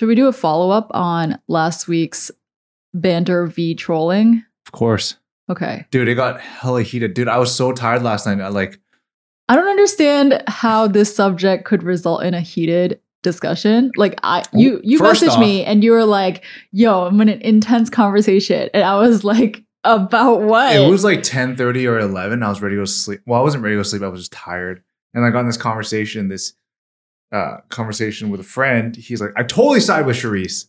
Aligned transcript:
Should 0.00 0.08
we 0.08 0.14
do 0.14 0.28
a 0.28 0.32
follow 0.32 0.70
up 0.70 0.90
on 0.94 1.38
last 1.46 1.86
week's 1.86 2.30
banter 2.94 3.44
v 3.44 3.74
trolling? 3.74 4.42
Of 4.64 4.72
course. 4.72 5.16
Okay. 5.50 5.84
Dude, 5.90 6.08
it 6.08 6.14
got 6.14 6.40
hella 6.40 6.80
heated. 6.80 7.12
Dude, 7.12 7.28
I 7.28 7.36
was 7.36 7.54
so 7.54 7.72
tired 7.72 8.02
last 8.02 8.24
night. 8.24 8.40
I 8.40 8.48
like 8.48 8.80
I 9.50 9.56
don't 9.56 9.68
understand 9.68 10.42
how 10.46 10.86
this 10.86 11.14
subject 11.14 11.66
could 11.66 11.82
result 11.82 12.22
in 12.22 12.32
a 12.32 12.40
heated 12.40 12.98
discussion. 13.22 13.90
Like 13.94 14.18
I 14.22 14.42
you 14.54 14.80
you 14.82 14.96
First 14.96 15.22
messaged 15.22 15.38
me 15.38 15.66
and 15.66 15.84
you 15.84 15.92
were 15.92 16.06
like, 16.06 16.44
"Yo, 16.72 17.02
I'm 17.02 17.20
in 17.20 17.28
an 17.28 17.42
intense 17.42 17.90
conversation." 17.90 18.70
And 18.72 18.82
I 18.82 18.96
was 18.96 19.22
like, 19.22 19.62
"About 19.84 20.40
what?" 20.40 20.76
it 20.76 20.90
was 20.90 21.04
like 21.04 21.22
10 21.22 21.56
30 21.56 21.86
or 21.86 21.98
11. 21.98 22.42
I 22.42 22.48
was 22.48 22.62
ready 22.62 22.76
to 22.76 22.80
go 22.80 22.86
to 22.86 22.90
sleep. 22.90 23.20
Well, 23.26 23.38
I 23.38 23.42
wasn't 23.42 23.64
ready 23.64 23.74
to 23.74 23.80
go 23.80 23.82
sleep. 23.82 24.00
I 24.00 24.08
was 24.08 24.20
just 24.20 24.32
tired. 24.32 24.82
And 25.12 25.26
I 25.26 25.30
got 25.30 25.40
in 25.40 25.46
this 25.46 25.58
conversation, 25.58 26.28
this 26.28 26.54
uh 27.32 27.58
conversation 27.68 28.30
with 28.30 28.40
a 28.40 28.44
friend. 28.44 28.94
He's 28.96 29.20
like, 29.20 29.30
I 29.36 29.42
totally 29.42 29.80
side 29.80 30.06
with 30.06 30.16
Charisse. 30.16 30.66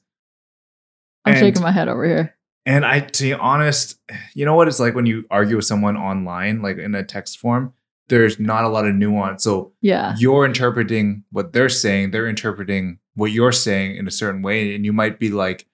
I'm 1.25 1.33
and- 1.33 1.39
shaking 1.39 1.61
my 1.61 1.71
head 1.71 1.87
over 1.87 2.05
here. 2.05 2.35
And 2.63 2.85
I, 2.85 2.99
to 2.99 3.23
be 3.23 3.33
honest, 3.33 3.97
you 4.35 4.45
know 4.45 4.53
what 4.53 4.67
it's 4.67 4.79
like 4.79 4.93
when 4.93 5.07
you 5.07 5.25
argue 5.31 5.55
with 5.55 5.65
someone 5.65 5.97
online, 5.97 6.61
like 6.61 6.77
in 6.77 6.93
a 6.93 7.03
text 7.03 7.39
form, 7.39 7.73
there's 8.07 8.39
not 8.39 8.65
a 8.65 8.67
lot 8.69 8.85
of 8.85 8.93
nuance. 8.93 9.43
So 9.43 9.73
Yeah. 9.81 10.13
you're 10.19 10.45
interpreting 10.45 11.23
what 11.31 11.53
they're 11.53 11.69
saying, 11.69 12.11
they're 12.11 12.27
interpreting 12.27 12.99
what 13.15 13.31
you're 13.31 13.51
saying 13.51 13.95
in 13.95 14.07
a 14.07 14.11
certain 14.11 14.43
way, 14.43 14.75
and 14.75 14.85
you 14.85 14.93
might 14.93 15.19
be 15.19 15.29
like 15.31 15.65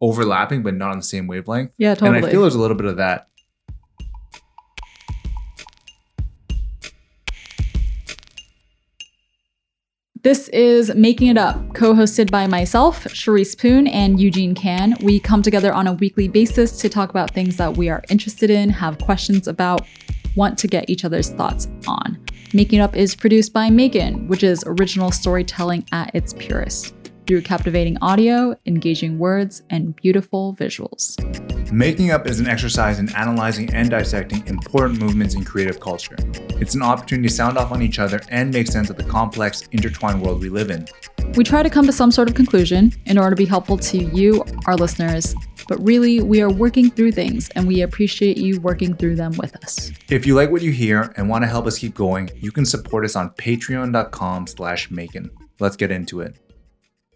overlapping, 0.00 0.62
but 0.62 0.74
not 0.74 0.92
on 0.92 0.98
the 0.98 1.02
same 1.02 1.26
wavelength. 1.26 1.72
Yeah, 1.76 1.94
totally. 1.96 2.18
And 2.18 2.26
I 2.26 2.30
feel 2.30 2.42
there's 2.42 2.54
a 2.54 2.60
little 2.60 2.76
bit 2.76 2.86
of 2.86 2.98
that. 2.98 3.28
This 10.22 10.46
is 10.50 10.94
Making 10.94 11.30
It 11.30 11.36
Up, 11.36 11.74
co 11.74 11.94
hosted 11.94 12.30
by 12.30 12.46
myself, 12.46 13.02
Charisse 13.06 13.58
Poon, 13.58 13.88
and 13.88 14.20
Eugene 14.20 14.54
Kan. 14.54 14.94
We 15.02 15.18
come 15.18 15.42
together 15.42 15.72
on 15.72 15.88
a 15.88 15.94
weekly 15.94 16.28
basis 16.28 16.78
to 16.78 16.88
talk 16.88 17.10
about 17.10 17.32
things 17.32 17.56
that 17.56 17.76
we 17.76 17.88
are 17.88 18.04
interested 18.08 18.48
in, 18.48 18.70
have 18.70 18.98
questions 18.98 19.48
about, 19.48 19.84
want 20.36 20.58
to 20.58 20.68
get 20.68 20.88
each 20.88 21.04
other's 21.04 21.30
thoughts 21.30 21.66
on. 21.88 22.24
Making 22.54 22.78
It 22.78 22.82
Up 22.82 22.94
is 22.94 23.16
produced 23.16 23.52
by 23.52 23.68
MAEKAN, 23.68 24.28
which 24.28 24.44
is 24.44 24.62
original 24.64 25.10
storytelling 25.10 25.84
at 25.90 26.14
its 26.14 26.34
purest, 26.34 26.94
through 27.26 27.42
captivating 27.42 27.96
audio, 28.02 28.56
engaging 28.66 29.18
words, 29.18 29.62
and 29.70 29.94
beautiful 29.96 30.56
visuals. 30.58 31.16
Making 31.72 32.10
up 32.10 32.26
is 32.26 32.40
an 32.40 32.46
exercise 32.46 32.98
in 32.98 33.14
analyzing 33.14 33.72
and 33.72 33.90
dissecting 33.90 34.46
important 34.46 35.00
movements 35.00 35.34
in 35.34 35.44
creative 35.44 35.80
culture. 35.80 36.16
It's 36.60 36.74
an 36.74 36.82
opportunity 36.82 37.28
to 37.28 37.34
sound 37.34 37.56
off 37.56 37.72
on 37.72 37.82
each 37.82 37.98
other 37.98 38.20
and 38.28 38.52
make 38.52 38.66
sense 38.66 38.90
of 38.90 38.96
the 38.96 39.04
complex, 39.04 39.62
intertwined 39.72 40.22
world 40.22 40.40
we 40.40 40.48
live 40.48 40.70
in. 40.70 40.86
We 41.34 41.44
try 41.44 41.62
to 41.62 41.70
come 41.70 41.86
to 41.86 41.92
some 41.92 42.10
sort 42.10 42.28
of 42.28 42.34
conclusion 42.34 42.92
in 43.06 43.16
order 43.16 43.30
to 43.30 43.36
be 43.36 43.46
helpful 43.46 43.78
to 43.78 43.98
you, 43.98 44.44
our 44.66 44.76
listeners, 44.76 45.34
but 45.68 45.82
really, 45.86 46.20
we 46.20 46.42
are 46.42 46.50
working 46.50 46.90
through 46.90 47.12
things 47.12 47.48
and 47.50 47.66
we 47.66 47.82
appreciate 47.82 48.36
you 48.36 48.60
working 48.60 48.94
through 48.94 49.16
them 49.16 49.32
with 49.38 49.56
us. 49.64 49.90
If 50.10 50.26
you 50.26 50.34
like 50.34 50.50
what 50.50 50.62
you 50.62 50.72
hear 50.72 51.14
and 51.16 51.28
want 51.28 51.44
to 51.44 51.48
help 51.48 51.66
us 51.66 51.78
keep 51.78 51.94
going, 51.94 52.30
you 52.36 52.52
can 52.52 52.66
support 52.66 53.04
us 53.04 53.16
on 53.16 53.30
patreon.com 53.30 54.46
slash 54.48 54.88
MAEKAN. 54.90 55.30
Let's 55.60 55.76
get 55.76 55.90
into 55.90 56.20
it. 56.20 56.36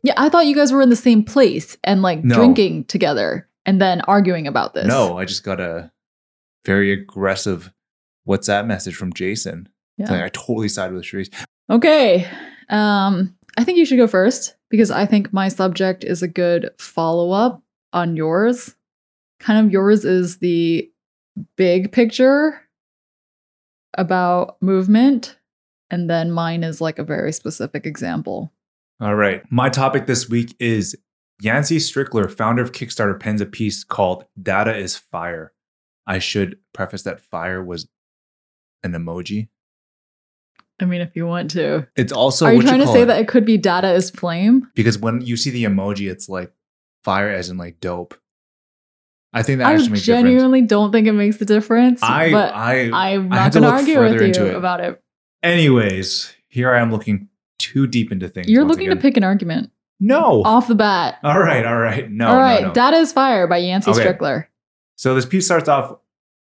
Yeah, 0.07 0.15
I 0.17 0.29
thought 0.29 0.47
you 0.47 0.55
guys 0.55 0.71
were 0.71 0.83
in 0.83 0.89
the 0.89 0.95
same 0.95 1.25
place 1.25 1.77
and 1.83 2.01
like 2.01 2.23
No. 2.23 2.37
drinking 2.37 2.85
together 2.85 3.49
and 3.65 3.81
then 3.81 4.03
arguing 4.03 4.47
about 4.47 4.73
this. 4.73 4.87
No, 4.87 5.19
I 5.19 5.25
just 5.25 5.43
got 5.43 5.59
a 5.59 5.91
very 6.65 6.93
aggressive 6.93 7.73
WhatsApp 8.27 8.69
message 8.69 8.95
from 8.95 9.13
Jason. 9.13 9.69
Yeah. 9.99 10.25
I 10.25 10.29
totally 10.29 10.69
side 10.69 10.93
with 10.93 11.03
Charisse. 11.03 11.35
Okay. 11.69 12.25
Um, 12.69 13.35
I 13.59 13.65
think 13.65 13.79
you 13.79 13.85
should 13.85 13.97
go 13.97 14.07
first 14.07 14.55
because 14.71 14.93
I 14.93 15.07
think 15.07 15.33
my 15.33 15.49
subject 15.49 16.05
is 16.05 16.23
a 16.23 16.29
good 16.29 16.71
follow 16.79 17.33
up 17.33 17.65
on 17.93 18.15
yours. 18.15 18.77
Kind 19.41 19.67
of 19.67 19.73
yours 19.73 20.05
is 20.05 20.39
the 20.39 20.89
big 21.57 21.91
picture 21.91 22.61
about 23.99 24.63
movement, 24.63 25.37
and 25.91 26.09
then 26.09 26.31
mine 26.31 26.63
is 26.63 26.81
like 26.81 27.01
a 27.01 27.05
very 27.05 27.33
specific 27.33 27.87
example. 27.87 28.53
All 29.01 29.15
right. 29.15 29.43
My 29.51 29.69
topic 29.69 30.07
this 30.07 30.29
week 30.29 30.57
is 30.59 30.97
Yancey 31.41 31.77
Strickler, 31.77 32.31
founder 32.31 32.63
of 32.63 32.73
Kickstarter, 32.73 33.19
pens 33.19 33.41
a 33.41 33.47
piece 33.47 33.85
called 33.85 34.25
Data 34.41 34.75
is 34.75 34.97
Fire. 34.97 35.53
I 36.07 36.19
should 36.19 36.59
preface 36.73 37.03
that 37.03 37.21
fire 37.21 37.63
was 37.63 37.89
an 38.83 38.93
emoji. 38.93 39.49
I 40.81 40.85
mean, 40.85 41.01
if 41.01 41.17
you 41.17 41.27
want 41.27 41.51
to. 41.53 41.87
It's 41.97 42.13
also 42.13 42.47
Are 42.47 42.53
you 42.53 42.63
trying 42.63 42.81
to 42.81 42.87
say 42.87 43.03
it? 43.03 43.07
that 43.07 43.21
it 43.21 43.29
could 43.29 43.45
be 43.45 43.57
data 43.57 43.93
is 43.93 44.11
flame? 44.11 44.71
because 44.75 44.99
when 44.99 45.21
you 45.21 45.37
see 45.37 45.51
the 45.51 45.65
emoji, 45.65 46.11
it's 46.11 46.29
like 46.29 46.53
fire 47.03 47.31
as 47.31 47.51
in 47.51 47.57
like 47.57 47.81
dope. 47.81 48.15
I 49.33 49.43
think 49.43 49.59
that 49.59 49.67
I 49.67 49.75
actually 49.75 49.91
makes 49.91 50.03
a 50.03 50.07
difference. 50.07 50.25
genuinely 50.25 50.63
don't 50.63 50.93
think 50.93 51.07
it 51.07 51.13
makes 51.13 51.37
the 51.37 51.45
difference. 51.45 52.03
I, 52.03 52.31
but 52.31 52.55
I, 52.55 52.91
I'm 52.93 53.29
not 53.29 53.53
going 53.53 53.63
to 53.65 53.71
argue 53.71 54.01
with 54.01 54.37
you 54.37 54.47
it. 54.47 54.55
about 54.55 54.81
it. 54.81 55.03
Anyways, 55.43 56.35
here 56.49 56.73
I 56.73 56.81
am 56.81 56.91
looking 56.91 57.29
too 57.73 57.87
deep 57.87 58.13
into 58.13 58.29
things. 58.29 58.49
You're 58.49 58.65
looking 58.65 58.91
to 58.91 58.97
pick 58.97 59.17
an 59.17 59.25
argument 59.25 59.71
No. 60.01 60.43
off 60.45 60.69
the 60.69 60.75
bat. 60.75 61.19
All 61.23 61.39
right, 61.41 61.65
all 61.67 61.79
right. 61.79 62.11
No, 62.11 62.29
All 62.29 62.37
right. 62.39 62.63
no, 62.63 62.69
no. 62.69 62.75
Data 62.75 62.97
is 62.99 63.13
Fire 63.13 63.47
by 63.47 63.59
Yancey 63.59 63.91
Okay. 63.91 64.05
Strickler. 64.05 64.47
So 64.97 65.15
this 65.15 65.27
piece 65.27 65.45
starts 65.45 65.69
off 65.69 65.97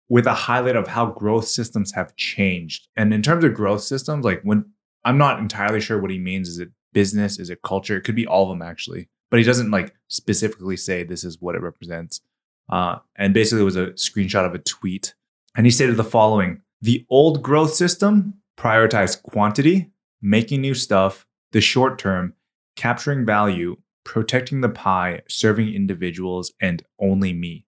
with 0.09 0.27
a 0.27 0.33
highlight 0.33 0.75
of 0.75 0.87
how 0.87 1.07
growth 1.07 1.47
systems 1.47 1.91
have 1.93 2.15
changed. 2.15 2.87
And 2.95 3.13
in 3.13 3.21
terms 3.21 3.43
of 3.43 3.53
growth 3.53 3.81
systems, 3.81 4.25
like 4.25 4.41
when 4.43 4.65
I'm 5.05 5.17
not 5.17 5.39
entirely 5.39 5.81
sure 5.81 5.99
what 5.99 6.11
he 6.11 6.19
means. 6.19 6.47
Is 6.47 6.59
it 6.59 6.69
business? 6.93 7.39
Is 7.39 7.49
it 7.49 7.61
culture? 7.61 7.97
It 7.97 8.01
could 8.03 8.15
be 8.15 8.27
all 8.27 8.43
of 8.43 8.57
them 8.57 8.61
actually. 8.67 9.09
But 9.29 9.39
he 9.39 9.43
doesn't 9.45 9.71
like 9.71 9.93
specifically 10.07 10.77
say 10.77 11.03
this 11.03 11.23
is 11.23 11.41
what 11.41 11.55
it 11.55 11.61
represents. 11.61 12.21
Uh, 12.69 12.97
and 13.17 13.33
basically 13.33 13.61
it 13.61 13.65
was 13.65 13.75
a 13.75 13.87
screenshot 13.87 14.45
of 14.45 14.53
a 14.53 14.59
tweet. 14.59 15.13
And 15.55 15.65
he 15.65 15.71
stated 15.71 15.97
the 15.97 16.03
following 16.03 16.61
The 16.81 17.05
old 17.09 17.41
growth 17.43 17.73
system 17.73 18.35
prioritized 18.57 19.23
quantity, 19.23 19.89
making 20.23 20.61
new 20.61 20.73
stuff, 20.73 21.27
the 21.51 21.61
short 21.61 21.99
term, 21.99 22.33
capturing 22.75 23.25
value, 23.25 23.77
protecting 24.03 24.61
the 24.61 24.69
pie, 24.69 25.21
serving 25.29 25.71
individuals, 25.71 26.51
and 26.59 26.81
only 26.99 27.33
me 27.33 27.67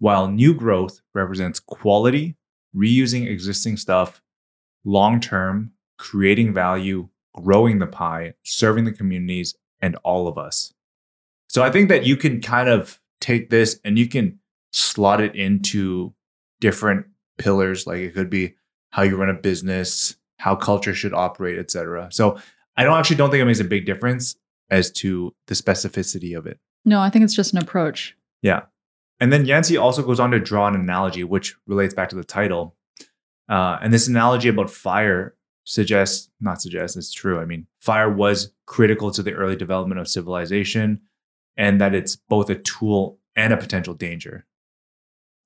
while 0.00 0.28
new 0.28 0.54
growth 0.54 1.00
represents 1.14 1.60
quality, 1.60 2.34
reusing 2.74 3.28
existing 3.28 3.76
stuff, 3.76 4.20
long 4.84 5.20
term, 5.20 5.72
creating 5.98 6.52
value, 6.52 7.08
growing 7.34 7.78
the 7.78 7.86
pie, 7.86 8.32
serving 8.42 8.86
the 8.86 8.92
communities, 8.92 9.54
and 9.80 9.94
all 10.02 10.26
of 10.26 10.36
us. 10.36 10.72
So 11.48 11.62
I 11.62 11.70
think 11.70 11.88
that 11.90 12.04
you 12.04 12.16
can 12.16 12.40
kind 12.40 12.68
of 12.68 12.98
take 13.20 13.50
this 13.50 13.78
and 13.84 13.98
you 13.98 14.08
can 14.08 14.40
slot 14.72 15.20
it 15.20 15.36
into 15.36 16.14
different 16.60 17.06
pillars. 17.38 17.86
Like 17.86 17.98
it 17.98 18.14
could 18.14 18.30
be 18.30 18.54
how 18.90 19.02
you 19.02 19.16
run 19.16 19.28
a 19.28 19.34
business, 19.34 20.16
how 20.40 20.56
culture 20.56 20.94
should 20.94 21.12
operate, 21.12 21.58
etc. 21.58 22.08
So 22.10 22.38
I 22.76 22.82
don't 22.82 22.98
actually 22.98 23.16
don't 23.16 23.30
think 23.30 23.42
it 23.42 23.44
makes 23.44 23.60
a 23.60 23.64
big 23.64 23.84
difference 23.84 24.36
as 24.70 24.90
to 24.92 25.34
the 25.48 25.54
specificity 25.54 26.36
of 26.36 26.46
it. 26.46 26.58
No, 26.86 27.00
I 27.00 27.10
think 27.10 27.24
it's 27.24 27.34
just 27.34 27.52
an 27.52 27.58
approach. 27.58 28.16
Yeah. 28.40 28.62
And 29.20 29.30
then 29.30 29.44
Yancey 29.44 29.76
also 29.76 30.02
goes 30.02 30.18
on 30.18 30.30
to 30.30 30.40
draw 30.40 30.66
an 30.66 30.74
analogy, 30.74 31.24
which 31.24 31.56
relates 31.66 31.92
back 31.92 32.08
to 32.08 32.16
the 32.16 32.24
title. 32.24 32.74
Uh, 33.50 33.78
and 33.82 33.92
this 33.92 34.08
analogy 34.08 34.48
about 34.48 34.70
fire 34.70 35.36
suggests, 35.64 36.30
not 36.40 36.62
suggests, 36.62 36.96
it's 36.96 37.12
true. 37.12 37.38
I 37.38 37.44
mean, 37.44 37.66
fire 37.78 38.08
was 38.08 38.50
critical 38.64 39.10
to 39.10 39.22
the 39.22 39.34
early 39.34 39.56
development 39.56 40.00
of 40.00 40.08
civilization, 40.08 41.02
and 41.58 41.82
that 41.82 41.94
it's 41.94 42.16
both 42.16 42.48
a 42.48 42.54
tool 42.54 43.18
and 43.36 43.52
a 43.52 43.58
potential 43.58 43.92
danger. 43.92 44.46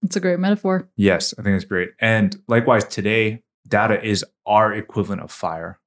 It's 0.05 0.15
a 0.15 0.21
great 0.21 0.39
metaphor. 0.39 0.89
Yes, 0.97 1.35
I 1.37 1.43
think 1.43 1.57
it's 1.57 1.65
great. 1.65 1.91
And 1.99 2.37
likewise, 2.47 2.85
today, 2.85 3.43
data 3.67 4.03
is 4.03 4.25
our 4.47 4.73
equivalent 4.73 5.23
of 5.23 5.31
fire, 5.31 5.79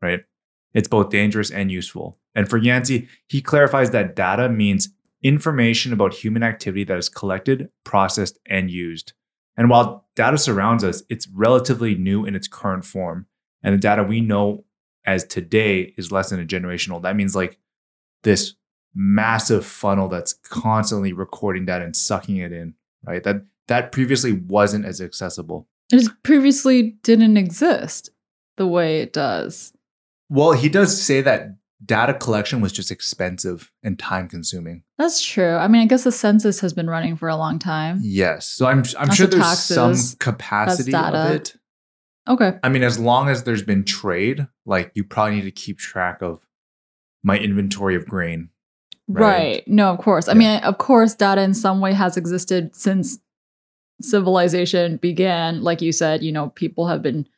right? 0.00 0.20
It's 0.74 0.88
both 0.88 1.10
dangerous 1.10 1.50
and 1.50 1.70
useful. 1.70 2.18
And 2.34 2.48
for 2.48 2.56
Yancey, 2.56 3.08
he 3.26 3.40
clarifies 3.40 3.90
that 3.90 4.14
data 4.14 4.48
means 4.48 4.90
information 5.22 5.92
about 5.92 6.14
human 6.14 6.42
activity 6.42 6.84
that 6.84 6.98
is 6.98 7.08
collected, 7.08 7.70
processed, 7.84 8.38
and 8.46 8.70
used. 8.70 9.12
And 9.56 9.68
while 9.68 10.06
data 10.14 10.38
surrounds 10.38 10.84
us, 10.84 11.02
it's 11.08 11.26
relatively 11.28 11.96
new 11.96 12.24
in 12.24 12.36
its 12.36 12.46
current 12.46 12.84
form. 12.84 13.26
And 13.62 13.74
the 13.74 13.78
data 13.78 14.04
we 14.04 14.20
know 14.20 14.64
as 15.04 15.24
today 15.24 15.94
is 15.96 16.12
less 16.12 16.30
than 16.30 16.38
a 16.38 16.44
generation 16.44 16.92
old. 16.92 17.02
That 17.02 17.16
means 17.16 17.34
like 17.34 17.58
this 18.22 18.54
massive 18.94 19.66
funnel 19.66 20.08
that's 20.08 20.32
constantly 20.32 21.12
recording 21.12 21.64
data 21.64 21.84
and 21.84 21.96
sucking 21.96 22.36
it 22.36 22.52
in, 22.52 22.74
right? 23.04 23.22
That 23.24 23.42
that 23.66 23.90
previously 23.90 24.32
wasn't 24.32 24.84
as 24.84 25.00
accessible. 25.00 25.66
It 25.90 26.08
previously 26.22 26.98
didn't 27.02 27.36
exist 27.36 28.10
the 28.56 28.66
way 28.66 29.00
it 29.00 29.12
does. 29.12 29.72
Well, 30.28 30.52
he 30.52 30.68
does 30.68 31.00
say 31.00 31.22
that 31.22 31.56
data 31.84 32.12
collection 32.14 32.60
was 32.60 32.72
just 32.72 32.90
expensive 32.90 33.72
and 33.82 33.98
time 33.98 34.28
consuming. 34.28 34.82
That's 34.98 35.22
true. 35.22 35.54
I 35.54 35.68
mean, 35.68 35.82
I 35.82 35.86
guess 35.86 36.04
the 36.04 36.12
census 36.12 36.60
has 36.60 36.72
been 36.72 36.90
running 36.90 37.16
for 37.16 37.28
a 37.28 37.36
long 37.36 37.58
time. 37.58 38.00
Yes. 38.02 38.48
So 38.48 38.66
I'm 38.66 38.84
I'm 38.98 39.12
sure 39.12 39.26
there's 39.26 39.42
taxes, 39.42 40.10
some 40.10 40.16
capacity 40.18 40.94
of 40.94 41.14
it. 41.32 41.54
Okay. 42.28 42.58
I 42.62 42.68
mean, 42.68 42.82
as 42.82 42.98
long 42.98 43.28
as 43.28 43.44
there's 43.44 43.62
been 43.62 43.84
trade, 43.84 44.46
like 44.66 44.90
you 44.94 45.04
probably 45.04 45.36
need 45.36 45.42
to 45.42 45.50
keep 45.50 45.78
track 45.78 46.20
of 46.20 46.46
my 47.22 47.38
inventory 47.38 47.96
of 47.96 48.06
grain. 48.06 48.50
Right. 49.08 49.66
No, 49.66 49.90
of 49.90 49.98
course. 49.98 50.28
I 50.28 50.34
mean, 50.34 50.60
of 50.60 50.76
course, 50.76 51.14
data 51.14 51.40
in 51.40 51.54
some 51.54 51.80
way 51.80 51.94
has 51.94 52.18
existed 52.18 52.76
since 52.76 53.18
civilization 54.00 54.96
began. 54.96 55.62
Like 55.62 55.82
you 55.82 55.92
said, 55.92 56.22
you 56.22 56.32
know, 56.32 56.50
people 56.50 56.86
have 56.86 57.02
been 57.02 57.28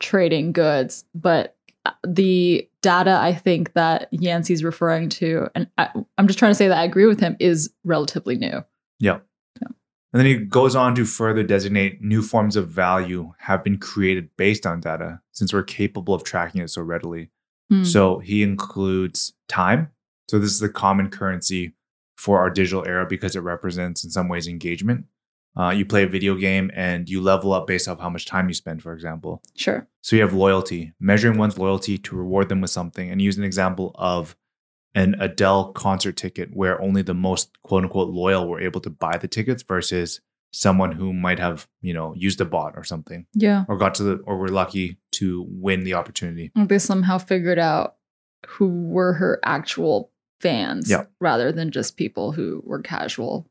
trading 0.00 0.52
goods, 0.52 1.04
but 1.14 1.56
uh, 1.84 1.92
the 2.06 2.68
data 2.82 3.18
I 3.20 3.34
think 3.34 3.72
that 3.74 4.08
Yancey's 4.10 4.64
referring 4.64 5.08
to, 5.10 5.48
and 5.54 5.68
I, 5.78 5.90
I'm 6.16 6.26
just 6.26 6.38
trying 6.38 6.50
to 6.50 6.56
say 6.56 6.68
that 6.68 6.78
I 6.78 6.84
agree 6.84 7.06
with 7.06 7.20
him, 7.20 7.36
is 7.40 7.70
relatively 7.84 8.36
new. 8.36 8.64
Yeah. 9.00 9.18
And 10.12 10.20
then 10.20 10.26
he 10.26 10.36
goes 10.36 10.74
on 10.74 10.94
to 10.94 11.04
further 11.04 11.42
designate 11.42 12.00
new 12.00 12.22
forms 12.22 12.56
of 12.56 12.68
value 12.68 13.34
have 13.40 13.62
been 13.62 13.78
created 13.78 14.30
based 14.36 14.66
on 14.66 14.80
data 14.80 15.20
since 15.32 15.52
we're 15.52 15.62
capable 15.62 16.14
of 16.14 16.24
tracking 16.24 16.62
it 16.62 16.70
so 16.70 16.80
readily. 16.80 17.30
Hmm. 17.68 17.84
So 17.84 18.18
he 18.18 18.42
includes 18.42 19.34
time. 19.48 19.90
So 20.30 20.38
this 20.38 20.50
is 20.50 20.60
the 20.60 20.70
common 20.70 21.10
currency 21.10 21.74
for 22.16 22.38
our 22.38 22.50
digital 22.50 22.86
era 22.86 23.06
because 23.06 23.36
it 23.36 23.40
represents 23.40 24.02
in 24.02 24.10
some 24.10 24.28
ways 24.28 24.48
engagement. 24.48 25.04
Uh, 25.58 25.70
you 25.70 25.84
play 25.84 26.04
a 26.04 26.06
video 26.08 26.34
game 26.36 26.70
and 26.74 27.08
you 27.10 27.20
level 27.20 27.52
up 27.52 27.66
based 27.66 27.88
off 27.88 27.98
how 28.00 28.08
much 28.08 28.26
time 28.26 28.46
you 28.48 28.54
spend, 28.54 28.80
for 28.82 28.92
example. 28.92 29.42
Sure. 29.56 29.88
So 30.02 30.14
you 30.16 30.22
have 30.22 30.32
loyalty, 30.32 30.92
measuring 31.00 31.36
one's 31.36 31.58
loyalty 31.58 31.98
to 31.98 32.14
reward 32.16 32.48
them 32.48 32.60
with 32.60 32.70
something, 32.70 33.10
and 33.10 33.20
use 33.20 33.36
an 33.36 33.44
example 33.44 33.90
of 33.96 34.36
an 34.94 35.16
Adele 35.20 35.72
concert 35.72 36.16
ticket 36.16 36.50
where 36.54 36.80
only 36.80 37.02
the 37.02 37.12
most 37.14 37.60
quote 37.62 37.82
unquote 37.84 38.08
loyal 38.10 38.48
were 38.48 38.60
able 38.60 38.80
to 38.80 38.90
buy 38.90 39.16
the 39.18 39.28
tickets 39.28 39.62
versus 39.62 40.20
someone 40.50 40.92
who 40.92 41.12
might 41.12 41.38
have, 41.38 41.68
you 41.82 41.92
know, 41.92 42.14
used 42.16 42.40
a 42.40 42.44
bot 42.44 42.72
or 42.76 42.82
something 42.84 43.26
Yeah. 43.34 43.64
or 43.68 43.76
got 43.76 43.94
to 43.96 44.02
the 44.02 44.14
or 44.24 44.38
were 44.38 44.48
lucky 44.48 44.98
to 45.12 45.44
win 45.50 45.84
the 45.84 45.94
opportunity. 45.94 46.50
They 46.56 46.78
somehow 46.78 47.18
figured 47.18 47.58
out 47.58 47.96
who 48.46 48.68
were 48.88 49.12
her 49.14 49.40
actual 49.44 50.10
fans 50.40 50.88
Yeah. 50.88 51.04
rather 51.20 51.52
than 51.52 51.70
just 51.70 51.96
people 51.98 52.32
who 52.32 52.62
were 52.64 52.80
casual. 52.80 53.46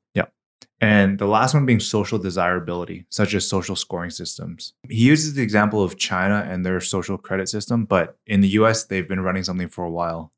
And 0.79 1.17
the 1.17 1.25
last 1.25 1.53
one 1.55 1.65
being 1.65 1.79
social 1.79 2.19
desirability, 2.19 3.05
such 3.09 3.33
as 3.33 3.47
social 3.49 3.75
scoring 3.75 4.11
systems. 4.11 4.73
He 4.89 5.05
uses 5.07 5.33
the 5.33 5.41
example 5.41 5.83
of 5.83 5.97
China 5.97 6.45
and 6.47 6.63
their 6.65 6.79
social 6.81 7.17
credit 7.17 7.49
system, 7.49 7.85
but 7.85 8.17
in 8.27 8.41
the 8.41 8.49
US, 8.49 8.83
they've 8.85 9.07
been 9.07 9.21
running 9.21 9.43
something 9.43 9.69
for 9.69 9.85
a 9.85 9.89
while. 9.89 10.31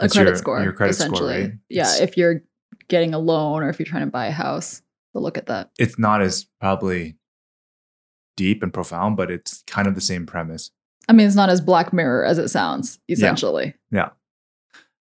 A 0.00 0.04
That's 0.04 0.14
credit 0.14 0.30
your- 0.30 0.36
score, 0.38 0.62
your 0.62 0.72
credit 0.72 0.94
score, 0.94 1.28
right? 1.28 1.52
Yeah, 1.68 1.82
It's- 1.82 2.00
if 2.00 2.16
you're 2.16 2.42
getting 2.88 3.14
a 3.14 3.18
loan 3.18 3.62
or 3.62 3.68
if 3.68 3.78
you're 3.78 3.86
trying 3.86 4.04
to 4.04 4.10
buy 4.10 4.26
a 4.26 4.32
house, 4.32 4.82
they'll 5.12 5.22
look 5.22 5.38
at 5.38 5.46
that. 5.46 5.70
It's 5.78 5.98
not 6.00 6.20
as 6.20 6.46
probably 6.60 7.16
deep 8.36 8.60
and 8.64 8.74
profound, 8.74 9.16
but 9.16 9.30
it's 9.30 9.62
kind 9.68 9.86
of 9.86 9.94
the 9.94 10.00
same 10.00 10.26
premise. 10.26 10.72
I 11.08 11.12
mean, 11.12 11.26
it's 11.28 11.36
not 11.36 11.48
as 11.50 11.60
Black 11.60 11.92
Mirror 11.92 12.24
as 12.24 12.38
it 12.38 12.48
sounds, 12.48 12.98
essentially. 13.08 13.74
Yeah. 13.92 14.10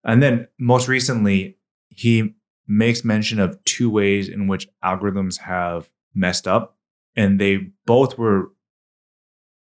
And 0.03 0.21
then 0.21 0.47
most 0.59 0.87
recently, 0.87 1.57
he 1.89 2.35
makes 2.67 3.03
mention 3.03 3.39
of 3.39 3.63
two 3.65 3.89
ways 3.89 4.27
in 4.29 4.47
which 4.47 4.67
algorithms 4.83 5.39
have 5.39 5.89
messed 6.13 6.47
up, 6.47 6.77
and 7.15 7.39
they 7.39 7.71
both 7.85 8.17
were 8.17 8.51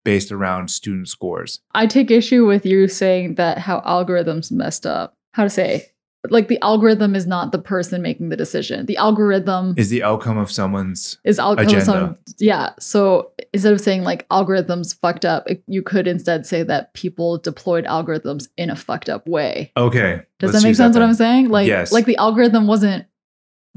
based 0.05 0.33
around 0.33 0.69
student 0.69 1.09
scores. 1.09 1.61
I 1.73 1.87
take 1.87 2.11
issue 2.11 2.47
with 2.47 2.67
you 2.67 2.89
saying 2.89 3.37
that 3.37 3.59
how 3.59 3.81
algorithms 3.81 4.51
messed 4.51 4.87
up. 4.87 5.17
How 5.33 5.45
to 5.45 5.51
say? 5.51 5.92
Like 6.31 6.47
the 6.49 6.59
algorithm 6.63 7.17
is 7.17 7.27
not 7.27 7.51
the 7.51 7.59
person 7.59 8.01
making 8.01 8.29
the 8.29 8.37
decision. 8.37 8.87
The 8.87 8.97
algorithm 8.97 9.75
Is 9.77 9.91
the 9.91 10.05
outcome 10.05 10.39
of 10.39 10.53
someone's 10.53 11.19
is 11.25 11.39
algorithm. 11.41 11.77
agenda. 11.79 12.19
yeah. 12.39 12.71
So 12.79 13.33
instead 13.53 13.73
of 13.73 13.81
saying 13.81 14.05
like 14.05 14.29
algorithms 14.29 14.97
fucked 15.01 15.25
up, 15.25 15.51
it- 15.51 15.65
you 15.67 15.83
could 15.83 16.07
instead 16.07 16.47
say 16.47 16.63
that 16.63 16.95
people 16.95 17.39
deployed 17.39 17.85
algorithms 17.87 18.49
in 18.57 18.71
a 18.71 18.77
fucked 18.77 19.09
up 19.09 19.27
way. 19.27 19.73
okay. 19.77 20.23
Does 20.39 20.53
that 20.53 20.63
make 20.63 20.77
sense? 20.77 20.95
what. 20.95 21.03
I'm 21.03 21.15
saying? 21.15 21.49
Like, 21.49 21.67
Yes. 21.67 21.91
like 21.93 22.07
the 22.07 22.17
algorithm 22.17 22.67
wasn't 22.67 23.05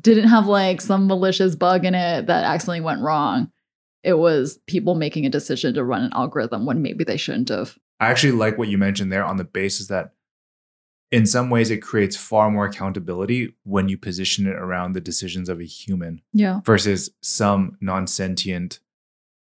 didn't 0.02 0.28
have 0.28 0.46
like 0.46 0.82
some 0.82 1.08
malicious 1.08 1.56
bug 1.56 1.84
in 1.86 1.96
it 1.96 2.28
that 2.28 2.44
accidentally 2.44 2.82
went 2.82 3.02
wrong. 3.02 3.50
It 4.04 4.20
was 4.20 4.60
people 4.68 4.94
making 4.94 5.26
a 5.26 5.30
decision 5.30 5.74
to 5.74 5.84
run 5.84 6.04
an 6.04 6.12
algorithm 6.14 6.66
when 6.68 6.84
maybe 6.84 7.04
they 7.04 7.18
shouldn't 7.18 7.50
have. 7.50 7.76
I 8.00 8.10
actually 8.12 8.34
like 8.34 8.58
what 8.60 8.68
you 8.68 8.78
mentioned 8.78 9.12
there 9.12 9.24
on 9.24 9.38
the 9.38 9.46
basis 9.46 9.88
that 9.88 10.12
in 11.12 11.26
some 11.26 11.50
ways 11.50 11.70
it 11.72 11.78
creates 11.82 12.16
far 12.18 12.50
more 12.52 12.66
accountability 12.66 13.54
when 13.64 13.88
you 13.90 13.98
position 13.98 14.48
it 14.48 14.56
around 14.56 14.94
the 14.94 15.02
decisions 15.02 15.50
of 15.50 15.60
a 15.60 15.64
human 15.66 16.22
Yeah. 16.34 16.62
versus 16.66 17.12
some 17.22 17.78
non-sentient 17.82 18.80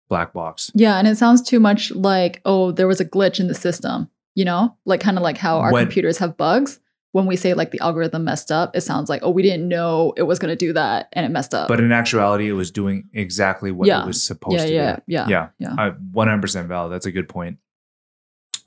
black 0.08 0.32
box. 0.34 0.72
Yeah, 0.76 0.98
and 0.98 1.08
it 1.08 1.18
sounds 1.18 1.42
too 1.42 1.60
much 1.60 1.92
like, 1.92 2.42
oh, 2.46 2.72
there 2.72 2.88
was 2.88 3.00
a 3.02 3.06
glitch 3.06 3.40
in 3.40 3.48
the 3.48 3.56
system, 3.56 4.10
you 4.36 4.46
know? 4.46 4.76
Like 4.86 5.00
kind 5.02 5.18
of 5.18 5.24
like 5.24 5.38
how 5.38 5.58
our 5.60 5.72
When- 5.72 5.86
computers 5.86 6.20
have 6.20 6.38
bugs. 6.38 6.80
When 7.14 7.26
we 7.28 7.38
say 7.38 7.54
like 7.54 7.72
the 7.72 7.80
algorithm 7.80 8.26
messed 8.26 8.52
up, 8.52 8.76
it 8.76 8.82
sounds 8.82 9.10
like, 9.10 9.22
oh, 9.24 9.30
we 9.30 9.42
didn't 9.42 9.70
know 9.70 10.14
it 10.18 10.24
was 10.24 10.38
going 10.38 10.50
to 10.52 10.56
do 10.58 10.74
that 10.74 11.08
and 11.14 11.26
it 11.26 11.30
messed 11.30 11.54
up. 11.54 11.70
But 11.70 11.80
in 11.80 11.94
actuality, 11.94 12.50
it 12.50 12.54
was 12.54 12.72
doing 12.72 13.10
exactly 13.14 13.72
what 13.72 13.88
Yeah. 13.88 14.04
it 14.04 14.06
was 14.08 14.22
supposed 14.22 14.58
yeah, 14.60 14.66
to 14.66 14.74
yeah, 14.74 14.96
do. 14.98 15.02
yeah, 15.08 15.28
Yeah. 15.30 15.50
yeah. 15.60 15.76
I 15.78 15.92
100% 16.14 16.68
valid. 16.68 16.92
That's 16.92 17.06
a 17.06 17.12
good 17.14 17.30
point. 17.30 17.58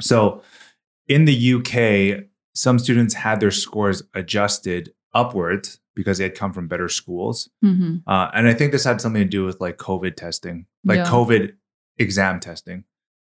So 0.01 0.43
in 1.09 1.25
the 1.27 1.35
UK, 1.55 2.28
some 2.59 2.79
students 2.79 3.15
had 3.15 3.39
their 3.41 3.51
scores 3.53 4.03
adjusted 4.15 4.93
upwards 5.15 5.79
because 5.95 6.19
they 6.19 6.25
had 6.25 6.35
come 6.35 6.53
from 6.53 6.67
better 6.69 6.89
schools. 6.89 7.49
hmm 7.63 7.97
Uh, 8.07 8.29
and 8.35 8.49
I 8.49 8.55
think 8.55 8.73
this 8.73 8.85
had 8.85 9.01
something 9.01 9.23
to 9.23 9.29
do 9.29 9.45
with 9.45 9.61
like 9.61 9.77
COVID 9.79 10.15
testing, 10.17 10.67
like 10.85 10.99
Yeah. 10.99 11.05
COVID 11.17 11.53
exam 11.99 12.41
testing. 12.41 12.85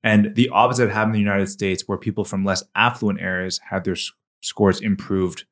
And 0.05 0.35
the 0.35 0.49
opposite 0.49 0.91
happened 0.91 1.15
in 1.15 1.23
the 1.23 1.31
United 1.31 1.49
States, 1.49 1.85
where 1.87 1.99
people 1.99 2.25
from 2.25 2.45
less 2.45 2.63
affluent 2.75 3.21
areas 3.21 3.61
had 3.71 3.85
their 3.85 3.95
s- 3.95 4.11
scores 4.41 4.81
improved 4.81 5.45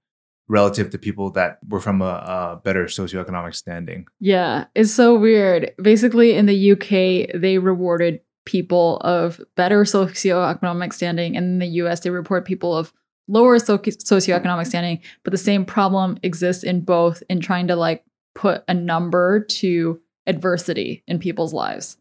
relative 0.48 0.90
to 0.90 0.98
people 0.98 1.30
that 1.30 1.58
were 1.68 1.78
from 1.80 2.02
a, 2.02 2.14
a 2.36 2.60
better 2.64 2.86
socioeconomic 2.86 3.54
standing. 3.54 4.06
Yeah, 4.18 4.64
it's 4.74 4.92
so 4.92 5.16
weird. 5.16 5.70
Basically, 5.80 6.34
in 6.34 6.46
the 6.46 6.72
UK, 6.72 7.40
they 7.40 7.58
rewarded 7.58 8.20
people 8.46 8.96
of 9.02 9.40
better 9.56 9.84
socioeconomic 9.84 10.92
standing, 10.92 11.36
and 11.36 11.44
in 11.46 11.58
the 11.60 11.72
US, 11.84 12.00
they 12.00 12.10
reward 12.10 12.44
people 12.44 12.76
of 12.76 12.92
lower 13.30 13.58
so- 13.58 13.78
socioeconomic 13.78 14.66
standing. 14.66 15.00
But 15.24 15.30
the 15.30 15.38
same 15.38 15.64
problem 15.64 16.18
exists 16.22 16.64
in 16.64 16.82
both 16.82 17.22
in 17.30 17.40
trying 17.40 17.68
to 17.68 17.76
like 17.76 18.04
put 18.34 18.64
a 18.68 18.74
number 18.74 19.40
to 19.40 20.00
adversity 20.26 21.02
in 21.06 21.18
people's 21.18 21.54
lives 21.54 21.96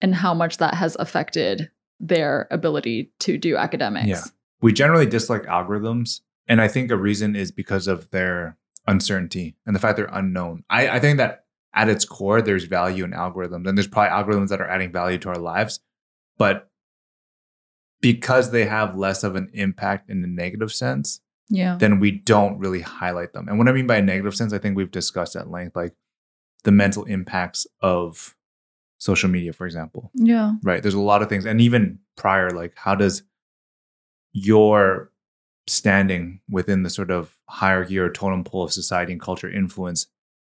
and 0.00 0.14
how 0.14 0.34
much 0.34 0.58
that 0.58 0.74
has 0.74 0.96
affected 0.96 1.70
their 2.00 2.46
ability 2.50 3.10
to 3.20 3.36
do 3.36 3.56
academics. 3.56 4.06
Yeah. 4.06 4.22
We 4.60 4.72
generally 4.72 5.06
dislike 5.06 5.42
algorithms. 5.44 6.20
And 6.46 6.60
I 6.60 6.68
think 6.68 6.90
a 6.90 6.96
reason 6.96 7.36
is 7.36 7.50
because 7.50 7.86
of 7.86 8.10
their 8.10 8.56
uncertainty 8.86 9.56
and 9.66 9.74
the 9.74 9.80
fact 9.80 9.96
they're 9.96 10.08
unknown. 10.12 10.64
I, 10.70 10.88
I 10.88 11.00
think 11.00 11.18
that 11.18 11.44
at 11.74 11.88
its 11.88 12.04
core, 12.04 12.40
there's 12.40 12.64
value 12.64 13.04
in 13.04 13.10
algorithms. 13.10 13.68
And 13.68 13.76
there's 13.76 13.88
probably 13.88 14.10
algorithms 14.10 14.48
that 14.48 14.60
are 14.60 14.68
adding 14.68 14.92
value 14.92 15.18
to 15.18 15.28
our 15.28 15.38
lives. 15.38 15.80
But 16.38 16.70
because 18.00 18.50
they 18.50 18.64
have 18.66 18.96
less 18.96 19.24
of 19.24 19.34
an 19.36 19.50
impact 19.52 20.08
in 20.10 20.22
the 20.22 20.28
negative 20.28 20.72
sense, 20.72 21.20
Yeah. 21.48 21.76
then 21.78 21.98
we 22.00 22.10
don't 22.12 22.58
really 22.58 22.80
highlight 22.80 23.32
them. 23.32 23.48
And 23.48 23.58
what 23.58 23.68
I 23.68 23.72
mean 23.72 23.86
by 23.86 23.96
a 23.96 24.02
negative 24.02 24.34
sense, 24.36 24.52
I 24.52 24.58
think 24.58 24.76
we've 24.76 24.90
discussed 24.90 25.34
at 25.36 25.50
length, 25.50 25.74
like 25.76 25.94
the 26.64 26.70
mental 26.72 27.04
impacts 27.04 27.66
of 27.80 28.34
social 28.98 29.28
media, 29.30 29.52
for 29.52 29.64
example 29.64 30.10
Yeah. 30.14 30.54
right 30.64 30.82
there's 30.82 30.94
a 30.94 31.00
lot 31.00 31.22
of 31.22 31.28
things 31.28 31.46
and 31.46 31.60
even 31.60 32.00
prior 32.16 32.50
like 32.50 32.72
how 32.76 32.96
does 32.96 33.22
your 34.32 35.12
standing 35.66 36.40
within 36.48 36.82
the 36.82 36.90
sort 36.90 37.10
of 37.10 37.36
hierarchy 37.48 37.98
or 37.98 38.10
totem 38.10 38.42
pole 38.44 38.62
of 38.64 38.72
society 38.72 39.12
and 39.12 39.20
culture 39.20 39.50
influence 39.50 40.06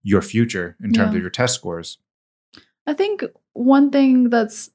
your 0.03 0.21
future 0.21 0.75
in 0.83 0.91
terms 0.91 1.12
Yeah. 1.12 1.17
of 1.17 1.21
your 1.21 1.29
test 1.29 1.55
scores 1.55 1.98
I 2.88 2.93
think 2.93 3.24
one 3.53 3.91
thing 3.91 4.29
that's 4.29 4.71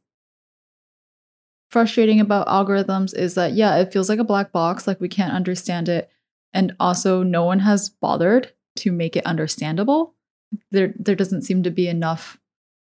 frustrating 1.68 2.20
about 2.20 2.46
algorithms 2.46 3.14
is 3.14 3.34
that, 3.34 3.52
yeah, 3.52 3.76
it 3.76 3.92
feels 3.92 4.08
like 4.08 4.18
a 4.18 4.24
black 4.24 4.52
box, 4.52 4.86
like 4.86 5.00
we 5.00 5.08
can't 5.08 5.34
understand 5.34 5.88
it. 5.88 6.10
And 6.52 6.74
also, 6.80 7.22
no 7.22 7.44
one 7.44 7.58
has 7.60 7.88
bothered 7.88 8.52
to 8.76 8.92
make 8.92 9.16
it 9.16 9.26
understandable. 9.26 10.14
There, 10.70 10.94
there 10.98 11.14
doesn't 11.14 11.42
seem 11.42 11.62
to 11.64 11.70
be 11.70 11.88
enough 11.88 12.38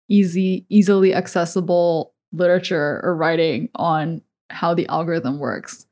easy, 0.09 0.65
easily 0.69 1.13
accessible 1.13 2.13
literature 2.31 2.99
or 3.03 3.15
writing 3.15 3.69
on 3.75 4.21
how 4.49 4.73
the 4.73 4.87
algorithm 4.87 5.39
works. 5.39 5.85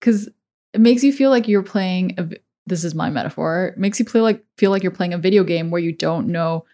Because 0.00 0.28
it 0.72 0.80
makes 0.80 1.04
you 1.04 1.12
feel 1.12 1.30
like 1.30 1.48
you're 1.48 1.62
playing 1.62 2.14
a, 2.18 2.28
this 2.66 2.82
is 2.82 2.94
my 2.94 3.10
metaphor, 3.10 3.68
it 3.68 3.78
makes 3.78 3.98
you 3.98 4.04
play 4.04 4.20
like 4.20 4.44
feel 4.58 4.70
like 4.70 4.82
you're 4.82 4.92
playing 4.92 5.14
a 5.14 5.18
video 5.18 5.44
game 5.44 5.70
where 5.70 5.80
you 5.80 5.92
don't 5.92 6.28
know 6.28 6.64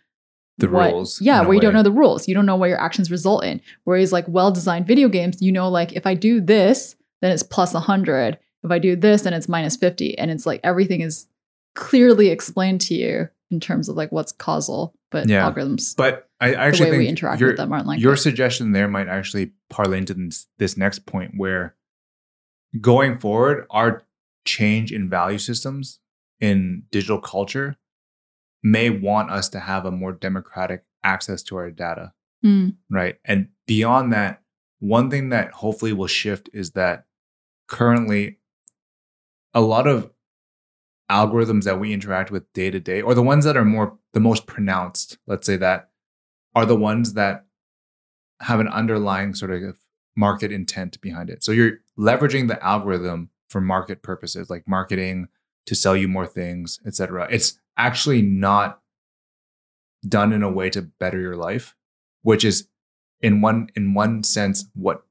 the 0.58 0.68
what- 0.68 0.92
rules 0.92 1.20
Yeah, 1.20 1.40
where 1.42 1.54
you 1.54 1.60
don't 1.60 1.72
know 1.74 1.82
the 1.82 1.90
rules. 1.92 2.28
You 2.28 2.34
don't 2.34 2.46
know 2.46 2.56
what 2.56 2.68
your 2.68 2.80
actions 2.80 3.10
result 3.10 3.44
in. 3.44 3.60
Whereas 3.84 4.12
like 4.12 4.26
well-designed 4.28 4.86
video 4.86 5.08
games, 5.08 5.40
you 5.40 5.52
know 5.52 5.68
like 5.68 5.92
if 5.94 6.06
I 6.06 6.14
do 6.14 6.40
this, 6.40 6.94
then 7.20 7.32
it's 7.32 7.42
plus 7.42 7.72
100. 7.74 8.38
If 8.64 8.70
I 8.70 8.78
do 8.78 8.94
this, 8.94 9.22
then 9.22 9.32
it's 9.34 9.48
minus 9.48 9.76
50 9.76 10.18
and 10.18 10.30
it's 10.30 10.46
like 10.46 10.60
everything 10.62 11.00
is 11.00 11.26
clearly 11.74 12.28
explained 12.28 12.80
to 12.82 12.94
you 12.94 13.28
in 13.50 13.60
terms 13.60 13.88
of 13.88 13.96
like 13.96 14.12
what's 14.12 14.32
causal, 14.32 14.94
but 15.10 15.28
Yeah. 15.28 15.50
algorithms 15.50 15.94
but 15.96 16.28
i 16.40 16.54
actually 16.54 16.86
way 16.86 16.90
think 16.92 17.00
we 17.02 17.08
interact 17.08 17.40
your, 17.40 17.50
with 17.50 17.56
them 17.58 17.72
aren't 17.72 17.86
like 17.86 18.00
your 18.00 18.16
suggestion 18.16 18.72
there 18.72 18.88
might 18.88 19.08
actually 19.08 19.52
parlay 19.70 19.98
into 19.98 20.14
this, 20.14 20.46
this 20.58 20.76
next 20.76 21.06
point 21.06 21.32
where 21.36 21.76
going 22.80 23.18
forward 23.18 23.66
our 23.70 24.02
change 24.44 24.90
in 24.92 25.08
value 25.08 25.38
systems 25.38 26.00
in 26.40 26.82
digital 26.90 27.20
culture 27.20 27.76
may 28.62 28.90
want 28.90 29.30
us 29.30 29.48
to 29.50 29.60
have 29.60 29.84
a 29.84 29.90
more 29.90 30.12
democratic 30.12 30.84
access 31.04 31.42
to 31.42 31.56
our 31.56 31.70
data, 31.70 32.12
Mm. 32.44 32.76
right? 32.90 33.18
And 33.24 33.48
beyond 33.66 34.12
that, 34.12 34.42
one 34.78 35.10
thing 35.10 35.28
that 35.30 35.52
hopefully 35.52 35.92
will 35.92 36.06
shift 36.08 36.48
is 36.52 36.72
that 36.72 37.06
currently 37.68 38.38
a 39.54 39.60
lot 39.60 39.86
of 39.86 40.10
algorithms 41.10 41.64
that 41.64 41.78
we 41.78 41.92
interact 41.92 42.30
with 42.30 42.50
day 42.52 42.70
to 42.70 42.80
day, 42.80 43.02
or 43.02 43.14
the 43.14 43.22
ones 43.22 43.44
that 43.44 43.56
are 43.56 43.64
more 43.64 43.98
the 44.12 44.20
most 44.20 44.46
pronounced, 44.46 45.18
let's 45.26 45.46
say 45.46 45.56
that, 45.56 45.90
are 46.54 46.66
the 46.66 46.76
ones 46.76 47.14
that 47.14 47.46
have 48.40 48.60
an 48.60 48.68
underlying 48.68 49.34
sort 49.34 49.50
of 49.50 49.78
market 50.16 50.50
intent 50.52 51.00
behind 51.00 51.30
it. 51.30 51.42
So 51.44 51.52
you're 51.52 51.78
leveraging 51.98 52.48
the 52.48 52.62
algorithm 52.64 53.30
for 53.48 53.60
market 53.60 54.02
purposes, 54.02 54.50
like 54.50 54.66
marketing 54.66 55.28
to 55.66 55.74
sell 55.74 55.96
you 55.96 56.08
more 56.08 56.26
things, 56.26 56.80
etc. 56.86 57.28
It's 57.30 57.58
actually 57.76 58.22
not 58.22 58.80
done 60.06 60.32
in 60.32 60.42
a 60.42 60.50
way 60.50 60.68
to 60.70 60.82
better 60.82 61.20
your 61.20 61.36
life, 61.36 61.74
which 62.22 62.44
is 62.44 62.68
in 63.20 63.40
one 63.40 63.68
in 63.76 63.94
one 63.94 64.22
sense 64.22 64.64
what 64.74 65.04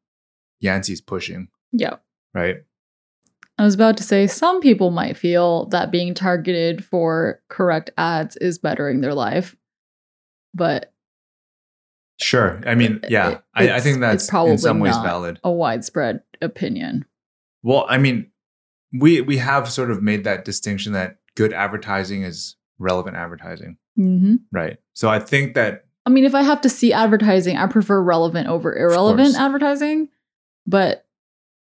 Yancey's 0.60 1.02
pushing, 1.02 1.48
Yeah. 1.72 1.96
right? 2.34 2.58
I 3.58 3.64
was 3.64 3.74
about 3.76 3.96
to 3.98 4.04
say 4.04 4.28
some 4.28 4.60
people 4.60 4.92
might 4.92 5.18
feel 5.18 5.66
that 5.68 5.92
being 5.92 6.14
targeted 6.14 6.84
for 6.84 7.42
correct 7.50 7.92
ads 7.98 8.36
is 8.38 8.58
bettering 8.58 9.02
their 9.02 9.14
life. 9.14 9.56
But 10.54 10.92
Sure. 12.20 12.62
I 12.68 12.76
mean, 12.76 13.00
yeah, 13.10 13.40
I, 13.56 13.72
I 13.72 13.80
think 13.80 14.00
that's 14.00 14.30
probably 14.30 14.52
in 14.54 14.58
some 14.60 14.80
ways 14.80 14.96
not. 14.96 15.06
valid. 15.06 15.40
a 15.44 15.52
widespread 15.52 16.22
opinion. 16.42 17.06
Well, 17.64 17.86
I 17.90 17.98
mean, 17.98 18.30
we 18.94 19.22
we 19.22 19.38
have 19.38 19.72
sort 19.72 19.90
of 19.90 20.04
made 20.04 20.24
that 20.26 20.46
distinction 20.46 20.94
that 20.94 21.18
good 21.42 21.54
advertising 21.54 22.24
is 22.24 22.56
relevant 22.80 23.16
advertising, 23.18 23.78
hmm 23.96 24.36
right? 24.52 24.78
So 24.94 25.10
I 25.10 25.20
think 25.20 25.54
that 25.56 25.86
I 26.06 26.10
mean, 26.10 26.26
if 26.26 26.34
I 26.36 26.42
have 26.44 26.62
to 26.62 26.70
see 26.70 26.92
advertising, 26.94 27.58
I 27.58 27.68
prefer 27.68 28.02
relevant 28.02 28.48
over 28.48 28.76
irrelevant 28.76 29.36
advertising. 29.36 30.10
But 30.66 31.06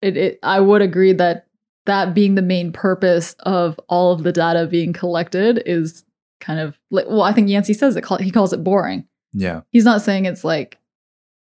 it, 0.02 0.16
it, 0.18 0.40
I 0.44 0.60
would 0.60 0.82
agree 0.82 1.14
that 1.14 1.48
that 1.88 2.14
being 2.14 2.36
the 2.36 2.42
main 2.44 2.72
purpose 2.72 3.34
of 3.40 3.80
all 3.90 4.12
of 4.14 4.24
the 4.24 4.32
data 4.32 4.68
being 4.68 4.94
collected 4.94 5.64
is 5.66 6.04
kind 6.40 6.60
of 6.60 6.78
like, 6.92 7.06
well, 7.08 7.24
I 7.24 7.34
think 7.34 7.50
Yancey 7.50 7.74
says 7.74 7.96
it. 7.96 8.02
call- 8.04 8.18
He 8.20 8.30
calls 8.32 8.54
it 8.54 8.64
boring. 8.64 9.08
yeah, 9.34 9.62
He's 9.72 9.86
not 9.86 10.02
saying 10.04 10.26
it's 10.26 10.44
like 10.44 10.78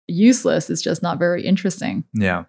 useless. 0.08 0.70
It's 0.70 0.82
just 0.82 1.02
not 1.02 1.18
very 1.20 1.44
interesting. 1.44 2.04
yeah. 2.14 2.44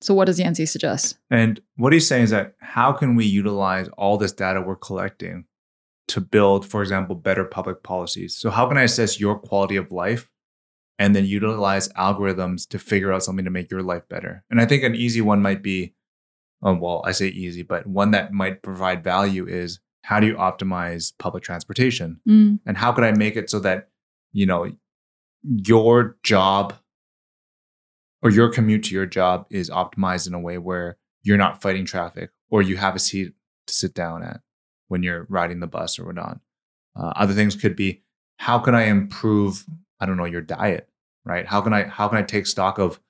So, 0.00 0.14
what 0.14 0.26
does 0.26 0.38
Yancey 0.38 0.66
suggest? 0.66 1.18
And 1.30 1.60
what 1.76 1.92
he's 1.92 2.06
saying 2.06 2.24
is 2.24 2.30
that 2.30 2.54
how 2.60 2.92
can 2.92 3.16
we 3.16 3.24
utilize 3.24 3.88
all 3.96 4.18
this 4.18 4.32
data 4.32 4.60
we're 4.60 4.76
collecting 4.76 5.46
to 6.08 6.20
build, 6.20 6.66
for 6.66 6.82
example, 6.82 7.16
better 7.16 7.44
public 7.44 7.82
policies? 7.82 8.36
So, 8.36 8.50
how 8.50 8.66
can 8.68 8.76
I 8.76 8.82
assess 8.82 9.18
your 9.18 9.38
quality 9.38 9.76
of 9.76 9.90
life 9.90 10.30
and 10.98 11.14
then 11.16 11.24
utilize 11.24 11.88
algorithms 11.90 12.68
to 12.68 12.78
figure 12.78 13.12
out 13.12 13.22
something 13.22 13.44
to 13.44 13.50
make 13.50 13.70
your 13.70 13.82
life 13.82 14.08
better? 14.08 14.44
And 14.50 14.60
I 14.60 14.66
think 14.66 14.82
an 14.82 14.94
easy 14.94 15.20
one 15.20 15.40
might 15.42 15.62
be, 15.62 15.94
oh, 16.62 16.74
well, 16.74 17.02
I 17.04 17.12
say 17.12 17.28
easy, 17.28 17.62
but 17.62 17.86
one 17.86 18.10
that 18.10 18.32
might 18.32 18.62
provide 18.62 19.02
value 19.02 19.46
is 19.46 19.80
how 20.02 20.20
do 20.20 20.26
you 20.26 20.34
optimize 20.36 21.12
public 21.18 21.42
transportation? 21.42 22.20
Mm, 22.28 22.60
And 22.66 22.76
how 22.76 22.92
could 22.92 23.02
I 23.04 23.12
make 23.12 23.34
it 23.34 23.50
so 23.50 23.58
that, 23.60 23.88
you 24.32 24.46
know, 24.46 24.70
your 25.42 26.16
job 26.22 26.74
or 28.22 28.30
your 28.30 28.48
commute 28.48 28.84
to 28.84 28.94
your 28.94 29.06
job 29.06 29.46
is 29.50 29.70
optimized 29.70 30.26
in 30.26 30.34
a 30.34 30.40
way 30.40 30.58
where 30.58 30.96
you're 31.22 31.36
not 31.36 31.60
fighting 31.60 31.84
traffic 31.84 32.30
or 32.50 32.62
you 32.62 32.76
have 32.76 32.94
a 32.94 33.00
seat 33.00 33.34
to 33.66 33.74
sit 33.74 33.94
down 33.94 34.22
at 34.22 34.40
when 34.88 35.02
you're 35.02 35.26
riding 35.28 35.60
the 35.60 35.66
bus 35.66 35.98
or 35.98 36.06
whatnot. 36.06 36.40
Uh, 36.98 37.12
other 37.16 37.34
things 37.34 37.56
could 37.56 37.76
be 37.76 38.02
how 38.38 38.58
can 38.58 38.74
I 38.74 38.84
improve, 38.84 39.64
I 40.00 40.06
don't 40.06 40.16
know, 40.16 40.24
your 40.24 40.40
diet, 40.40 40.88
right? 41.24 41.46
How 41.46 41.60
can 41.60 41.72
I 41.72 41.84
how 41.84 42.08
can 42.08 42.18
I 42.18 42.22
take 42.22 42.46
stock 42.46 42.78
of 42.78 43.00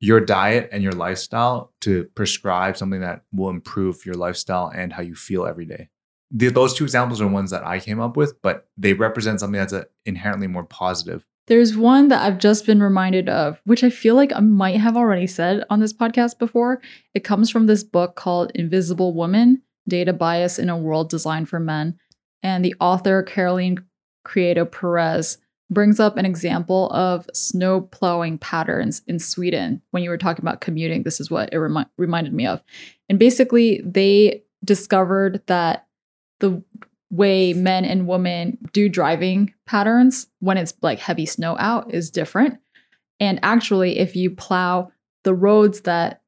your 0.00 0.20
diet 0.20 0.68
and 0.72 0.82
your 0.82 0.92
lifestyle 0.92 1.72
to 1.82 2.04
prescribe 2.14 2.76
something 2.76 3.00
that 3.00 3.22
will 3.32 3.48
improve 3.48 4.04
your 4.04 4.16
lifestyle 4.16 4.70
and 4.74 4.92
how 4.92 5.02
you 5.02 5.14
feel 5.14 5.46
every 5.46 5.66
day? 5.66 5.88
The, 6.30 6.48
those 6.48 6.74
two 6.74 6.84
examples 6.84 7.20
are 7.20 7.28
ones 7.28 7.50
that 7.50 7.64
I 7.64 7.78
came 7.78 8.00
up 8.00 8.16
with, 8.16 8.40
but 8.42 8.66
they 8.76 8.92
represent 8.92 9.40
something 9.40 9.58
that's 9.58 9.72
a, 9.72 9.86
inherently 10.04 10.48
more 10.48 10.64
positive. 10.64 11.24
There's 11.46 11.76
one 11.76 12.08
that 12.08 12.22
I've 12.22 12.38
just 12.38 12.64
been 12.64 12.82
reminded 12.82 13.28
of, 13.28 13.60
which 13.64 13.84
I 13.84 13.90
feel 13.90 14.14
like 14.14 14.32
I 14.34 14.40
might 14.40 14.80
have 14.80 14.96
already 14.96 15.26
said 15.26 15.64
on 15.68 15.80
this 15.80 15.92
podcast 15.92 16.38
before. 16.38 16.80
It 17.12 17.24
comes 17.24 17.50
from 17.50 17.66
this 17.66 17.84
book 17.84 18.16
called 18.16 18.50
Invisible 18.54 19.12
Woman 19.14 19.62
Data 19.86 20.14
Bias 20.14 20.58
in 20.58 20.70
a 20.70 20.78
World 20.78 21.10
Designed 21.10 21.48
for 21.48 21.60
Men. 21.60 21.98
And 22.42 22.64
the 22.64 22.74
author, 22.80 23.22
Caroline 23.22 23.84
Criado 24.24 24.64
Perez, 24.64 25.38
brings 25.70 26.00
up 26.00 26.16
an 26.16 26.24
example 26.24 26.90
of 26.90 27.28
snow 27.34 27.82
plowing 27.82 28.38
patterns 28.38 29.02
in 29.06 29.18
Sweden. 29.18 29.82
When 29.90 30.02
you 30.02 30.10
were 30.10 30.18
talking 30.18 30.42
about 30.42 30.60
commuting, 30.60 31.02
this 31.02 31.20
is 31.20 31.30
what 31.30 31.52
it 31.52 31.58
remi- 31.58 31.86
reminded 31.98 32.32
me 32.32 32.46
of. 32.46 32.62
And 33.08 33.18
basically, 33.18 33.82
they 33.84 34.44
discovered 34.64 35.42
that 35.46 35.86
the 36.40 36.62
way 37.14 37.52
men 37.52 37.84
and 37.84 38.08
women 38.08 38.58
do 38.72 38.88
driving 38.88 39.54
patterns 39.66 40.26
when 40.40 40.56
it's 40.56 40.74
like 40.82 40.98
heavy 40.98 41.26
snow 41.26 41.56
out 41.58 41.94
is 41.94 42.10
different. 42.10 42.58
And 43.20 43.38
actually, 43.42 43.98
if 43.98 44.16
you 44.16 44.30
plow 44.30 44.90
the 45.22 45.34
roads 45.34 45.82
that 45.82 46.22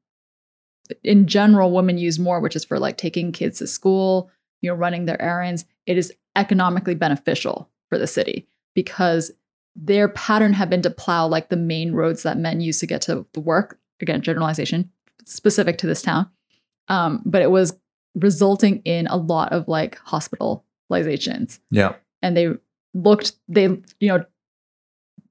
in 1.03 1.27
general 1.27 1.71
women 1.71 1.97
use 1.97 2.17
more, 2.17 2.39
which 2.39 2.55
is 2.55 2.63
for 2.63 2.79
like 2.79 2.95
taking 2.95 3.33
kids 3.33 3.59
to 3.59 3.67
school, 3.67 4.31
you 4.61 4.69
know, 4.69 4.75
running 4.75 5.05
their 5.05 5.21
errands, 5.21 5.65
it 5.85 5.97
is 5.97 6.13
economically 6.35 6.95
beneficial 6.95 7.69
for 7.89 7.97
the 7.97 8.07
city 8.07 8.47
because 8.73 9.31
their 9.75 10.07
pattern 10.07 10.53
had 10.53 10.69
been 10.69 10.81
to 10.81 10.89
plow 10.89 11.27
like 11.27 11.49
the 11.49 11.57
main 11.57 11.91
roads 11.91 12.23
that 12.23 12.37
men 12.37 12.61
use 12.61 12.79
to 12.79 12.87
get 12.87 13.01
to 13.01 13.25
the 13.33 13.41
work. 13.41 13.77
Again, 14.01 14.21
generalization 14.21 14.89
specific 15.25 15.77
to 15.79 15.87
this 15.87 16.01
town. 16.01 16.29
Um, 16.87 17.21
but 17.25 17.41
it 17.41 17.51
was 17.51 17.77
resulting 18.15 18.81
in 18.83 19.07
a 19.07 19.17
lot 19.17 19.51
of 19.51 19.67
like 19.67 19.97
hospitalizations 20.89 21.59
Yeah. 21.71 21.95
and 22.21 22.35
they 22.35 22.49
looked 22.93 23.33
they 23.47 23.63
you 23.99 24.07
know 24.09 24.25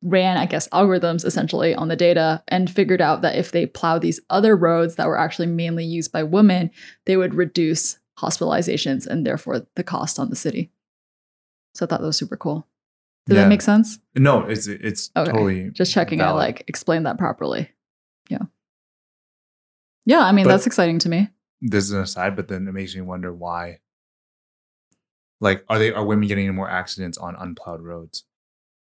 ran 0.03 0.37
i 0.37 0.47
guess 0.47 0.69
algorithms 0.69 1.25
essentially 1.25 1.75
on 1.75 1.89
the 1.89 1.97
data 1.97 2.43
and 2.49 2.71
figured 2.71 3.01
out 3.01 3.23
that 3.23 3.37
if 3.37 3.51
they 3.51 3.67
plowed 3.67 4.03
these 4.03 4.21
other 4.31 4.55
roads 4.57 4.97
that 4.97 5.09
were 5.09 5.19
actually 5.19 5.47
mainly 5.47 5.85
used 5.85 6.13
by 6.13 6.23
women 6.23 6.71
they 7.07 7.17
would 7.17 7.35
reduce 7.35 7.99
hospitalizations 8.19 9.07
and 9.07 9.27
therefore 9.27 9.67
the 9.75 9.83
cost 9.83 10.19
on 10.19 10.31
the 10.31 10.37
city 10.37 10.71
so 11.75 11.85
i 11.85 11.89
thought 11.89 12.01
that 12.01 12.07
was 12.07 12.17
super 12.17 12.37
cool 12.37 12.67
did 13.27 13.35
Yeah. 13.35 13.43
that 13.43 13.49
make 13.49 13.63
sense 13.63 13.99
No, 14.15 14.43
it's 14.45 14.67
it's 14.69 15.11
Okay. 15.17 15.31
totally 15.33 15.71
just 15.71 15.93
checking 15.93 16.21
i 16.21 16.25
valid. 16.27 16.39
like 16.41 16.65
explained 16.69 17.07
that 17.07 17.19
properly 17.19 17.71
yeah 18.29 18.43
yeah 20.05 20.21
i 20.21 20.31
mean 20.31 20.45
But- 20.45 20.51
that's 20.53 20.67
exciting 20.67 20.99
to 21.01 21.09
me 21.09 21.31
this 21.63 21.85
is 21.85 21.93
an 21.93 22.03
aside, 22.03 22.37
but 22.37 22.49
then 22.49 22.69
it 22.69 22.73
makes 22.73 22.95
me 22.95 23.01
wonder 23.01 23.33
why. 23.33 23.81
Like, 25.40 25.64
are 25.69 25.78
they 25.78 25.93
are 25.93 26.05
women 26.05 26.28
getting 26.28 26.47
in 26.47 26.55
more 26.55 26.69
accidents 26.71 27.19
on 27.19 27.37
unplowed 27.37 27.83
roads? 27.83 28.25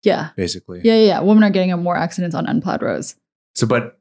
yeah 0.02 0.30
Basically, 0.36 0.80
yeah 0.84 0.94
yeah, 0.94 1.06
yeah. 1.06 1.20
women 1.20 1.42
are 1.42 1.50
getting 1.50 1.72
more 1.82 1.96
accidents 1.96 2.36
on 2.36 2.46
unplowed 2.46 2.82
roads 2.82 3.16
So, 3.54 3.66
but 3.66 3.98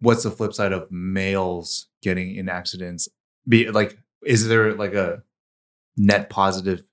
what's 0.00 0.22
the 0.22 0.30
flip 0.30 0.52
side 0.52 0.72
of 0.72 0.90
males 0.90 1.88
getting 2.02 2.36
in 2.36 2.48
accidents? 2.48 3.08
Be 3.48 3.70
like, 3.70 3.98
is 4.24 4.46
there 4.48 4.74
like 4.74 4.94
a 4.94 5.22
net 5.96 6.30
positive 6.30 6.84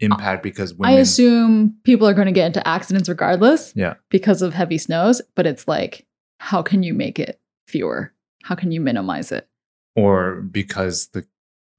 impact 0.00 0.42
because 0.42 0.74
women? 0.74 0.94
I 0.94 0.98
assume 1.00 1.76
people 1.82 2.06
are 2.06 2.14
going 2.14 2.26
to 2.26 2.32
get 2.32 2.46
into 2.46 2.66
accidents 2.68 3.08
regardless. 3.08 3.72
Yeah. 3.74 3.94
Because 4.10 4.42
of 4.42 4.54
heavy 4.54 4.78
snows, 4.78 5.20
but 5.34 5.46
it's 5.46 5.66
like, 5.66 6.06
how 6.38 6.62
can 6.62 6.82
you 6.82 6.94
make 6.94 7.18
it 7.18 7.40
fewer? 7.66 8.12
How 8.44 8.54
can 8.54 8.70
you 8.70 8.80
minimize 8.80 9.32
it? 9.32 9.48
or 9.96 10.42
because 10.42 11.08
the 11.08 11.26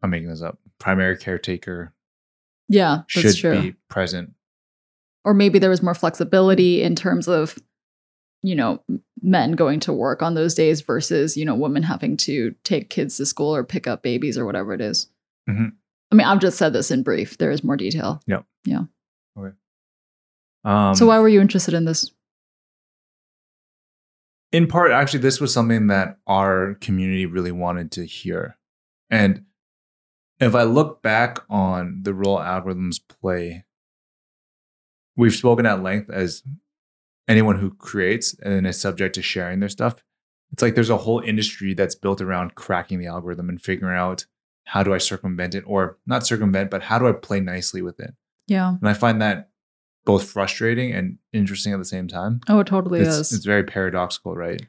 I'm 0.02 0.10
making 0.10 0.28
this 0.30 0.42
up. 0.42 0.58
Primary 0.80 1.16
caretaker 1.18 1.94
Yeah, 2.70 3.00
that's 3.14 3.36
should 3.36 3.54
true. 3.54 3.62
be 3.62 3.76
present. 3.90 4.32
or 5.26 5.34
maybe 5.34 5.60
there 5.60 5.70
was 5.70 5.84
more 5.84 5.94
flexibility 5.96 6.82
in 6.82 6.96
terms 6.96 7.28
of, 7.28 7.58
you 8.42 8.56
know, 8.56 8.82
men 9.22 9.52
going 9.54 9.80
to 9.82 9.92
work 9.92 10.22
on 10.22 10.34
those 10.36 10.56
days 10.56 10.80
versus, 10.82 11.36
you 11.36 11.44
know, 11.44 11.56
women 11.56 11.84
having 11.84 12.16
to 12.18 12.56
take 12.64 12.90
kids 12.90 13.18
to 13.18 13.26
school 13.26 13.54
or 13.54 13.64
pick 13.66 13.86
up 13.88 14.02
babies 14.02 14.38
or 14.38 14.46
whatever 14.46 14.74
it 14.74 14.80
is. 14.82 15.08
Mhm. 15.50 15.74
I 16.12 16.16
mean, 16.16 16.26
I've 16.26 16.40
just 16.40 16.58
said 16.58 16.72
this 16.74 16.90
in 16.90 17.04
brief. 17.04 17.38
There 17.38 17.52
is 17.52 17.64
more 17.64 17.76
detail. 17.78 18.22
Yep 18.28 18.46
yeah 18.66 18.84
okay 19.38 19.56
um, 20.66 20.94
so, 20.94 21.06
why 21.08 21.20
were 21.20 21.30
you 21.30 21.40
interested 21.42 21.74
in 21.74 21.86
this? 21.86 22.12
in 24.52 24.68
part 24.68 24.92
actually 24.92 25.20
this 25.20 25.40
was 25.40 25.54
something 25.54 25.88
that 25.88 26.18
our 26.28 26.76
community 26.82 27.26
really 27.26 27.52
wanted 27.52 27.92
to 27.92 28.06
hear 28.06 28.58
and 29.10 29.44
if 30.40 30.56
i 30.56 30.64
look 30.64 31.02
back 31.02 31.40
on 31.50 32.00
the 32.04 32.14
role 32.14 32.38
algorithms 32.38 33.00
play 33.22 33.64
we've 35.16 35.36
spoken 35.36 35.66
at 35.66 35.84
length 35.84 36.10
as 36.10 36.44
anyone 37.28 37.60
who 37.60 37.72
creates 37.72 38.34
and 38.40 38.66
is 38.68 38.80
subject 38.80 39.16
to 39.16 39.22
sharing 39.22 39.60
their 39.60 39.70
stuff 39.70 40.04
it's 40.52 40.62
like 40.64 40.76
there's 40.76 40.90
a 40.90 40.98
whole 40.98 41.20
industry 41.20 41.74
that's 41.74 41.96
built 41.96 42.22
around 42.22 42.56
cracking 42.56 43.00
the 43.00 43.06
algorithm 43.08 43.50
and 43.50 43.62
figuring 43.62 43.96
out 43.98 44.26
how 44.66 44.84
do 44.84 44.94
I 44.94 44.98
circumvent 45.00 45.56
it 45.56 45.64
or 45.66 45.98
not 46.06 46.26
circumvent, 46.28 46.70
but 46.70 46.84
how 46.84 47.00
do 47.00 47.08
I 47.08 47.12
play 47.12 47.40
nicely 47.40 47.82
with 47.82 48.00
it? 48.00 48.14
Yeah. 48.48 48.70
And 48.80 48.88
I 48.90 48.94
find 48.94 49.20
that 49.22 49.50
both 50.06 50.30
frustrating 50.30 50.92
and 50.92 51.18
interesting 51.34 51.74
at 51.74 51.80
the 51.80 51.86
same 51.86 52.08
time. 52.08 52.42
Oh, 52.48 52.60
it 52.60 52.68
totally 52.68 53.00
It's, 53.00 53.10
is. 53.10 53.32
it's 53.34 53.46
very 53.46 53.64
paradoxical, 53.64 54.36
right? 54.36 54.62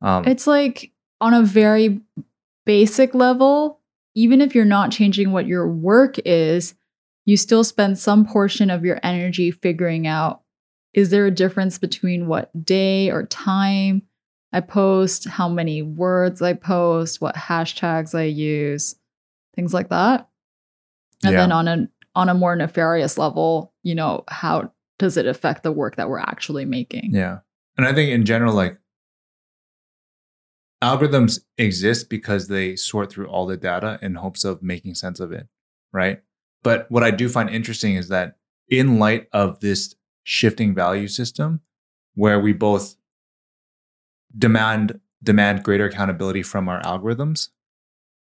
Um, 0.00 0.26
It's 0.26 0.46
like 0.48 0.90
on 1.20 1.34
a 1.34 1.42
very 1.42 2.00
basic 2.64 3.14
level, 3.14 3.80
even 4.14 4.40
if 4.40 4.54
you're 4.54 4.64
not 4.64 4.92
changing 4.92 5.32
what 5.32 5.46
your 5.46 5.68
work 5.68 6.16
is, 6.24 6.74
you 7.24 7.36
still 7.36 7.64
spend 7.64 7.98
some 7.98 8.26
portion 8.26 8.70
of 8.70 8.84
your 8.84 8.98
energy 9.02 9.50
figuring 9.50 10.06
out 10.06 10.40
is 10.94 11.08
there 11.08 11.24
a 11.26 11.30
difference 11.30 11.78
between 11.78 12.26
what 12.26 12.50
day 12.66 13.10
or 13.10 13.24
time 13.24 14.02
I 14.52 14.60
post, 14.60 15.26
how 15.26 15.48
many 15.48 15.80
words 15.80 16.42
I 16.42 16.52
post, 16.52 17.22
what 17.22 17.34
hashtags 17.34 18.14
I 18.14 18.24
use, 18.24 18.96
things 19.56 19.72
like 19.72 19.88
that. 19.88 20.28
And 21.24 21.32
Yeah. 21.32 21.38
then 21.40 21.52
on 21.52 21.68
a 21.68 21.88
on 22.14 22.28
a 22.28 22.34
more 22.34 22.54
nefarious 22.54 23.16
level, 23.16 23.72
you 23.82 23.94
know, 23.94 24.24
how 24.28 24.70
does 24.98 25.16
it 25.16 25.26
affect 25.26 25.62
the 25.62 25.72
work 25.72 25.96
that 25.96 26.10
we're 26.10 26.18
actually 26.18 26.66
making? 26.66 27.10
Yeah. 27.14 27.38
And 27.78 27.86
I 27.86 27.94
think 27.94 28.10
in 28.10 28.26
general, 28.26 28.52
like 28.52 28.78
algorithms 30.82 31.40
exist 31.56 32.10
because 32.10 32.48
they 32.48 32.76
sort 32.76 33.10
through 33.10 33.28
all 33.28 33.46
the 33.46 33.56
data 33.56 33.98
in 34.02 34.16
hopes 34.16 34.44
of 34.44 34.62
making 34.62 34.94
sense 34.94 35.20
of 35.20 35.32
it. 35.32 35.46
Right. 35.92 36.22
But 36.62 36.90
what 36.90 37.02
I 37.02 37.10
do 37.10 37.28
find 37.28 37.48
interesting 37.48 37.94
is 37.94 38.08
that 38.08 38.36
in 38.68 38.98
light 38.98 39.28
of 39.32 39.60
this 39.60 39.94
shifting 40.24 40.74
value 40.74 41.08
system, 41.08 41.60
where 42.14 42.40
we 42.40 42.52
both 42.52 42.96
demand 44.36 45.00
demand 45.22 45.62
greater 45.62 45.84
accountability 45.84 46.42
from 46.42 46.68
our 46.68 46.82
algorithms 46.82 47.50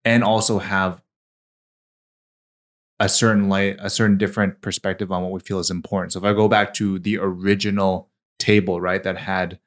and 0.04 0.24
also 0.24 0.60
have 0.60 1.02
a 3.00 3.08
certain 3.08 3.50
light, 3.50 3.78
a 3.80 3.90
certain 3.90 4.18
different 4.18 4.62
perspective 4.62 5.12
on 5.12 5.24
what 5.24 5.32
we 5.32 5.40
feel 5.40 5.60
is 5.60 5.70
important. 5.72 6.14
So 6.14 6.20
if 6.20 6.26
I 6.26 6.34
go 6.34 6.48
back 6.48 6.74
to 6.76 7.00
the 7.00 7.18
original 7.18 8.10
table, 8.38 8.82
right, 8.82 9.02
that 9.04 9.18
had 9.18 9.60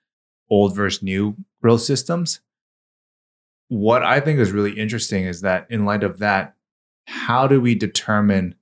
old 0.50 0.76
versus 0.76 1.02
new 1.02 1.37
growth 1.61 1.80
systems, 1.80 2.40
what 3.69 4.03
I 4.03 4.21
think 4.21 4.39
is 4.39 4.53
really 4.53 4.73
interesting 4.79 5.25
is 5.25 5.41
that 5.43 5.67
in 5.71 5.85
light 5.85 6.03
of 6.05 6.19
that, 6.19 6.55
how 7.07 7.47
do 7.47 7.61
we 7.61 7.75
determine 7.75 8.55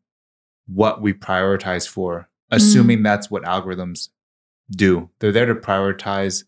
what 0.67 1.01
we 1.03 1.13
prioritize 1.13 1.87
for, 1.89 2.29
assuming 2.51 3.03
that's 3.03 3.31
what 3.31 3.43
algorithms 3.45 4.09
do? 4.71 5.11
They're 5.21 5.33
there 5.33 5.47
to 5.47 5.55
prioritize 5.55 6.45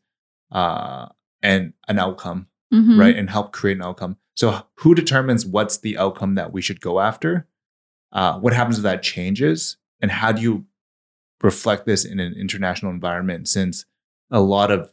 uh, 0.53 1.07
and 1.43 1.73
an 1.89 1.99
outcome 1.99 2.47
Mhm. 2.73 2.99
right 2.99 3.17
and 3.17 3.31
help 3.31 3.53
create 3.53 3.77
an 3.77 3.83
outcome 3.85 4.17
so 4.35 4.67
who 4.79 4.93
determines 4.95 5.47
what's 5.47 5.79
the 5.79 5.97
outcome 5.97 6.35
that 6.35 6.53
we 6.53 6.61
should 6.61 6.81
go 6.81 6.99
after 6.99 7.47
uh, 8.13 8.39
what 8.41 8.53
happens 8.53 8.79
if 8.79 8.83
that 8.83 9.05
changes 9.05 9.77
and 10.01 10.11
how 10.11 10.33
do 10.33 10.43
you 10.43 10.67
reflect 11.43 11.87
this 11.87 12.05
in 12.05 12.19
an 12.19 12.35
international 12.35 12.91
environment 12.91 13.47
since 13.49 13.85
a 14.33 14.41
lot 14.41 14.73
of 14.73 14.93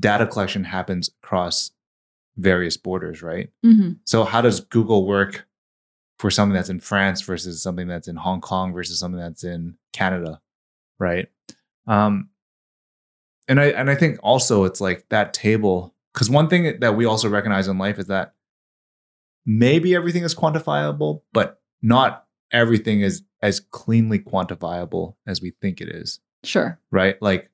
data 0.00 0.26
collection 0.26 0.64
happens 0.64 1.10
across 1.22 1.70
various 2.36 2.76
borders 2.76 3.22
right 3.22 3.50
Mhm. 3.64 3.98
so 4.04 4.24
how 4.24 4.40
does 4.40 4.60
google 4.60 5.06
work 5.06 5.46
for 6.18 6.30
something 6.30 6.54
that's 6.54 6.68
in 6.70 6.80
france 6.80 7.20
versus 7.22 7.62
something 7.62 7.86
that's 7.88 8.08
in 8.08 8.16
hong 8.16 8.40
kong 8.40 8.72
versus 8.72 8.98
something 8.98 9.20
that's 9.20 9.44
in 9.44 9.76
canada 9.92 10.40
right 10.98 11.28
um 11.86 12.28
and 13.48 13.60
i 13.60 13.66
and 13.66 13.88
i 13.90 13.94
think 13.94 14.18
also 14.22 14.64
it's 14.64 14.80
like 14.80 15.08
that 15.10 15.32
table 15.32 15.94
because 16.12 16.28
one 16.28 16.48
thing 16.48 16.78
that 16.80 16.96
we 16.96 17.04
also 17.04 17.28
recognize 17.28 17.68
in 17.68 17.78
life 17.78 17.98
is 17.98 18.06
that 18.06 18.34
maybe 19.46 19.94
everything 19.94 20.22
is 20.24 20.34
quantifiable 20.34 21.22
but 21.32 21.60
not 21.82 22.26
everything 22.50 23.00
is 23.00 23.22
as 23.42 23.60
cleanly 23.60 24.18
quantifiable 24.18 25.14
as 25.26 25.40
we 25.40 25.50
think 25.60 25.80
it 25.80 25.88
is 25.88 26.20
Sure. 26.44 26.78
right 26.90 27.20
like 27.22 27.50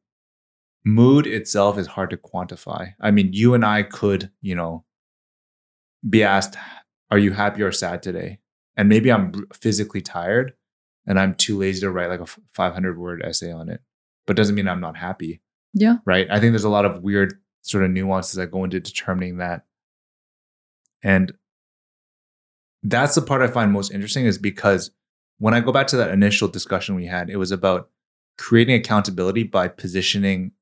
mood 0.84 1.26
itself 1.26 1.78
is 1.78 1.86
hard 1.86 2.10
to 2.10 2.16
quantify. 2.16 2.92
I 3.00 3.10
mean 3.10 3.32
you 3.32 3.54
and 3.54 3.64
i 3.64 3.82
could 3.82 4.30
you 4.40 4.54
know 4.54 4.84
be 6.08 6.22
asked 6.22 6.56
are 7.10 7.18
you 7.18 7.32
happy 7.32 7.62
or 7.62 7.72
sad 7.72 8.02
today? 8.02 8.38
And 8.76 8.88
maybe 8.88 9.12
i'm 9.12 9.46
physically 9.52 10.00
tired 10.00 10.54
and 11.06 11.18
i'm 11.18 11.34
too 11.34 11.58
lazy 11.58 11.80
to 11.80 11.90
write 11.90 12.10
like 12.10 12.20
a 12.20 12.26
500 12.52 12.98
word 12.98 13.22
essay 13.24 13.52
on 13.52 13.68
it 13.68 13.80
but 14.26 14.36
doesn't 14.36 14.54
mean 14.54 14.68
i'm 14.68 14.80
not 14.80 14.96
happy. 14.96 15.42
Yeah. 15.72 15.98
right? 16.04 16.26
I 16.30 16.40
think 16.40 16.52
there's 16.52 16.64
a 16.64 16.68
lot 16.68 16.84
of 16.84 17.02
weird 17.02 17.34
sort 17.62 17.84
of 17.84 17.90
nuances 17.90 18.34
that 18.34 18.50
go 18.50 18.64
into 18.64 18.80
determining 18.80 19.36
that. 19.36 19.64
And 21.04 21.32
that's 22.82 23.14
the 23.14 23.22
part 23.22 23.42
i 23.42 23.46
find 23.46 23.72
most 23.72 23.92
interesting 23.92 24.24
is 24.24 24.38
because 24.38 24.90
when 25.38 25.54
i 25.54 25.60
go 25.60 25.72
back 25.72 25.86
to 25.88 25.96
that 25.96 26.10
initial 26.10 26.48
discussion 26.48 26.94
we 26.94 27.06
had 27.06 27.28
it 27.28 27.36
was 27.36 27.50
about 27.50 27.90
creating 28.38 28.74
accountability 28.74 29.42
by 29.42 29.68
positioning 29.68 30.52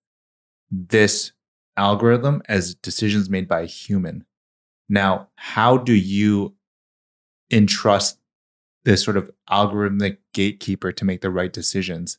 this 0.70 1.32
algorithm 1.76 2.42
as 2.48 2.74
decisions 2.74 3.30
made 3.30 3.48
by 3.48 3.60
a 3.60 3.66
human. 3.66 4.24
Now 4.88 5.28
how 5.36 5.76
do 5.76 5.94
you 5.94 6.54
entrust 7.50 8.18
this 8.84 9.02
sort 9.02 9.16
of 9.16 9.30
algorithmic 9.50 10.18
gatekeeper 10.34 10.92
to 10.92 11.04
make 11.04 11.20
the 11.20 11.30
right 11.30 11.52
decisions? 11.52 12.18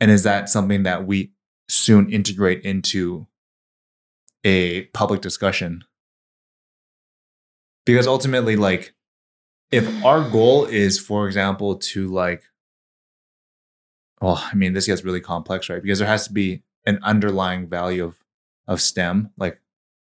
And 0.00 0.10
is 0.10 0.22
that 0.24 0.48
something 0.48 0.82
that 0.82 1.06
we 1.06 1.32
soon 1.68 2.10
integrate 2.10 2.62
into 2.62 3.26
a 4.44 4.82
public 4.86 5.20
discussion? 5.22 5.84
Because 7.84 8.06
ultimately 8.06 8.56
like 8.56 8.94
if 9.70 10.04
our 10.04 10.28
goal 10.28 10.64
is 10.66 10.98
for 10.98 11.26
example 11.26 11.76
to 11.76 12.08
like 12.08 12.44
well 14.20 14.42
i 14.52 14.54
mean 14.54 14.72
this 14.72 14.86
gets 14.86 15.04
really 15.04 15.20
complex 15.20 15.68
right? 15.68 15.82
Because 15.82 15.98
there 15.98 16.08
has 16.08 16.26
to 16.26 16.32
be 16.32 16.62
an 16.86 16.98
underlying 17.02 17.66
value 17.68 18.04
of 18.04 18.18
of 18.68 18.80
stem 18.80 19.30
like 19.36 19.60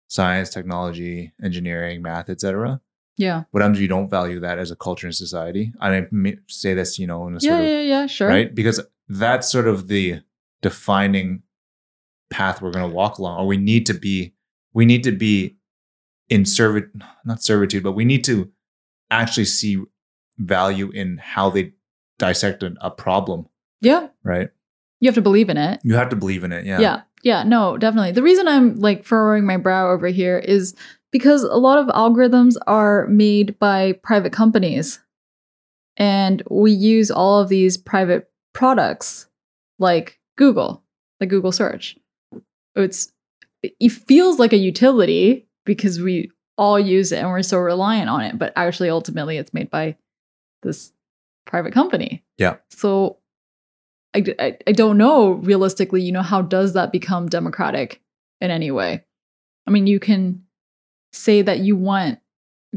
science 0.09 0.51
technology 0.51 1.33
engineering 1.43 2.01
math 2.03 2.29
etc 2.31 2.81
Yeah. 3.17 3.45
what 3.51 3.63
happens 3.63 3.79
if 3.79 3.83
you 3.83 3.89
don't 3.89 4.11
value 4.11 4.41
that 4.41 4.59
as 4.59 4.71
a 4.71 4.77
culture 4.77 5.07
and 5.07 5.15
society 5.15 5.73
i 5.81 6.07
may 6.11 6.37
say 6.49 6.75
this 6.75 6.99
you 6.99 7.07
know 7.07 7.27
in 7.29 7.37
a 7.37 7.41
sort 7.41 7.53
Yeah. 7.55 7.59
of 7.61 7.65
Yeah. 7.67 7.81
Yeah. 8.01 8.07
Sure. 8.07 8.29
right? 8.29 8.55
Because 8.55 8.81
that's 9.09 9.51
sort 9.51 9.69
of 9.69 9.89
the 9.89 10.21
defining 10.63 11.43
path 12.31 12.61
we're 12.61 12.73
going 12.73 12.89
to 12.89 12.95
walk 12.95 13.19
along, 13.19 13.39
or 13.39 13.47
we 13.47 13.57
need 13.57 13.87
to 13.87 13.95
be, 13.95 14.35
we 14.73 14.85
need 14.85 15.05
to 15.05 15.13
be 15.13 15.57
in 16.29 16.45
servitude, 16.45 17.03
not 17.25 17.41
servitude, 17.43 17.85
but 17.85 17.93
we 17.93 18.05
need 18.05 18.25
to 18.25 18.51
actually 19.13 19.45
see 19.45 19.81
value 20.39 20.91
in 20.91 21.19
how 21.19 21.49
they 21.51 21.73
dissect 22.19 22.63
an- 22.65 22.77
a 22.81 22.91
problem, 22.91 23.47
Yeah. 23.81 24.09
right? 24.25 24.51
You 25.01 25.09
have 25.09 25.15
to 25.15 25.23
believe 25.23 25.49
in 25.49 25.57
it. 25.57 25.81
You 25.83 25.95
have 25.95 26.09
to 26.11 26.17
believe 26.17 26.45
in 26.45 26.53
it. 26.53 26.65
Yeah. 26.65 26.81
Yeah. 26.81 27.03
yeah. 27.23 27.43
No, 27.43 27.77
definitely. 27.77 28.13
The 28.13 28.23
reason 28.23 28.49
I'm 28.49 28.77
like 28.77 29.05
furrowing 29.05 29.45
my 29.45 29.57
brow 29.57 29.91
over 29.91 30.09
here 30.09 30.39
is 30.39 30.75
because 31.13 31.43
a 31.43 31.57
lot 31.57 31.79
of 31.79 31.87
algorithms 31.89 32.57
are 32.67 33.07
made 33.07 33.59
by 33.59 33.93
private 34.03 34.33
companies. 34.33 35.01
And 35.97 36.43
we 36.51 36.73
use 36.73 37.11
all 37.11 37.41
of 37.41 37.49
these 37.49 37.77
private 37.77 38.31
products 38.53 39.27
like 39.79 40.19
Google, 40.37 40.83
like 41.21 41.31
Google 41.31 41.53
search. 41.53 41.97
It's 42.75 43.13
it 43.63 43.91
feels 43.91 44.39
like 44.39 44.53
a 44.53 44.59
utility 44.59 45.47
because 45.65 46.01
we 46.01 46.31
all 46.59 46.79
use 46.79 47.13
it 47.13 47.19
and 47.19 47.31
we're 47.31 47.43
so 47.43 47.59
reliant 47.59 48.11
on 48.11 48.23
it, 48.23 48.39
but 48.39 48.53
actually 48.57 48.91
ultimately 48.91 49.37
it's 49.39 49.55
made 49.55 49.71
by 49.71 49.97
this 50.63 50.93
private 51.47 51.73
company. 51.73 52.25
Yeah. 52.39 52.57
So 52.71 53.19
I, 54.17 54.25
I, 54.39 54.59
I 54.67 54.73
don't 54.73 54.97
know 54.97 55.33
realistically, 55.33 56.03
you 56.03 56.11
know, 56.13 56.23
how 56.23 56.43
does 56.43 56.73
that 56.73 56.91
become 56.91 57.29
democratic 57.29 58.01
in 58.41 58.51
any 58.51 58.71
way? 58.71 59.05
I 59.67 59.71
mean, 59.71 59.87
you 59.87 60.01
can 60.01 60.45
say 61.13 61.43
that 61.43 61.61
you 61.61 61.77
want 61.77 62.19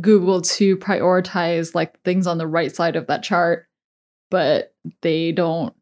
Google 0.02 0.41
to 0.41 0.78
prioritize 0.78 1.73
like 1.73 2.02
things 2.04 2.28
on 2.28 2.38
the 2.38 2.47
right 2.47 2.75
side 2.75 2.95
of 2.95 3.08
that 3.08 3.23
chart, 3.23 3.67
but 4.30 4.73
they 5.02 5.32
don't, 5.32 5.73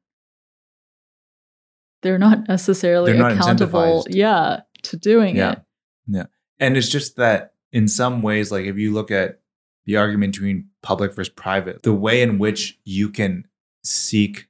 they're 2.04 2.20
not 2.20 2.48
necessarily 2.48 3.12
They're 3.12 3.22
not 3.22 3.32
accountable, 3.34 4.06
yeah, 4.10 4.62
to 4.84 4.98
doing 4.98 5.36
Yeah. 5.36 5.54
it. 5.54 5.60
Yeah. 6.08 6.26
And 6.60 6.78
it's 6.78 6.90
just 6.90 7.16
that 7.18 7.54
in 7.72 7.88
some 7.88 8.22
ways, 8.22 8.52
like 8.52 8.66
if 8.66 8.78
you 8.78 8.94
look 8.94 9.12
at 9.12 9.40
the 9.86 9.98
argument 9.98 10.34
between 10.34 10.70
public 10.84 11.16
versus 11.16 11.34
private, 11.34 11.84
the 11.84 11.94
way 11.94 12.22
in 12.22 12.38
which 12.38 12.80
you 12.84 13.10
can 13.10 13.48
seek 13.84 14.47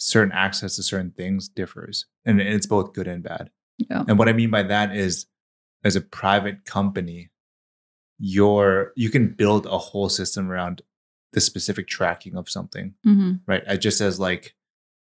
certain 0.00 0.32
access 0.32 0.76
to 0.76 0.82
certain 0.82 1.10
things 1.10 1.48
differs. 1.48 2.06
And 2.24 2.40
it's 2.40 2.66
both 2.66 2.94
good 2.94 3.06
and 3.06 3.22
bad. 3.22 3.50
Yeah. 3.78 4.04
And 4.08 4.18
what 4.18 4.28
I 4.28 4.32
mean 4.32 4.50
by 4.50 4.62
that 4.62 4.96
is 4.96 5.26
as 5.84 5.94
a 5.94 6.00
private 6.00 6.64
company, 6.64 7.30
you're 8.18 8.92
you 8.96 9.10
can 9.10 9.28
build 9.28 9.66
a 9.66 9.78
whole 9.78 10.08
system 10.08 10.50
around 10.50 10.82
the 11.32 11.40
specific 11.40 11.86
tracking 11.86 12.34
of 12.36 12.48
something, 12.50 12.94
hmm 13.04 13.34
right? 13.46 13.62
Uh, 13.66 13.76
Just 13.76 14.00
as 14.00 14.18
like, 14.18 14.54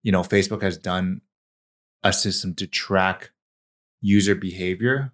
you 0.03 0.11
know, 0.11 0.21
Facebook 0.21 0.61
has 0.61 0.77
done 0.77 1.21
a 2.03 2.13
system 2.13 2.53
to 2.55 2.67
track 2.67 3.31
user 4.01 4.35
behavior 4.35 5.13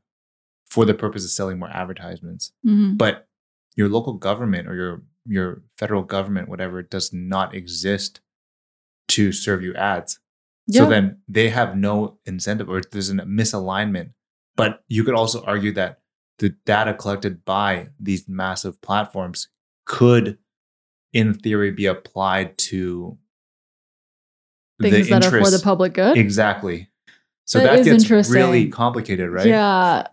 for 0.65 0.83
the 0.85 0.93
purpose 0.93 1.23
of 1.23 1.29
selling 1.29 1.59
more 1.59 1.69
advertisements. 1.69 2.51
hmm 2.63 2.95
But 2.95 3.27
your 3.75 3.87
local 3.87 4.13
government 4.13 4.67
or 4.67 4.75
your 4.75 5.03
your 5.25 5.61
federal 5.77 6.01
government, 6.01 6.49
whatever, 6.49 6.81
does 6.81 7.13
not 7.13 7.53
exist 7.53 8.19
to 9.09 9.31
serve 9.31 9.61
you 9.61 9.73
ads. 9.75 10.19
Yeah. 10.67 10.83
So 10.83 10.89
then 10.89 11.17
they 11.27 11.49
have 11.49 11.75
no 11.75 12.19
incentive 12.25 12.69
or 12.69 12.81
there's 12.91 13.09
a 13.09 13.13
misalignment. 13.15 14.11
But 14.55 14.83
you 14.87 15.03
could 15.03 15.15
also 15.15 15.43
argue 15.43 15.71
that 15.73 15.99
the 16.39 16.49
data 16.65 16.93
collected 16.93 17.43
by 17.45 17.89
these 17.99 18.27
massive 18.27 18.81
platforms 18.81 19.47
could, 19.85 20.37
in 21.13 21.33
theory, 21.33 21.71
be 21.71 21.85
applied 21.85 22.57
to 22.59 23.17
things 24.81 25.09
that 25.09 25.25
are 25.25 25.43
for 25.43 25.49
the 25.49 25.59
public 25.63 25.93
good. 25.93 26.17
Exactly. 26.17 26.87
So 27.45 27.59
That 27.59 27.65
that, 27.71 27.79
is 27.79 27.85
gets 27.87 28.03
interesting. 28.03 28.35
really 28.35 28.67
complicated, 28.69 29.29
right? 29.29 29.47
Yeah. 29.47 30.07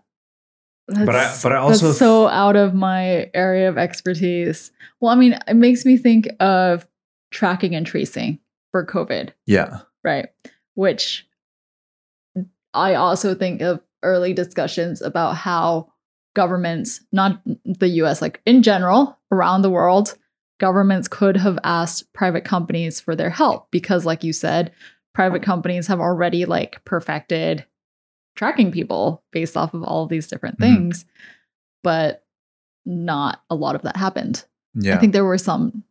But 0.87 1.15
I- 1.15 1.37
but 1.43 1.51
I 1.51 1.57
also 1.57 1.87
that's 1.87 1.99
so 1.99 2.27
out 2.29 2.55
of 2.55 2.73
my 2.73 3.29
area 3.33 3.69
of 3.69 3.77
expertise. 3.77 4.71
Well, 5.01 5.11
I 5.11 5.15
mean, 5.15 5.37
it 5.47 5.55
makes 5.55 5.85
me 5.85 5.97
think 5.97 6.29
of 6.39 6.87
tracking 7.31 7.75
and 7.75 7.85
tracing 7.85 8.39
for 8.77 8.85
COVID, 8.85 9.29
Yeah. 9.47 9.79
right? 10.03 10.29
Which 10.75 11.27
I 12.73 12.93
also 12.93 13.33
think 13.33 13.61
of 13.61 13.81
early 14.03 14.33
discussions 14.33 15.01
about 15.01 15.35
how 15.35 15.91
governments, 16.35 17.01
not 17.11 17.41
the 17.65 17.87
US, 18.01 18.21
like 18.21 18.41
in 18.45 18.61
general, 18.61 19.17
around 19.31 19.63
the 19.63 19.71
world, 19.71 20.15
governments 20.59 21.07
could 21.07 21.37
have 21.37 21.57
asked 21.63 22.11
private 22.13 22.43
companies 22.45 22.99
for 22.99 23.15
their 23.15 23.31
help 23.31 23.69
because, 23.71 24.05
like 24.05 24.23
you 24.23 24.33
said, 24.33 24.71
private 25.15 25.41
companies 25.41 25.87
have 25.87 25.99
already 25.99 26.45
like 26.45 26.83
perfected 26.85 27.65
tracking 28.35 28.71
people 28.71 29.23
based 29.31 29.57
off 29.57 29.73
of 29.73 29.81
all 29.83 30.03
of 30.03 30.09
these 30.09 30.27
different 30.27 30.57
Mhm. 30.59 30.61
things. 30.61 31.05
But 31.83 32.23
not 32.85 33.41
a 33.49 33.55
lot 33.55 33.73
of 33.75 33.81
that 33.81 33.97
happened. 33.97 34.45
Yeah. 34.75 34.95
I 34.95 34.99
think 34.99 35.13
there 35.13 35.25
were 35.25 35.39
some. 35.39 35.83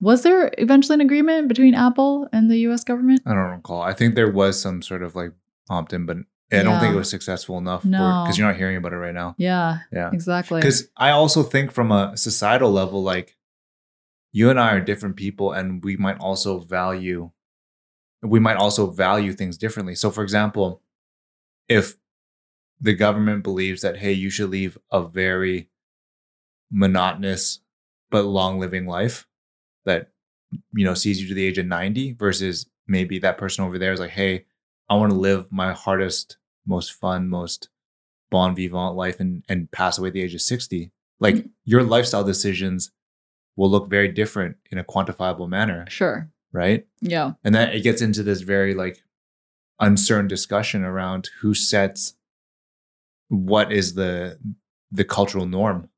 Was 0.00 0.22
there 0.22 0.50
eventually 0.58 0.94
an 0.94 1.00
agreement 1.00 1.48
between 1.48 1.74
Apple 1.74 2.28
and 2.32 2.50
the 2.50 2.58
US 2.68 2.84
government? 2.84 3.20
I 3.26 3.30
don't 3.34 3.50
recall. 3.50 3.82
I 3.82 3.92
think 3.92 4.14
there 4.14 4.30
was 4.30 4.60
some 4.60 4.80
sort 4.82 5.02
of 5.02 5.14
like 5.14 5.32
opt 5.68 5.92
in, 5.92 6.06
but 6.06 6.18
I 6.50 6.62
don't 6.62 6.80
think 6.80 6.94
it 6.94 6.96
was 6.96 7.10
successful 7.10 7.58
enough 7.58 7.84
No. 7.84 8.22
because 8.24 8.38
you're 8.38 8.46
not 8.46 8.56
hearing 8.56 8.76
about 8.76 8.92
it 8.94 8.96
right 8.96 9.12
now. 9.14 9.34
Yeah, 9.38 9.80
Yeah. 9.92 10.10
exactly. 10.12 10.60
Because 10.60 10.88
I 10.96 11.10
also 11.10 11.42
think 11.42 11.72
from 11.72 11.92
a 11.92 12.16
societal 12.16 12.70
level, 12.72 13.02
like 13.02 13.36
you 14.32 14.48
and 14.50 14.58
I 14.58 14.72
are 14.72 14.80
different 14.80 15.16
people, 15.16 15.52
and 15.52 15.84
we 15.84 15.96
might 15.96 16.18
also 16.20 16.58
value, 16.60 17.30
we 18.22 18.40
might 18.40 18.56
also 18.56 18.90
value 18.90 19.32
things 19.34 19.58
differently. 19.58 19.94
So, 19.94 20.10
for 20.10 20.22
example, 20.22 20.80
if 21.68 21.96
the 22.80 22.94
government 22.94 23.42
believes 23.44 23.82
that 23.82 23.98
hey, 23.98 24.12
you 24.12 24.30
should 24.30 24.48
leave 24.48 24.78
a 24.90 25.02
very 25.06 25.68
monotonous 26.70 27.60
but 28.10 28.22
long 28.24 28.58
living 28.58 28.86
life 28.86 29.26
that 29.88 30.10
you 30.72 30.84
know 30.84 30.94
sees 30.94 31.20
you 31.20 31.28
to 31.28 31.34
the 31.34 31.44
age 31.46 31.58
of 31.58 31.66
90 31.66 32.12
versus 32.12 32.66
maybe 32.86 33.18
that 33.18 33.36
person 33.38 33.64
over 33.64 33.78
there 33.78 33.92
is 33.92 34.00
like 34.00 34.10
hey 34.10 34.44
i 34.88 34.94
want 34.94 35.10
to 35.12 35.18
live 35.18 35.50
my 35.52 35.72
hardest 35.72 36.36
most 36.66 36.92
fun 36.92 37.28
most 37.28 37.68
bon 38.30 38.54
vivant 38.56 38.94
life 38.96 39.18
and 39.20 39.42
and 39.48 39.70
pass 39.72 39.98
away 39.98 40.08
at 40.08 40.14
the 40.14 40.22
age 40.22 40.34
of 40.34 40.40
60 40.40 40.90
like 41.20 41.34
Mhm. 41.36 41.50
your 41.64 41.82
lifestyle 41.82 42.24
decisions 42.24 42.90
will 43.56 43.70
look 43.70 43.90
very 43.90 44.08
different 44.08 44.56
in 44.70 44.78
a 44.78 44.84
quantifiable 44.84 45.48
manner 45.48 45.84
sure. 45.88 46.30
right 46.52 46.86
Yeah. 47.00 47.32
and 47.44 47.54
then 47.54 47.68
it 47.76 47.82
gets 47.82 48.00
into 48.00 48.22
this 48.22 48.40
very 48.42 48.72
like 48.74 49.02
uncertain 49.80 50.28
discussion 50.28 50.82
around 50.84 51.28
who 51.40 51.54
sets 51.54 52.14
what 53.28 53.70
is 53.72 53.94
the 53.94 54.38
the 54.90 55.04
cultural 55.04 55.46
norm 55.46 55.88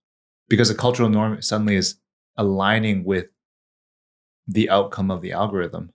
because 0.48 0.68
the 0.68 0.74
cultural 0.74 1.08
norm 1.08 1.40
suddenly 1.42 1.76
is 1.76 1.96
aligning 2.36 3.04
with 3.04 3.26
the 4.48 4.68
outcome 4.70 5.10
of 5.10 5.20
the 5.20 5.32
algorithm 5.32 5.92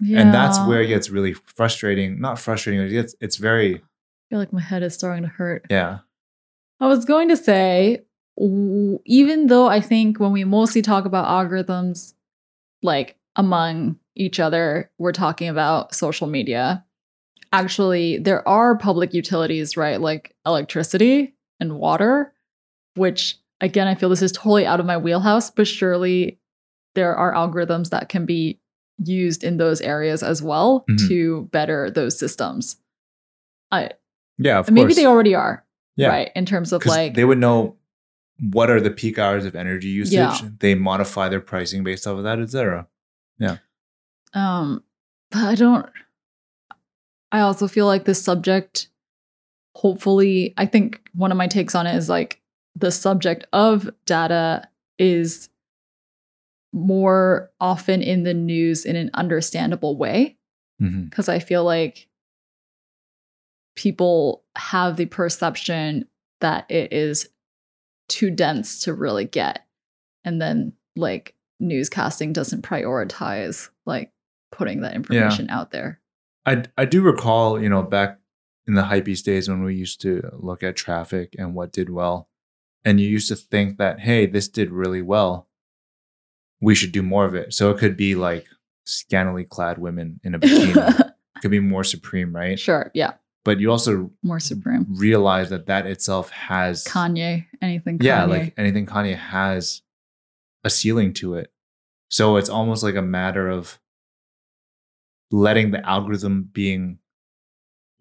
Yeah. 0.00 0.20
and 0.20 0.32
that's 0.34 0.58
where 0.66 0.80
it 0.82 0.88
gets 0.88 1.10
really 1.10 1.34
frustrating 1.34 2.20
not 2.20 2.38
frustrating 2.38 2.80
it 2.82 2.90
gets 2.90 3.14
it's 3.20 3.36
very 3.36 3.76
I 3.76 3.80
feel 4.30 4.38
like 4.38 4.52
my 4.52 4.60
head 4.60 4.82
is 4.82 4.94
starting 4.94 5.22
to 5.24 5.28
hurt. 5.28 5.66
yeah 5.70 5.98
I 6.82 6.86
was 6.86 7.04
going 7.04 7.28
to 7.28 7.36
say, 7.36 8.04
even 9.04 9.48
though 9.48 9.66
I 9.68 9.80
think 9.82 10.18
when 10.18 10.32
we 10.32 10.44
mostly 10.44 10.80
talk 10.80 11.04
about 11.04 11.26
algorithms, 11.28 12.14
like 12.82 13.16
among 13.36 13.98
each 14.16 14.40
other, 14.40 14.90
we're 14.96 15.12
talking 15.12 15.48
about 15.50 15.94
social 15.94 16.26
media. 16.26 16.82
Actually, 17.52 18.16
there 18.16 18.46
are 18.48 18.78
public 18.78 19.12
utilities, 19.12 19.76
right? 19.76 20.00
Like 20.00 20.34
electricity 20.46 21.34
and 21.60 21.78
water, 21.78 22.32
which 22.94 23.36
again, 23.60 23.86
I 23.86 23.94
feel 23.94 24.08
this 24.08 24.22
is 24.22 24.32
totally 24.32 24.64
out 24.64 24.80
of 24.80 24.86
my 24.86 24.96
wheelhouse, 24.96 25.50
but 25.50 25.66
surely 25.68 26.38
there 26.94 27.14
are 27.14 27.32
algorithms 27.32 27.90
that 27.90 28.08
can 28.08 28.26
be 28.26 28.58
used 29.02 29.42
in 29.44 29.56
those 29.56 29.80
areas 29.80 30.22
as 30.22 30.42
well 30.42 30.84
Mhm. 30.90 31.08
to 31.08 31.42
better 31.52 31.90
those 31.90 32.18
systems. 32.18 32.76
I 33.70 33.90
yeah 34.38 34.58
of 34.58 34.70
maybe 34.70 34.86
course 34.86 34.96
they 34.96 35.06
already 35.06 35.34
are, 35.34 35.64
yeah 35.96 36.08
right? 36.08 36.30
In 36.34 36.44
terms 36.46 36.72
of 36.72 36.84
like 36.86 37.14
they 37.14 37.24
would 37.24 37.38
know 37.38 37.76
what 38.52 38.70
are 38.70 38.80
the 38.80 38.90
peak 38.90 39.18
hours 39.18 39.44
of 39.44 39.54
energy 39.54 39.88
usage 39.88 40.14
Yeah. 40.14 40.38
they 40.60 40.74
modify 40.74 41.28
their 41.28 41.40
pricing 41.40 41.84
based 41.84 42.06
off 42.06 42.18
of 42.18 42.24
that 42.24 42.38
etc 42.40 42.86
Yeah. 43.38 43.58
Um, 44.34 44.82
but 45.30 45.44
I 45.44 45.54
don't. 45.54 45.86
I 47.32 47.40
also 47.40 47.68
feel 47.68 47.86
like 47.86 48.04
this 48.04 48.22
subject, 48.22 48.88
hopefully, 49.76 50.52
I 50.56 50.66
think 50.66 51.00
one 51.14 51.30
of 51.30 51.38
my 51.38 51.46
takes 51.46 51.74
on 51.74 51.86
it 51.86 51.94
is 51.96 52.08
like 52.08 52.40
the 52.76 52.90
subject 52.90 53.46
of 53.52 53.88
data 54.04 54.68
is 54.98 55.48
more 56.72 57.50
often 57.60 58.02
in 58.02 58.22
the 58.22 58.34
news 58.34 58.84
in 58.84 58.96
an 58.96 59.10
understandable 59.14 59.96
way 59.96 60.36
mm-hmm. 60.80 61.04
because 61.04 61.28
I 61.28 61.38
feel 61.38 61.64
like 61.64 62.08
people 63.76 64.44
have 64.56 64.96
the 64.96 65.06
perception 65.06 66.06
that 66.40 66.70
it 66.70 66.92
is 66.92 67.28
too 68.08 68.30
dense 68.30 68.84
to 68.84 68.94
really 68.94 69.24
get. 69.24 69.64
And 70.24 70.40
then, 70.40 70.74
like, 70.96 71.34
newscasting 71.60 72.32
doesn't 72.32 72.62
prioritize 72.62 73.68
like 73.86 74.12
putting 74.50 74.80
that 74.80 74.94
information 74.94 75.48
out 75.50 75.70
there. 75.70 76.00
I 76.46 76.64
I 76.76 76.84
do 76.84 77.02
recall, 77.02 77.60
you 77.60 77.68
know, 77.68 77.82
back 77.82 78.18
in 78.66 78.74
the 78.74 78.82
hypebeast 78.82 79.24
days 79.24 79.48
when 79.48 79.62
we 79.62 79.74
used 79.74 80.00
to 80.02 80.30
look 80.32 80.62
at 80.62 80.76
traffic 80.76 81.34
and 81.38 81.54
what 81.54 81.72
did 81.72 81.90
well, 81.90 82.28
and 82.84 83.00
you 83.00 83.08
used 83.08 83.28
to 83.28 83.36
think 83.36 83.78
that, 83.78 84.00
hey, 84.00 84.26
this 84.26 84.48
did 84.48 84.70
really 84.70 85.02
well. 85.02 85.48
We 86.60 86.74
should 86.74 86.92
do 86.92 87.02
more 87.02 87.24
of 87.24 87.34
it. 87.34 87.54
So 87.54 87.70
it 87.70 87.78
could 87.78 87.96
be 87.96 88.14
like 88.14 88.46
scantily 88.84 89.44
clad 89.44 89.78
women 89.78 90.20
in 90.24 90.34
a 90.34 90.38
bikini. 90.38 91.12
could 91.42 91.50
be 91.50 91.60
more 91.60 91.84
supreme, 91.84 92.34
right? 92.34 92.58
sure. 92.58 92.90
Yeah. 92.94 93.12
But 93.44 93.58
you 93.58 93.70
also 93.70 94.10
More 94.22 94.38
supreme. 94.40 94.84
realize 94.90 95.48
that 95.48 95.66
that 95.66 95.86
itself 95.86 96.28
has 96.30 96.84
Kanye. 96.84 97.46
Anything 97.62 97.98
Kanye. 97.98 98.04
yeah, 98.04 98.24
like 98.26 98.52
anything 98.58 98.84
Kanye 98.84 99.16
has 99.16 99.80
a 100.62 100.68
ceiling 100.68 101.14
to 101.14 101.34
it. 101.36 101.50
So 102.10 102.36
it's 102.36 102.50
almost 102.50 102.82
like 102.82 102.96
a 102.96 103.02
matter 103.02 103.48
of 103.48 103.78
letting 105.30 105.70
the 105.70 105.86
algorithm 105.88 106.50
being 106.52 106.98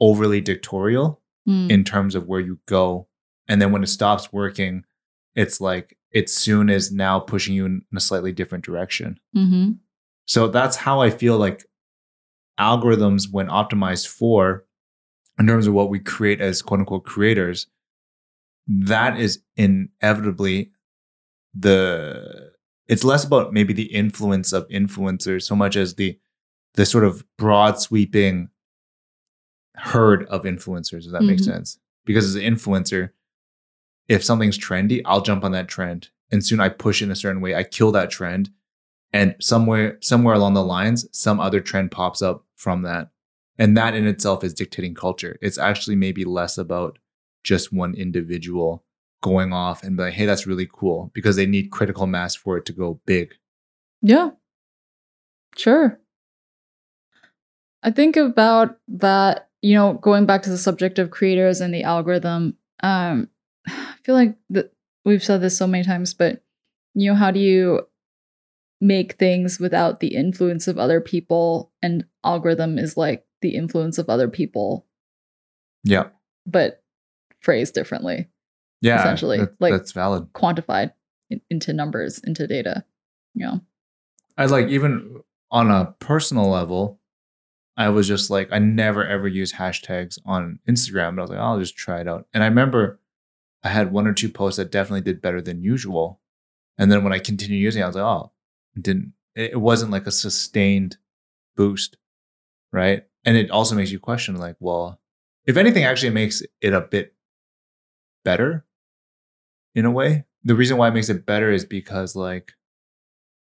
overly 0.02 0.42
dictatorial 0.42 1.22
Mm, 1.48 1.72
in 1.72 1.84
terms 1.86 2.16
of 2.16 2.28
where 2.28 2.42
you 2.42 2.60
go. 2.68 3.08
And 3.48 3.62
then 3.62 3.72
when 3.72 3.82
it 3.82 3.88
stops 3.88 4.32
working, 4.32 4.84
it's 5.36 5.62
like 5.62 5.98
it 6.12 6.30
soon 6.30 6.70
is 6.70 6.92
now 6.92 7.20
pushing 7.20 7.54
you 7.56 7.66
in 7.66 7.82
a 7.96 8.00
slightly 8.00 8.32
different 8.32 8.64
direction. 8.66 9.20
mhm. 9.36 9.78
So 10.26 10.48
that's 10.48 10.76
how 10.76 11.02
I 11.02 11.10
feel 11.10 11.38
like 11.38 11.66
algorithms, 12.60 13.32
when 13.32 13.48
optimized 13.48 14.08
for, 14.08 14.66
in 15.40 15.48
terms 15.48 15.66
of 15.66 15.74
what 15.74 15.90
we 15.90 16.00
create 16.00 16.40
as 16.42 16.62
quote 16.62 16.80
unquote 16.82 17.04
creators, 17.06 17.68
that 18.68 19.20
is 19.20 19.42
inevitably 19.56 20.72
the 21.56 22.52
it's 22.88 23.04
less 23.04 23.24
about 23.24 23.54
maybe 23.54 23.74
the 23.74 23.92
influence 23.94 24.52
of 24.54 24.68
influencers 24.70 25.44
so 25.44 25.56
much 25.56 25.76
as 25.76 25.96
the 25.96 26.20
the 26.76 26.86
sort 26.86 27.04
of 27.04 27.24
broad 27.38 27.80
sweeping 27.80 28.50
herd 29.76 30.26
of 30.28 30.44
influencers 30.44 31.06
if 31.06 31.12
that 31.12 31.24
makes 31.24 31.42
Mhm. 31.42 31.46
sense 31.46 31.80
because 32.06 32.26
as 32.26 32.36
an 32.36 32.42
influencer 32.44 33.10
if 34.10 34.24
something's 34.24 34.58
trendy 34.58 35.02
i'll 35.06 35.22
jump 35.22 35.44
on 35.46 35.54
that 35.54 35.70
trend. 35.70 36.10
And 36.32 36.46
soon 36.46 36.60
i 36.60 36.68
push 36.70 37.02
in 37.02 37.12
a 37.12 37.16
certain 37.16 37.42
way. 37.42 37.56
I 37.56 37.64
kill 37.64 37.92
that 37.94 38.12
trend. 38.12 38.50
And 39.14 39.36
somewhere 39.40 39.98
somewhere 40.02 40.36
along 40.36 40.56
the 40.56 40.64
lines 40.64 41.08
some 41.12 41.40
other 41.40 41.62
trend 41.62 41.92
pops 41.92 42.22
up 42.22 42.44
from 42.56 42.82
that. 42.82 43.12
And 43.58 43.78
that 43.78 43.94
in 43.94 44.06
itself 44.08 44.44
is 44.44 44.54
dictating 44.54 44.94
culture. 44.94 45.38
It's 45.42 45.58
actually 45.58 45.96
maybe 45.96 46.26
less 46.26 46.58
about 46.58 47.00
just 47.44 47.72
one 47.72 47.94
individual 47.96 48.84
going 49.22 49.54
off 49.54 49.84
and 49.84 49.98
be 49.98 50.04
like 50.04 50.14
hey 50.14 50.26
that's 50.26 50.48
really 50.48 50.68
cool 50.72 51.12
because 51.14 51.36
they 51.36 51.46
need 51.46 51.72
critical 51.72 52.08
mass 52.08 52.36
for 52.36 52.58
it 52.58 52.66
to 52.66 52.74
go 52.74 53.00
big. 53.06 53.34
Yeah. 54.02 54.32
Sure. 55.58 56.00
I 57.84 57.92
think 57.92 58.18
about 58.18 58.78
that, 58.88 59.50
you 59.62 59.76
know, 59.76 59.94
going 59.94 60.26
back 60.26 60.44
to 60.44 60.50
the 60.50 60.58
subject 60.58 61.00
of 61.00 61.12
creators 61.12 61.62
and 61.62 61.74
the 61.74 61.84
algorithm, 61.84 62.58
um, 62.84 63.30
I 63.70 63.96
feel 64.04 64.16
like 64.16 64.36
the 64.50 64.70
we've 65.06 65.24
said 65.24 65.42
this 65.42 65.58
so 65.58 65.68
many 65.68 65.84
times, 65.84 66.14
but 66.14 66.44
you 66.96 67.10
know, 67.12 67.16
how 67.16 67.32
do 67.32 67.40
you 67.40 67.82
make 68.82 69.14
things 69.14 69.60
without 69.60 70.00
the 70.00 70.16
influence 70.16 70.68
of 70.68 70.78
other 70.78 71.02
people? 71.02 71.72
And 71.82 72.06
algorithm 72.24 72.78
is 72.78 72.98
like 72.98 73.26
the 73.42 73.56
influence 73.56 73.98
of 73.98 74.10
other 74.10 74.28
people, 74.28 74.86
Yeah. 75.84 76.10
but 76.46 76.84
phrased 77.42 77.74
differently, 77.74 78.28
Yeah. 78.82 79.00
Essentially, 79.00 79.38
that- 79.40 79.62
like- 79.62 79.72
that's 79.74 79.92
valid. 79.94 80.32
quantified 80.34 80.94
in, 81.30 81.42
into 81.50 81.72
numbers, 81.74 82.20
into 82.20 82.48
data. 82.48 82.84
You 83.34 83.46
know, 83.46 83.62
I 84.38 84.46
like 84.46 84.68
even 84.68 85.22
on 85.52 85.70
a 85.72 85.96
personal 86.00 86.50
level, 86.50 87.00
I 87.78 87.90
was 87.90 88.08
just 88.08 88.30
like, 88.30 88.50
I 88.52 88.60
never 88.60 89.06
ever 89.06 89.28
use 89.28 89.54
hashtags 89.54 90.18
on 90.26 90.60
Instagram, 90.68 91.16
but 91.16 91.22
I 91.22 91.24
was 91.24 91.30
like, 91.32 91.40
I'll 91.40 91.60
just 91.60 91.78
try 91.78 92.02
it 92.02 92.08
out. 92.08 92.28
And 92.34 92.44
I 92.44 92.48
remember 92.48 93.00
I 93.64 93.70
had 93.70 93.92
one 93.92 94.08
or 94.08 94.14
two 94.14 94.30
posts 94.30 94.58
that 94.58 94.72
definitely 94.72 95.02
did 95.02 95.22
better 95.22 95.42
than 95.42 95.62
usual. 95.62 96.22
And 96.78 96.92
then 96.92 97.04
when 97.04 97.14
I 97.14 97.20
continued 97.20 97.60
using 97.60 97.82
it, 97.82 97.84
I 97.84 97.88
was 97.88 97.96
like, 97.96 98.06
oh, 98.06 98.32
it 98.76 98.84
didn't, 98.84 99.14
it 99.36 99.60
wasn't 99.60 99.92
like 99.92 100.08
a 100.08 100.12
sustained 100.12 100.98
boost. 101.58 101.98
Right. 102.72 103.06
And 103.26 103.36
it 103.36 103.52
also 103.52 103.76
makes 103.76 103.92
you 103.92 104.00
question, 104.00 104.38
like, 104.38 104.56
well, 104.60 105.00
if 105.46 105.58
anything, 105.58 105.84
actually 105.84 106.12
makes 106.12 106.42
it 106.62 106.74
a 106.74 106.82
bit 106.82 107.16
better 108.24 108.66
in 109.76 109.86
a 109.86 109.92
way. 109.92 110.26
The 110.44 110.56
reason 110.56 110.78
why 110.78 110.88
it 110.88 110.94
makes 110.94 111.10
it 111.10 111.26
better 111.26 111.52
is 111.52 111.66
because, 111.66 112.16
like, 112.16 112.54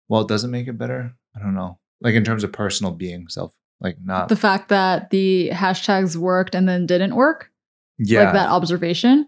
well, 0.07 0.21
it 0.21 0.27
doesn't 0.27 0.51
make 0.51 0.67
it 0.67 0.77
better. 0.77 1.13
I 1.35 1.39
don't 1.39 1.53
know. 1.53 1.77
Like 2.01 2.15
in 2.15 2.23
terms 2.23 2.43
of 2.43 2.51
personal 2.51 2.91
being, 2.93 3.27
self, 3.27 3.53
like 3.79 3.97
not 4.03 4.29
the 4.29 4.35
fact 4.35 4.69
that 4.69 5.09
the 5.09 5.49
hashtags 5.53 6.15
worked 6.15 6.55
and 6.55 6.67
then 6.67 6.85
didn't 6.85 7.15
work, 7.15 7.51
yeah. 7.97 8.23
like 8.23 8.33
that 8.33 8.49
observation. 8.49 9.27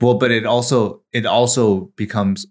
Well, 0.00 0.14
but 0.14 0.30
it 0.30 0.46
also 0.46 1.02
it 1.12 1.26
also 1.26 1.92
becomes 1.96 2.46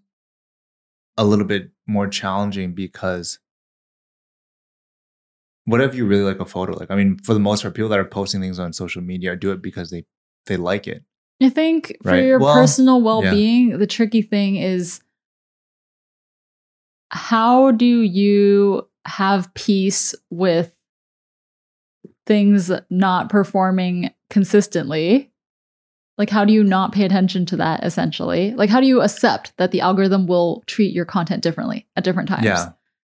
a 1.18 1.26
little 1.26 1.46
bit 1.46 1.72
more 1.88 2.08
challenging 2.08 2.74
because 2.74 3.40
what 5.66 5.82
if 5.82 5.96
you 5.96 6.06
really 6.06 6.24
like 6.24 6.40
a 6.40 6.46
photo? 6.46 6.74
Like, 6.78 6.92
I 6.92 6.96
mean, 6.96 7.18
for 7.20 7.34
the 7.34 7.40
most 7.40 7.62
part, 7.62 7.74
people 7.76 7.90
that 7.90 8.00
are 8.00 8.06
posting 8.06 8.40
things 8.42 8.60
on 8.60 8.72
social 8.74 9.02
media 9.02 9.36
do 9.36 9.52
it 9.52 9.62
because 9.62 9.90
they 9.90 10.06
they 10.46 10.58
like 10.58 10.88
it. 10.88 11.04
I 11.42 11.50
think 11.50 11.96
for 12.04 12.12
Right. 12.12 12.26
your 12.26 12.40
Well, 12.40 12.54
personal 12.54 13.02
well 13.02 13.22
being, 13.22 13.78
the 13.78 13.88
tricky 13.88 14.22
thing 14.22 14.56
is 14.56 15.02
how 17.10 17.72
do 17.72 17.86
you 18.02 18.88
have 19.06 19.54
peace 19.54 20.14
with 20.30 20.74
things 22.26 22.72
not 22.90 23.30
performing 23.30 24.12
consistently? 24.30 25.32
Like, 26.17 26.30
how 26.30 26.45
do 26.45 26.53
you 26.53 26.63
not 26.63 26.93
pay 26.93 27.06
attention 27.06 27.45
to 27.47 27.58
that 27.58 27.84
essentially? 27.84 28.53
Like, 28.53 28.69
how 28.69 28.80
do 28.80 28.88
you 28.88 29.01
accept 29.01 29.56
that 29.58 29.71
the 29.71 29.82
algorithm 29.82 30.25
will 30.25 30.63
treat 30.65 30.93
your 30.93 31.06
content 31.06 31.43
differently 31.43 31.88
at 31.95 32.03
different 32.03 32.30
times? 32.30 32.45
Yeah. 32.45 32.71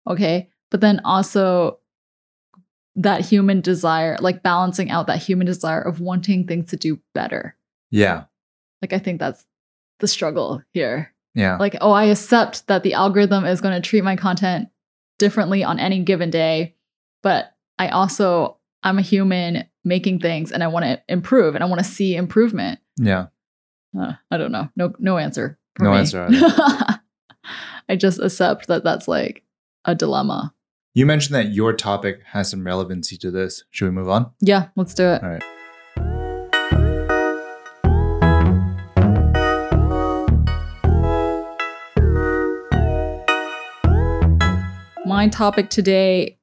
Okay. 0.06 0.50
But 0.70 0.80
then 0.80 1.00
also 1.04 1.78
that 2.96 3.24
human 3.24 3.60
desire, 3.60 4.18
like 4.20 4.42
balancing 4.42 4.90
out 4.90 5.06
that 5.06 5.22
human 5.22 5.46
desire 5.46 5.80
of 5.80 6.00
wanting 6.00 6.46
things 6.46 6.70
to 6.70 6.76
do 6.76 7.00
better. 7.14 7.56
Yeah. 7.90 8.24
Like 8.82 8.92
I 8.92 8.98
think 8.98 9.18
that's 9.18 9.46
the 10.00 10.08
struggle 10.08 10.62
here. 10.72 11.14
Yeah. 11.34 11.56
Like, 11.56 11.76
oh, 11.80 11.92
I 11.92 12.04
accept 12.04 12.66
that 12.66 12.82
the 12.82 12.94
algorithm 12.94 13.44
is 13.44 13.60
going 13.60 13.80
to 13.80 13.88
treat 13.88 14.04
my 14.04 14.16
content 14.16 14.68
differently 15.18 15.62
on 15.62 15.78
any 15.78 16.02
given 16.02 16.30
day, 16.30 16.74
but 17.22 17.54
I 17.78 17.88
also 17.88 18.58
I'm 18.82 18.98
a 18.98 19.02
human 19.02 19.64
making 19.85 20.21
things 20.21 20.53
and 20.53 20.62
I 20.62 20.66
want 20.69 20.85
to 20.85 21.01
improve 21.09 21.55
and 21.55 21.64
I 21.64 21.66
want 21.66 21.79
to 21.81 21.85
see 21.90 22.14
improvement. 22.16 22.81
yeah. 22.97 23.27
Uh, 23.99 24.12
I 24.31 24.37
don't 24.38 24.53
know. 24.53 24.69
No 24.77 24.93
no 25.01 25.19
answer. 25.19 25.59
for 25.75 25.83
No 25.85 25.90
me. 25.93 25.99
answer. 25.99 26.29
I 27.88 27.97
just 27.97 28.21
accept 28.21 28.69
that 28.69 28.85
that's 28.85 29.09
like 29.09 29.43
a 29.85 29.97
dilemma. 29.97 30.55
You 30.95 31.07
mentioned 31.07 31.35
that 31.35 31.53
your 31.53 31.73
topic 31.73 32.21
has 32.27 32.49
some 32.51 32.64
relevancy 32.64 33.16
to 33.19 33.31
this. 33.33 33.64
Should 33.71 33.87
we 33.87 33.90
move 33.90 34.09
on? 34.09 34.31
Yeah, 34.40 34.69
let's 34.77 34.95
do 34.95 35.05
it. 35.09 35.23
All 35.25 35.31
right. 35.31 35.43
My 45.07 45.29
topic 45.29 45.71
today 45.71 46.38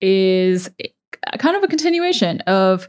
is 0.00 0.70
kind 1.38 1.56
of 1.56 1.62
a 1.62 1.68
continuation 1.68 2.40
of 2.42 2.88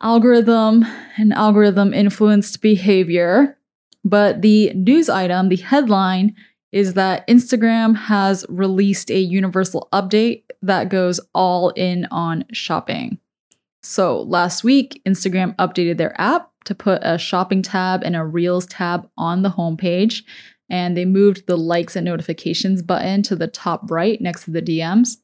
algorithm 0.00 0.84
and 1.16 1.32
algorithm 1.32 1.92
influenced 1.92 2.60
behavior. 2.62 3.56
But 4.04 4.42
the 4.42 4.72
news 4.74 5.08
item, 5.08 5.48
the 5.48 5.56
headline, 5.56 6.34
is 6.70 6.94
that 6.94 7.26
Instagram 7.26 7.96
has 7.96 8.44
released 8.48 9.10
a 9.10 9.18
universal 9.18 9.88
update 9.92 10.44
that 10.62 10.88
goes 10.88 11.20
all 11.34 11.70
in 11.70 12.06
on 12.10 12.44
shopping. 12.52 13.18
So 13.82 14.22
last 14.22 14.64
week, 14.64 15.00
Instagram 15.06 15.56
updated 15.56 15.96
their 15.96 16.18
app 16.20 16.50
to 16.64 16.74
put 16.74 17.00
a 17.02 17.16
shopping 17.16 17.62
tab 17.62 18.02
and 18.02 18.14
a 18.14 18.24
Reels 18.24 18.66
tab 18.66 19.08
on 19.16 19.42
the 19.42 19.50
homepage 19.50 20.22
and 20.70 20.96
they 20.96 21.04
moved 21.04 21.46
the 21.46 21.56
likes 21.56 21.96
and 21.96 22.04
notifications 22.04 22.82
button 22.82 23.22
to 23.22 23.36
the 23.36 23.46
top 23.46 23.90
right 23.90 24.20
next 24.20 24.44
to 24.44 24.50
the 24.50 24.62
DMs. 24.62 25.16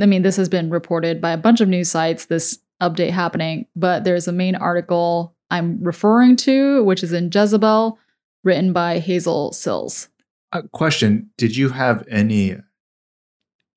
I 0.00 0.06
mean, 0.06 0.22
this 0.22 0.36
has 0.36 0.48
been 0.48 0.70
reported 0.70 1.20
by 1.20 1.32
a 1.32 1.36
bunch 1.36 1.60
of 1.60 1.68
news 1.68 1.90
sites, 1.90 2.26
this 2.26 2.58
update 2.80 3.10
happening, 3.10 3.66
but 3.76 4.04
there's 4.04 4.26
a 4.26 4.32
main 4.32 4.54
article 4.54 5.34
I'm 5.50 5.82
referring 5.82 6.36
to, 6.36 6.82
which 6.84 7.02
is 7.02 7.12
in 7.12 7.30
Jezebel, 7.32 7.98
written 8.42 8.72
by 8.72 8.98
Hazel 8.98 9.52
Cills. 9.52 10.08
Uh, 10.52 10.62
question 10.72 11.30
Did 11.36 11.56
you 11.56 11.70
have 11.70 12.04
any 12.08 12.56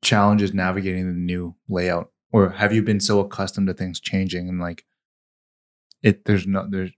challenges 0.01 0.53
navigating 0.53 1.07
the 1.07 1.19
new 1.19 1.55
layout? 1.67 2.11
Or 2.31 2.49
have 2.49 2.73
you 2.73 2.81
been 2.81 2.99
so 2.99 3.19
accustomed 3.19 3.67
to 3.67 3.73
things 3.73 3.99
changing 3.99 4.49
and 4.49 4.59
like 4.59 4.85
it 6.03 6.25
there's 6.25 6.45
no 6.45 6.67
there's 6.69 6.91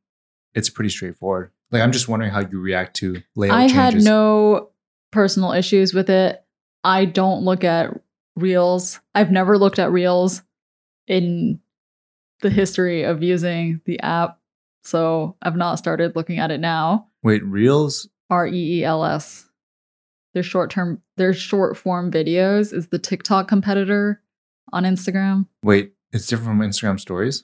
it's 0.53 0.69
pretty 0.69 0.89
straightforward. 0.89 1.51
Like 1.71 1.81
I'm 1.81 1.91
just 1.91 2.07
wondering 2.07 2.31
how 2.31 2.39
you 2.41 2.59
react 2.59 2.95
to 2.97 3.21
layout 3.35 3.57
I 3.57 3.67
changes. 3.67 3.75
had 3.75 4.03
no 4.03 4.69
personal 5.11 5.51
issues 5.53 5.93
with 5.93 6.09
it. 6.09 6.43
I 6.83 7.05
don't 7.05 7.43
look 7.43 7.63
at 7.63 7.93
reels. 8.37 8.99
I've 9.15 9.31
never 9.31 9.57
looked 9.57 9.79
at 9.79 9.91
reels 9.91 10.43
in 11.07 11.59
the 12.41 12.49
history 12.49 13.03
of 13.03 13.23
using 13.23 13.81
the 13.85 13.99
app. 14.01 14.39
So 14.83 15.35
I've 15.41 15.55
not 15.55 15.75
started 15.75 16.15
looking 16.15 16.39
at 16.39 16.51
it 16.51 16.59
now. 16.59 17.07
Wait, 17.23 17.43
Reels? 17.43 18.07
R 18.29 18.47
E 18.47 18.79
E 18.79 18.83
L 18.83 19.03
S. 19.03 19.49
Their 20.33 20.43
short 20.43 20.69
term, 20.69 21.01
their 21.17 21.33
short 21.33 21.77
form 21.77 22.11
videos 22.11 22.73
is 22.73 22.87
the 22.87 22.99
TikTok 22.99 23.47
competitor 23.47 24.21
on 24.71 24.83
Instagram. 24.83 25.47
Wait, 25.63 25.93
it's 26.11 26.27
different 26.27 26.59
from 26.59 26.59
Instagram 26.59 26.99
stories? 26.99 27.43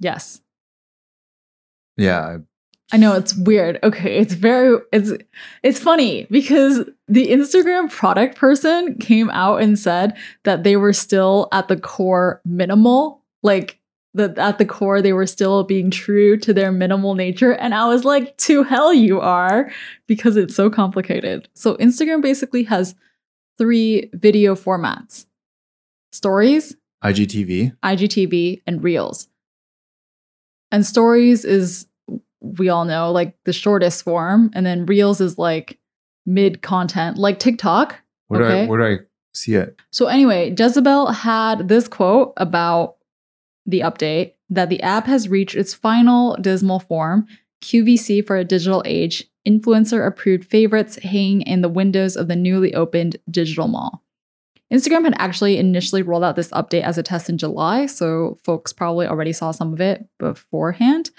Yes. 0.00 0.40
Yeah. 1.96 2.38
I- 2.92 2.96
know 2.96 3.14
it's 3.14 3.34
weird. 3.34 3.78
Okay, 3.82 4.18
it's 4.18 4.34
very 4.34 4.78
it's 4.92 5.12
it's 5.62 5.78
funny 5.78 6.26
because 6.30 6.88
the 7.08 7.28
Instagram 7.28 7.90
product 7.90 8.36
person 8.36 8.96
came 8.98 9.30
out 9.30 9.62
and 9.62 9.78
said 9.78 10.16
that 10.44 10.64
they 10.64 10.76
were 10.76 10.92
still 10.92 11.48
at 11.52 11.68
the 11.68 11.76
core 11.76 12.40
minimal, 12.44 13.22
like 13.42 13.78
that 14.14 14.36
at 14.38 14.58
the 14.58 14.66
core 14.66 15.00
they 15.00 15.12
were 15.12 15.26
still 15.26 15.62
being 15.62 15.90
true 15.90 16.36
to 16.38 16.52
their 16.52 16.72
minimal 16.72 17.14
nature 17.14 17.52
and 17.52 17.74
I 17.74 17.86
was 17.86 18.04
like, 18.04 18.36
"To 18.38 18.64
hell 18.64 18.92
you 18.92 19.20
are," 19.20 19.70
because 20.06 20.36
it's 20.36 20.54
so 20.56 20.68
complicated. 20.68 21.48
So 21.54 21.76
Instagram 21.76 22.20
basically 22.22 22.64
has 22.64 22.94
three 23.56 24.10
video 24.14 24.54
formats. 24.56 25.26
Stories, 26.12 26.74
IGTV. 27.04 27.72
IGTV, 27.82 28.62
and 28.66 28.82
Reels. 28.82 29.28
And 30.72 30.84
Stories 30.84 31.44
is, 31.44 31.86
we 32.40 32.68
all 32.68 32.84
know, 32.84 33.12
like 33.12 33.36
the 33.44 33.52
shortest 33.52 34.02
form. 34.02 34.50
And 34.54 34.64
then 34.64 34.86
Reels 34.86 35.20
is 35.20 35.38
like 35.38 35.78
mid 36.26 36.62
content, 36.62 37.18
like 37.18 37.38
TikTok. 37.38 37.96
Where 38.28 38.40
do 38.40 38.46
Okay. 38.46 38.64
I 38.64 38.66
where 38.66 38.78
do 38.78 39.02
I 39.02 39.04
see 39.34 39.54
it? 39.54 39.78
So, 39.90 40.06
anyway, 40.06 40.54
Jezebel 40.56 41.08
had 41.12 41.68
this 41.68 41.88
quote 41.88 42.32
about 42.36 42.96
the 43.66 43.80
update 43.80 44.34
that 44.48 44.68
the 44.70 44.82
app 44.82 45.06
has 45.06 45.28
reached 45.28 45.54
its 45.54 45.74
final 45.74 46.36
dismal 46.40 46.80
form 46.80 47.26
QVC 47.62 48.26
for 48.26 48.36
a 48.36 48.44
digital 48.44 48.82
age, 48.86 49.28
influencer 49.46 50.06
approved 50.06 50.44
favorites 50.44 50.96
hanging 51.02 51.42
in 51.42 51.60
the 51.60 51.68
windows 51.68 52.16
of 52.16 52.28
the 52.28 52.36
newly 52.36 52.74
opened 52.74 53.16
digital 53.30 53.68
mall. 53.68 54.02
Instagram 54.72 55.04
had 55.04 55.14
actually 55.18 55.58
initially 55.58 56.02
rolled 56.02 56.22
out 56.24 56.36
this 56.36 56.50
update 56.50 56.82
as 56.82 56.96
a 56.96 57.02
test 57.02 57.28
in 57.28 57.36
July, 57.36 57.86
so 57.86 58.38
folks 58.44 58.72
probably 58.72 59.06
already 59.06 59.32
saw 59.32 59.50
some 59.50 59.72
of 59.72 59.80
it 59.80 60.08
beforehand. 60.18 61.10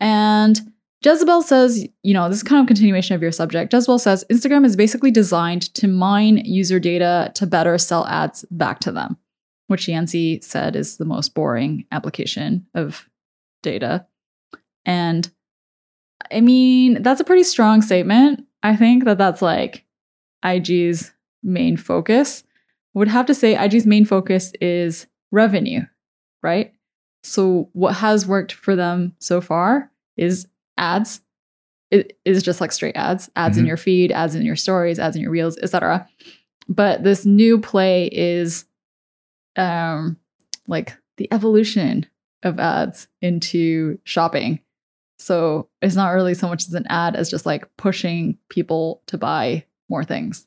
And 0.00 0.60
Jezebel 1.02 1.42
says, 1.42 1.86
you 2.02 2.12
know, 2.12 2.28
this 2.28 2.38
is 2.38 2.42
kind 2.42 2.60
of 2.60 2.66
continuation 2.66 3.14
of 3.14 3.22
your 3.22 3.32
subject. 3.32 3.72
Jezebel 3.72 3.98
says 3.98 4.24
Instagram 4.30 4.66
is 4.66 4.76
basically 4.76 5.10
designed 5.10 5.72
to 5.74 5.88
mine 5.88 6.38
user 6.44 6.78
data 6.78 7.32
to 7.34 7.46
better 7.46 7.78
sell 7.78 8.06
ads 8.06 8.44
back 8.50 8.80
to 8.80 8.92
them, 8.92 9.16
which 9.68 9.88
Yancey 9.88 10.40
said 10.42 10.76
is 10.76 10.98
the 10.98 11.06
most 11.06 11.34
boring 11.34 11.86
application 11.90 12.66
of 12.74 13.08
data. 13.62 14.06
And 14.84 15.30
I 16.30 16.40
mean, 16.42 17.02
that's 17.02 17.20
a 17.20 17.24
pretty 17.24 17.44
strong 17.44 17.80
statement. 17.80 18.44
I 18.62 18.76
think 18.76 19.04
that 19.04 19.16
that's 19.16 19.40
like 19.40 19.84
IG's 20.44 21.12
main 21.42 21.78
focus. 21.78 22.44
Would 22.92 23.08
have 23.08 23.26
to 23.26 23.34
say 23.34 23.56
IG's 23.56 23.86
main 23.86 24.04
focus 24.04 24.52
is 24.60 25.06
revenue, 25.30 25.82
right? 26.42 26.74
So 27.22 27.70
what 27.72 27.96
has 27.96 28.26
worked 28.26 28.52
for 28.52 28.76
them 28.76 29.14
so 29.18 29.40
far 29.40 29.89
is 30.20 30.46
ads. 30.78 31.20
It 31.90 32.18
is 32.24 32.42
just 32.42 32.60
like 32.60 32.70
straight 32.72 32.96
ads, 32.96 33.28
ads 33.34 33.58
in 33.58 33.64
Mhm. 33.64 33.68
your 33.68 33.76
feed, 33.76 34.12
ads 34.12 34.34
in 34.36 34.42
your 34.42 34.56
stories, 34.56 34.98
ads 35.00 35.16
in 35.16 35.22
your 35.22 35.30
reels, 35.32 35.58
etc. 35.58 36.08
But 36.68 37.02
this 37.02 37.26
new 37.26 37.58
play 37.58 38.06
is 38.12 38.64
um 39.56 40.16
like 40.68 40.96
the 41.16 41.28
evolution 41.32 42.06
of 42.44 42.60
ads 42.60 43.08
into 43.20 43.98
shopping. 44.04 44.60
So 45.18 45.68
it's 45.82 45.96
not 45.96 46.10
really 46.10 46.34
so 46.34 46.48
much 46.48 46.66
as 46.66 46.74
an 46.74 46.86
ad 46.88 47.16
as 47.16 47.28
just 47.28 47.44
like 47.44 47.64
pushing 47.76 48.38
people 48.48 49.02
to 49.06 49.18
buy 49.18 49.64
more 49.90 50.04
things. 50.04 50.46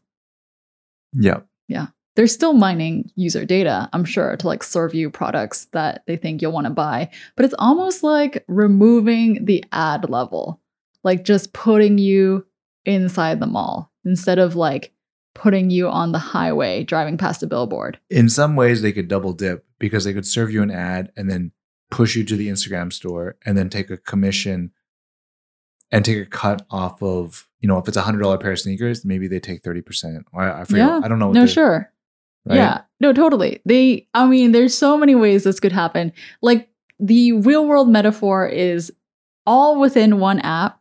Yeah. 1.14 1.42
Yeah. 1.68 1.88
They're 2.16 2.28
still 2.28 2.54
mining 2.54 3.12
user 3.16 3.44
data, 3.46 3.90
I'm 3.92 4.06
sure, 4.06 4.38
to 4.38 4.48
like 4.48 4.64
serve 4.64 4.94
you 4.94 5.10
products 5.10 5.66
that 5.72 6.04
they 6.06 6.16
think 6.16 6.42
you'll 6.42 6.52
want 6.52 6.66
to 6.66 6.74
buy. 6.74 7.10
But 7.36 7.46
it's 7.46 7.56
almost 7.58 8.04
like 8.04 8.44
removing 8.48 9.46
the 9.46 9.64
ad 9.72 10.10
level, 10.10 10.62
like 11.04 11.24
just 11.24 11.54
putting 11.54 11.98
you 11.98 12.46
inside 12.86 13.40
the 13.40 13.48
mall 13.48 13.92
instead 14.06 14.38
of 14.38 14.56
like 14.56 14.92
putting 15.34 15.72
you 15.72 15.90
on 15.90 16.12
the 16.12 16.20
highway 16.20 16.84
driving 16.84 17.18
past 17.18 17.42
a 17.42 17.48
billboard. 17.48 18.00
In 18.10 18.30
some 18.30 18.56
ways, 18.56 18.82
they 18.82 18.92
could 18.92 19.08
double 19.08 19.34
dip 19.34 19.66
because 19.80 20.04
they 20.04 20.14
could 20.14 20.28
serve 20.28 20.52
you 20.52 20.62
an 20.62 20.72
ad 20.72 21.12
and 21.18 21.30
then 21.30 21.52
push 21.90 22.16
you 22.16 22.24
to 22.24 22.36
the 22.36 22.50
Instagram 22.50 22.94
store 22.94 23.38
and 23.46 23.58
then 23.58 23.70
take 23.70 23.90
a 23.90 23.98
commission 23.98 24.72
and 25.92 26.04
take 26.04 26.18
a 26.18 26.26
cut 26.26 26.66
off 26.70 27.02
of, 27.02 27.48
you 27.60 27.68
know, 27.68 27.78
if 27.78 27.88
it's 27.88 27.98
a 27.98 28.02
hundred 28.02 28.22
dollar 28.22 28.38
pair 28.38 28.52
of 28.52 28.60
sneakers, 28.60 29.06
maybe 29.06 29.28
they 29.28 29.40
take 29.40 29.62
30%. 29.64 30.24
Or 30.34 30.42
I, 30.42 30.62
I 30.62 30.64
forget. 30.66 30.88
Yeah. 30.88 31.02
I 31.04 31.08
don't 31.08 31.20
know. 31.20 31.28
what 31.28 31.36
No, 31.36 31.42
the- 31.42 31.48
sure. 31.48 31.92
Right? 32.46 32.56
Yeah. 32.56 32.82
No, 33.00 33.14
totally. 33.14 33.62
They 33.66 34.08
I 34.14 34.26
mean, 34.28 34.52
there's 34.52 34.78
so 34.78 34.98
many 34.98 35.16
ways 35.16 35.44
this 35.44 35.60
could 35.60 35.72
happen. 35.72 36.12
Like 36.42 36.70
the 37.00 37.34
real 37.34 37.66
world 37.68 37.90
metaphor 37.90 38.48
is 38.48 38.92
all 39.46 39.80
within 39.80 40.20
one 40.20 40.40
app. 40.40 40.80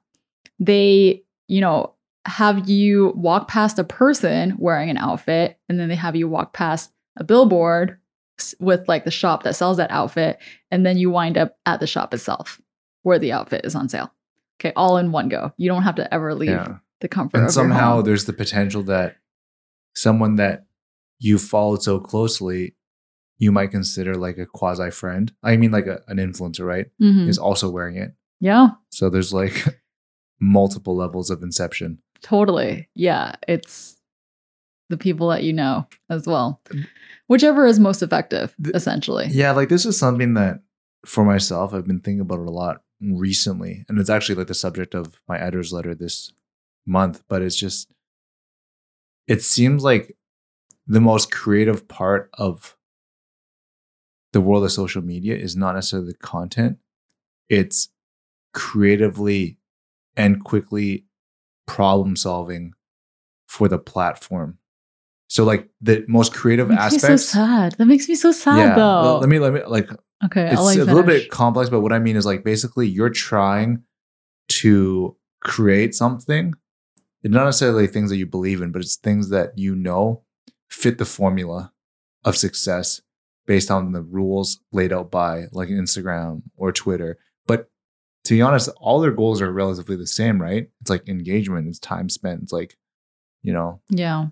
They, 0.59 1.25
you 1.49 1.61
know, 1.61 1.95
have 2.25 2.69
you 2.69 3.13
walk 3.17 3.49
past 3.49 3.79
a 3.79 3.85
person 3.85 4.55
wearing 4.59 4.91
an 4.91 4.97
outfit 4.99 5.59
and 5.69 5.81
then 5.81 5.89
they 5.89 5.97
have 5.97 6.15
you 6.15 6.29
walk 6.29 6.53
past 6.53 6.93
a 7.19 7.25
billboard 7.25 7.99
with 8.61 8.87
like 8.89 9.05
the 9.05 9.11
shop 9.11 9.43
that 9.43 9.55
sells 9.57 9.77
that 9.79 9.91
outfit 9.91 10.39
and 10.71 10.87
then 10.87 10.97
you 10.97 11.11
wind 11.11 11.37
up 11.37 11.57
at 11.67 11.81
the 11.81 11.87
shop 11.87 12.15
itself 12.15 12.61
where 13.03 13.19
the 13.19 13.33
outfit 13.33 13.65
is 13.65 13.75
on 13.75 13.89
sale. 13.89 14.13
Okay, 14.61 14.73
all 14.77 14.97
in 14.99 15.11
one 15.11 15.29
go. 15.29 15.53
You 15.57 15.69
don't 15.69 15.83
have 15.83 15.97
to 15.97 16.15
ever 16.15 16.35
leave 16.35 16.51
Yeah. 16.51 16.77
the 17.01 17.09
comfort 17.09 17.39
And 17.39 17.51
somehow 17.51 18.01
there's 18.03 18.27
the 18.27 18.33
potential 18.33 18.85
that 18.85 19.17
someone 19.97 20.37
that 20.37 20.67
you 21.23 21.39
followed 21.39 21.83
so 21.83 22.01
closely, 22.01 22.75
you 23.39 23.53
might 23.53 23.71
consider 23.71 24.15
like 24.17 24.39
a 24.39 24.47
quasi 24.47 24.91
friend. 24.91 25.33
I 25.43 25.57
mean, 25.57 25.71
like 25.71 25.87
a, 25.87 26.01
an 26.09 26.17
influencer, 26.19 26.67
right? 26.67 26.87
Mhm. 27.01 27.29
Is 27.29 27.39
also 27.39 27.71
wearing 27.71 27.97
it. 27.97 28.13
Yeah. 28.41 28.71
So 28.91 29.09
there's 29.09 29.33
like 29.33 29.65
multiple 30.41 30.97
levels 30.97 31.31
of 31.31 31.43
inception. 31.43 31.99
Totally. 32.23 32.89
Yeah. 32.95 33.37
It's 33.47 33.97
the 34.91 34.97
people 34.97 35.29
that 35.29 35.45
you 35.45 35.53
know 35.53 35.87
as 36.11 36.27
well. 36.27 36.61
Whichever 37.29 37.67
is 37.67 37.79
most 37.79 38.03
effective, 38.03 38.55
essentially. 38.75 39.29
Yeah, 39.31 39.53
like 39.53 39.69
this 39.69 39.87
is 39.87 39.97
something 39.99 40.35
that 40.35 40.61
for 41.07 41.25
myself, 41.25 41.73
I've 41.73 41.87
been 41.87 42.01
thinking 42.01 42.21
about 42.21 42.41
it 42.41 42.47
a 42.49 42.51
lot 42.51 42.83
recently. 43.01 43.85
And 43.89 43.99
it's 43.99 44.11
actually 44.11 44.35
like 44.35 44.49
the 44.49 44.55
subject 44.55 44.95
of 44.95 45.21
my 45.29 45.39
editor's 45.39 45.73
letter 45.73 45.95
this 45.95 46.33
month. 46.85 47.23
But 47.29 47.43
it's 47.43 47.57
just, 47.57 47.91
it 49.29 49.43
seems 49.43 49.83
like 49.85 50.17
the 50.87 51.01
most 51.01 51.31
creative 51.31 51.89
part 51.89 52.31
of 52.35 52.77
the 54.33 54.41
world 54.41 54.65
of 54.65 54.73
social 54.73 55.03
media 55.03 55.37
is 55.37 55.57
not 55.57 55.75
necessarily 55.75 56.09
the 56.09 56.19
content, 56.19 56.79
it's 57.49 57.89
creatively 58.53 59.59
and 60.17 60.43
quickly 60.45 61.05
problem 61.67 62.17
solving 62.17 62.73
for 63.47 63.69
the 63.69 63.79
platform. 63.79 64.59
So, 65.29 65.45
like 65.45 65.71
the 65.81 66.05
most 66.09 66.35
creative 66.35 66.69
that 66.69 66.93
Makes 66.93 66.93
me 66.93 66.99
so 66.99 67.17
sad. 67.17 67.73
That 67.79 67.87
makes 67.87 68.09
me 68.09 68.15
so 68.15 68.33
sad, 68.33 68.57
l- 68.57 68.75
though. 68.75 69.19
Let 69.21 69.29
me 69.29 69.39
let 69.39 69.53
me 69.53 69.63
like 69.67 69.91
okay, 70.25 70.49
it's 70.51 70.61
let 70.61 70.77
a 70.79 70.85
little 70.85 71.03
bit 71.05 71.31
complex, 71.31 71.71
but 71.71 71.81
what 71.81 71.93
I 71.93 71.99
mean 71.99 72.17
is 72.17 72.27
like 72.27 72.45
basically 72.45 72.87
you're 72.89 73.11
trying 73.11 73.83
to 74.49 75.17
create 75.41 75.95
something. 75.95 76.55
It's 77.23 77.33
not 77.33 77.45
necessarily 77.45 77.87
things 77.87 78.11
that 78.11 78.17
you 78.17 78.27
believe 78.27 78.61
in, 78.61 78.73
but 78.73 78.83
it's 78.83 78.97
things 78.97 79.31
that 79.31 79.57
you 79.57 79.75
know 79.75 80.23
fit 80.73 80.99
the 80.99 81.05
formula 81.05 81.73
of 82.25 82.37
success 82.37 83.01
based 83.47 83.71
on 83.71 83.93
the 83.93 84.03
rules 84.03 84.61
laid 84.73 84.93
out 84.93 85.11
by 85.11 85.45
like 85.53 85.69
Instagram 85.69 86.43
or 86.57 86.73
Twitter. 86.73 87.19
But 87.47 87.71
to 88.25 88.35
be 88.35 88.43
honest, 88.43 88.69
all 88.79 89.01
their 89.01 89.11
goals 89.11 89.43
are 89.43 89.53
relatively 89.53 89.97
the 89.97 90.07
same, 90.07 90.41
right? 90.41 90.69
It's 90.81 90.91
like 90.91 91.09
engagement, 91.09 91.69
it's 91.69 91.79
time 91.79 92.09
spent, 92.09 92.43
it's 92.43 92.53
like, 92.53 92.77
you 93.43 93.53
know, 93.53 93.81
Yeah. 93.91 94.27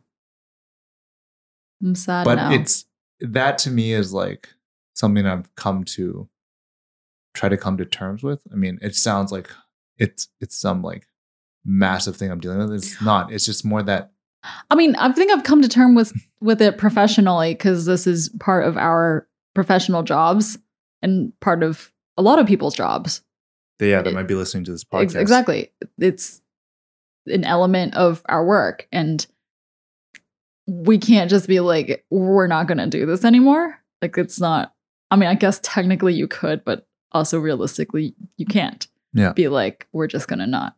I'm 1.83 1.95
sad 1.95 2.25
but 2.25 2.35
now. 2.37 2.53
it's 2.53 2.85
that 3.21 3.59
to 3.59 3.71
me 3.71 3.93
is 3.93 4.13
like 4.13 4.51
something 4.95 5.27
I've 5.27 5.53
come 5.55 5.85
to 5.85 6.29
try 7.35 7.49
to 7.49 7.57
come 7.57 7.79
to 7.79 7.85
terms 7.87 8.23
with. 8.23 8.43
I 8.53 8.57
mean, 8.57 8.79
it 8.83 8.95
sounds 8.95 9.33
like 9.33 9.51
it's 9.99 10.29
it's 10.41 10.57
some 10.59 10.83
like 10.83 11.07
massive 11.65 12.17
thing 12.17 12.31
I'm 12.31 12.39
dealing 12.41 12.59
with. 12.59 12.73
It's 12.75 13.01
not. 13.01 13.33
It's 13.33 13.47
just 13.47 13.65
more 13.65 13.83
that 13.83 14.13
I 14.71 14.75
mean, 14.75 14.97
I 14.97 15.13
think 15.13 15.31
I've 15.33 15.45
come 15.45 15.63
to 15.63 15.69
terms 15.69 15.97
with 15.97 16.13
with 16.41 16.63
it 16.63 16.79
professionally 16.79 17.53
because 17.55 17.85
this 17.85 18.07
is 18.07 18.31
part 18.41 18.65
of 18.67 18.77
our 18.79 19.27
professional 19.55 20.03
jobs 20.03 20.57
and 21.03 21.33
part 21.41 21.63
of 21.63 21.93
a 22.17 22.23
lot 22.23 22.39
of 22.39 22.47
people's 22.47 22.75
jobs. 22.75 23.23
yeah, 23.81 24.03
that 24.03 24.11
It- 24.11 24.15
might 24.15 24.29
be 24.29 24.35
listening 24.35 24.65
to 24.65 24.73
this 24.73 24.85
podcast. 24.85 25.21
Exactly. 25.21 25.71
It's 25.99 26.41
an 27.27 27.45
element 27.45 27.95
of 27.95 28.23
our 28.29 28.45
work. 28.45 28.87
And 28.93 29.27
we 30.67 30.99
can't 30.99 31.31
just 31.31 31.49
be 31.49 31.61
like, 31.61 32.05
we're 32.11 32.47
not 32.47 32.67
going 32.67 32.79
to 32.79 32.87
do 32.87 33.07
this 33.07 33.25
anymore. 33.25 33.79
Like, 34.03 34.17
it's 34.19 34.39
not, 34.41 34.75
I 35.11 35.17
mean, 35.17 35.29
I 35.29 35.35
guess 35.35 35.61
technically 35.63 36.15
you 36.15 36.29
could, 36.29 36.65
but 36.65 36.87
also 37.13 37.39
realistically, 37.39 38.15
you 38.37 38.47
can't 38.47 38.87
Yeah. 39.13 39.33
be 39.33 39.49
like, 39.49 39.87
we're 39.93 40.07
just 40.07 40.29
going 40.29 40.39
to 40.39 40.47
not 40.47 40.77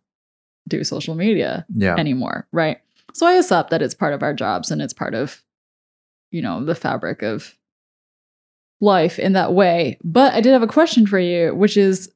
do 0.69 0.83
social 0.85 1.15
media 1.15 1.67
Yeah. 1.75 1.97
anymore. 1.97 2.47
Right. 2.53 2.79
So 3.15 3.27
I 3.27 3.35
accept 3.35 3.71
that 3.71 3.83
it's 3.83 3.95
part 3.95 4.15
of 4.15 4.23
our 4.23 4.35
jobs 4.35 4.71
and 4.71 4.81
it's 4.81 4.93
part 4.93 5.15
of, 5.15 5.43
you 6.31 6.43
know, 6.43 6.65
the 6.65 6.75
fabric 6.75 7.23
of 7.23 7.57
life 8.81 9.19
in 9.19 9.33
that 9.35 9.53
way. 9.53 9.99
But 10.03 10.35
I 10.35 10.41
did 10.41 10.53
have 10.53 10.63
a 10.63 10.67
question 10.67 11.07
for 11.07 11.19
you, 11.19 11.55
which 11.55 11.77
is 11.77 12.11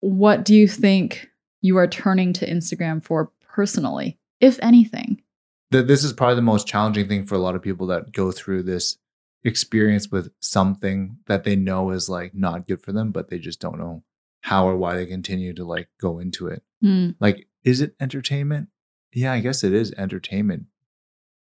what 0.00 0.44
do 0.44 0.54
you 0.54 0.68
think 0.68 1.28
you 1.60 1.76
are 1.76 1.86
turning 1.86 2.32
to 2.34 2.48
Instagram 2.48 3.04
for 3.04 3.30
personally, 3.42 4.18
if 4.40 4.58
anything? 4.62 5.22
Th- 5.70 5.86
this 5.86 6.04
is 6.04 6.12
probably 6.12 6.36
the 6.36 6.42
most 6.42 6.66
challenging 6.66 7.08
thing 7.08 7.24
for 7.24 7.34
a 7.34 7.40
lot 7.40 7.54
of 7.54 7.62
people 7.62 7.86
that 7.88 8.12
go 8.12 8.32
through 8.32 8.62
this 8.62 8.98
experience 9.44 10.08
with 10.08 10.30
something 10.40 11.18
that 11.26 11.44
they 11.44 11.56
know 11.56 11.90
is 11.90 12.08
like 12.08 12.34
not 12.34 12.66
good 12.66 12.82
for 12.82 12.92
them, 12.92 13.12
but 13.12 13.28
they 13.28 13.38
just 13.38 13.60
don't 13.60 13.78
know 13.78 14.02
how 14.42 14.66
or 14.66 14.76
why 14.76 14.94
they 14.94 15.06
continue 15.06 15.52
to 15.54 15.64
like 15.64 15.88
go 16.00 16.18
into 16.18 16.46
it. 16.46 16.62
Hmm. 16.80 17.10
like 17.18 17.48
is 17.64 17.80
it 17.80 17.96
entertainment 17.98 18.68
yeah 19.12 19.32
i 19.32 19.40
guess 19.40 19.64
it 19.64 19.72
is 19.72 19.92
entertainment. 19.92 20.64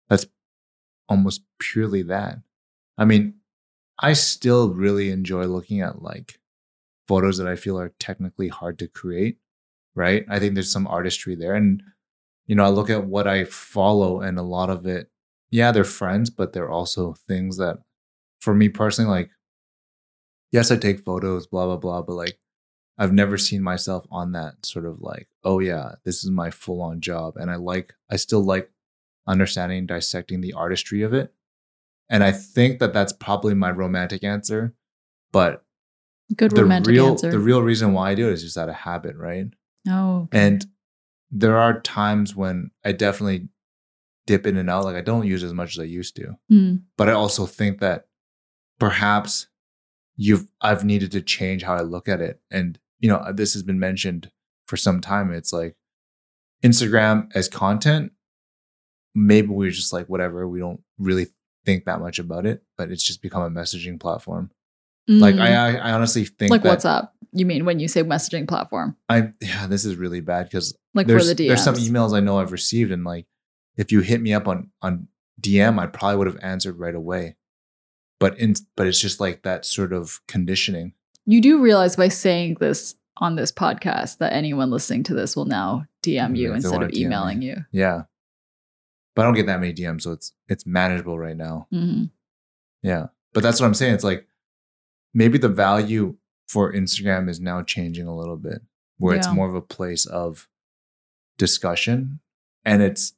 That's 0.10 0.26
almost 1.08 1.44
purely 1.60 2.04
that. 2.04 2.40
I 2.98 3.06
mean 3.06 3.36
i 4.00 4.14
still 4.14 4.70
really 4.74 5.12
enjoy 5.12 5.46
looking 5.46 5.82
at 5.82 6.02
like 6.02 6.40
photos 7.08 7.38
that 7.38 7.47
i 7.47 7.56
feel 7.56 7.80
are 7.80 7.93
technically 7.99 8.47
hard 8.47 8.80
to 8.80 8.88
create 8.88 9.38
right? 9.93 10.26
I 10.30 10.39
think 10.39 10.54
there's 10.54 10.72
some 10.72 10.88
artistry 10.88 11.36
there 11.36 11.54
and 11.56 11.84
you 12.47 12.56
know 12.56 12.64
i 12.64 12.70
look 12.70 12.89
at 12.89 13.06
what 13.06 13.28
i 13.28 13.45
follow 13.45 14.22
and 14.22 14.38
a 14.38 14.43
lot 14.43 14.70
of 14.70 14.86
it 14.86 15.10
yeah 15.52 15.72
they're 15.72 15.84
friends 15.84 16.30
but 16.30 16.54
they're 16.54 16.72
also 16.72 17.16
things 17.28 17.58
that 17.58 17.78
for 18.39 18.54
me 18.54 18.70
personally 18.70 19.10
like 19.10 19.30
yes 20.52 20.72
i 20.72 20.76
take 20.78 20.99
photos 20.99 21.47
blah 21.47 21.66
blah 21.66 21.78
blah 21.78 22.02
but 22.02 22.14
like 22.14 22.39
I've 22.98 23.14
never 23.14 23.38
seen 23.38 23.64
myself 23.64 24.06
on 24.12 24.34
that 24.34 24.66
sort 24.66 24.86
of 24.86 25.02
like, 25.02 25.28
oh 25.44 25.60
yeah, 25.60 25.94
this 26.04 26.24
is 26.24 26.30
my 26.30 26.52
full 26.52 26.82
on 26.82 27.02
job. 27.02 27.36
And 27.38 27.50
I 27.50 27.56
like, 27.56 27.94
I 28.10 28.16
still 28.18 28.44
like 28.44 28.70
understanding 29.28 29.80
and 29.80 29.88
dissecting 29.88 30.42
the 30.42 30.54
artistry 30.54 31.02
of 31.02 31.14
it. 31.14 31.34
And 32.10 32.24
I 32.24 32.32
think 32.32 32.80
that 32.80 32.94
that's 32.94 33.14
probably 33.14 33.54
my 33.54 33.72
romantic 33.72 34.24
answer. 34.24 34.76
But 35.32 35.64
Good 36.36 36.52
the 36.52 36.64
romantic 36.64 36.92
real, 36.92 37.08
answer. 37.12 37.32
the 37.32 37.39
real 37.39 37.62
reason 37.62 37.94
why 37.94 38.12
I 38.12 38.16
do 38.16 38.30
it 38.30 38.34
is 38.34 38.44
just 38.44 38.58
out 38.58 38.70
of 38.70 38.76
habit, 38.76 39.16
right? 39.16 39.48
oh, 39.89 40.28
And 40.32 40.66
there 41.32 41.58
are 41.58 41.80
times 41.82 42.36
when 42.36 42.72
I 42.84 42.92
definitely 42.92 43.48
dip 44.28 44.46
in 44.46 44.58
and 44.58 44.70
out. 44.70 44.84
Like 44.84 44.98
I 44.98 45.02
don't 45.02 45.26
use 45.26 45.44
as 45.44 45.54
much 45.54 45.76
as 45.78 45.80
I 45.80 45.86
used 45.86 46.16
to. 46.18 46.38
Hmm. 46.50 46.76
But 46.98 47.10
I 47.10 47.14
also 47.14 47.46
think 47.46 47.80
that 47.80 48.08
perhaps 48.80 49.48
you've 50.16 50.47
I've 50.62 50.84
needed 50.84 51.12
to 51.14 51.22
change 51.22 51.64
how 51.64 51.76
I 51.76 51.82
look 51.82 52.07
at 52.07 52.22
it. 52.22 52.41
And 52.49 52.80
you 52.99 53.09
know, 53.09 53.32
this 53.34 53.53
has 53.53 53.64
been 53.64 53.80
mentioned 53.80 54.32
for 54.68 54.78
some 54.78 55.01
time. 55.01 55.32
It's 55.34 55.51
like 55.53 55.76
Instagram 56.64 57.30
as 57.36 57.47
content. 57.47 58.12
Maybe 59.14 59.47
we're 59.47 59.72
just 59.72 59.91
like 59.91 60.07
whatever. 60.07 60.47
We 60.47 60.59
don't 60.59 60.82
really 60.97 61.28
think 61.66 61.86
that 61.86 61.99
much 61.99 62.20
about 62.20 62.45
it, 62.45 62.64
but 62.78 62.91
it's 62.91 63.03
just 63.03 63.22
become 63.22 63.43
a 63.43 63.49
messaging 63.49 63.99
platform. 63.99 64.51
Like 65.07 65.36
Mm. 65.36 65.41
I, 65.41 65.55
I, 65.55 65.89
I 65.89 65.91
honestly 65.93 66.26
think 66.26 66.51
like 66.51 66.64
what's 66.64 66.86
up? 66.86 67.14
You 67.34 67.45
mean 67.45 67.66
when 67.66 67.80
you 67.80 67.88
say 67.88 68.03
messaging 68.03 68.47
platform? 68.47 68.95
I 69.09 69.32
yeah, 69.41 69.68
this 69.68 69.84
is 69.84 69.95
really 69.95 70.22
bad 70.22 70.43
because 70.45 70.76
Like 70.93 71.07
there's 71.07 71.28
for 71.28 71.34
the 71.34 71.47
there's 71.47 71.64
some 71.64 71.76
emails 71.76 72.16
I 72.16 72.20
know 72.20 72.39
I've 72.39 72.51
received 72.51 72.91
and 72.91 73.03
like 73.03 73.26
if 73.78 73.91
you 73.91 74.01
hit 74.01 74.22
me 74.22 74.34
up 74.34 74.47
on 74.47 74.70
on 74.82 75.07
DM, 75.41 75.80
I 75.80 75.88
probably 75.88 76.18
would 76.18 76.28
have 76.28 76.39
answered 76.41 76.78
right 76.78 76.93
away. 76.93 77.36
But 78.22 78.38
in 78.39 78.53
but 78.78 78.86
it's 78.86 78.99
just 79.01 79.19
like 79.19 79.41
that 79.41 79.65
sort 79.65 79.91
of 79.93 80.22
conditioning. 80.28 80.93
You 81.26 81.41
do 81.41 81.59
realize 81.61 81.95
by 81.95 82.07
saying 82.07 82.57
this 82.59 82.93
on 83.17 83.36
this 83.36 83.51
podcast 83.51 84.19
that 84.19 84.32
anyone 84.32 84.69
listening 84.69 85.01
to 85.03 85.15
this 85.15 85.36
will 85.36 85.45
now 85.45 85.86
DM 86.03 86.38
you 86.38 86.49
Yeah, 86.49 86.55
instead 86.55 86.84
of 86.84 86.91
DM 86.91 86.93
me. 86.93 87.01
emailing 87.05 87.41
you. 87.41 87.57
Yeah. 87.72 88.03
But 89.15 89.24
I 89.24 89.26
don't 89.26 89.34
get 89.34 89.47
that 89.47 89.59
many 89.59 89.74
DMs, 89.74 90.03
so 90.03 90.11
it's 90.11 90.34
it's 90.47 90.67
manageable 90.67 91.17
right 91.17 91.36
now. 91.36 91.65
hmm 91.72 92.03
Yeah. 92.84 93.07
But 93.34 93.41
that's 93.41 93.59
what 93.59 93.65
I'm 93.65 93.74
saying. 93.74 93.95
It's 93.95 94.03
like 94.03 94.28
maybe 95.15 95.39
the 95.39 95.49
value 95.49 96.15
for 96.47 96.72
Instagram 96.72 97.28
is 97.28 97.39
now 97.39 97.63
changing 97.63 98.05
a 98.05 98.15
little 98.15 98.38
bit, 98.38 98.61
where 98.99 99.15
it's 99.15 99.32
more 99.32 99.49
of 99.49 99.55
a 99.55 99.61
place 99.61 100.05
of 100.05 100.47
discussion. 101.39 102.19
And 102.65 102.84
it's 102.84 103.13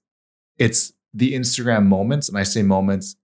it's 0.58 0.94
the 1.14 1.34
Instagram 1.34 1.88
moments, 1.88 2.30
and 2.30 2.38
I 2.38 2.44
say 2.44 2.62
moments 2.64 3.18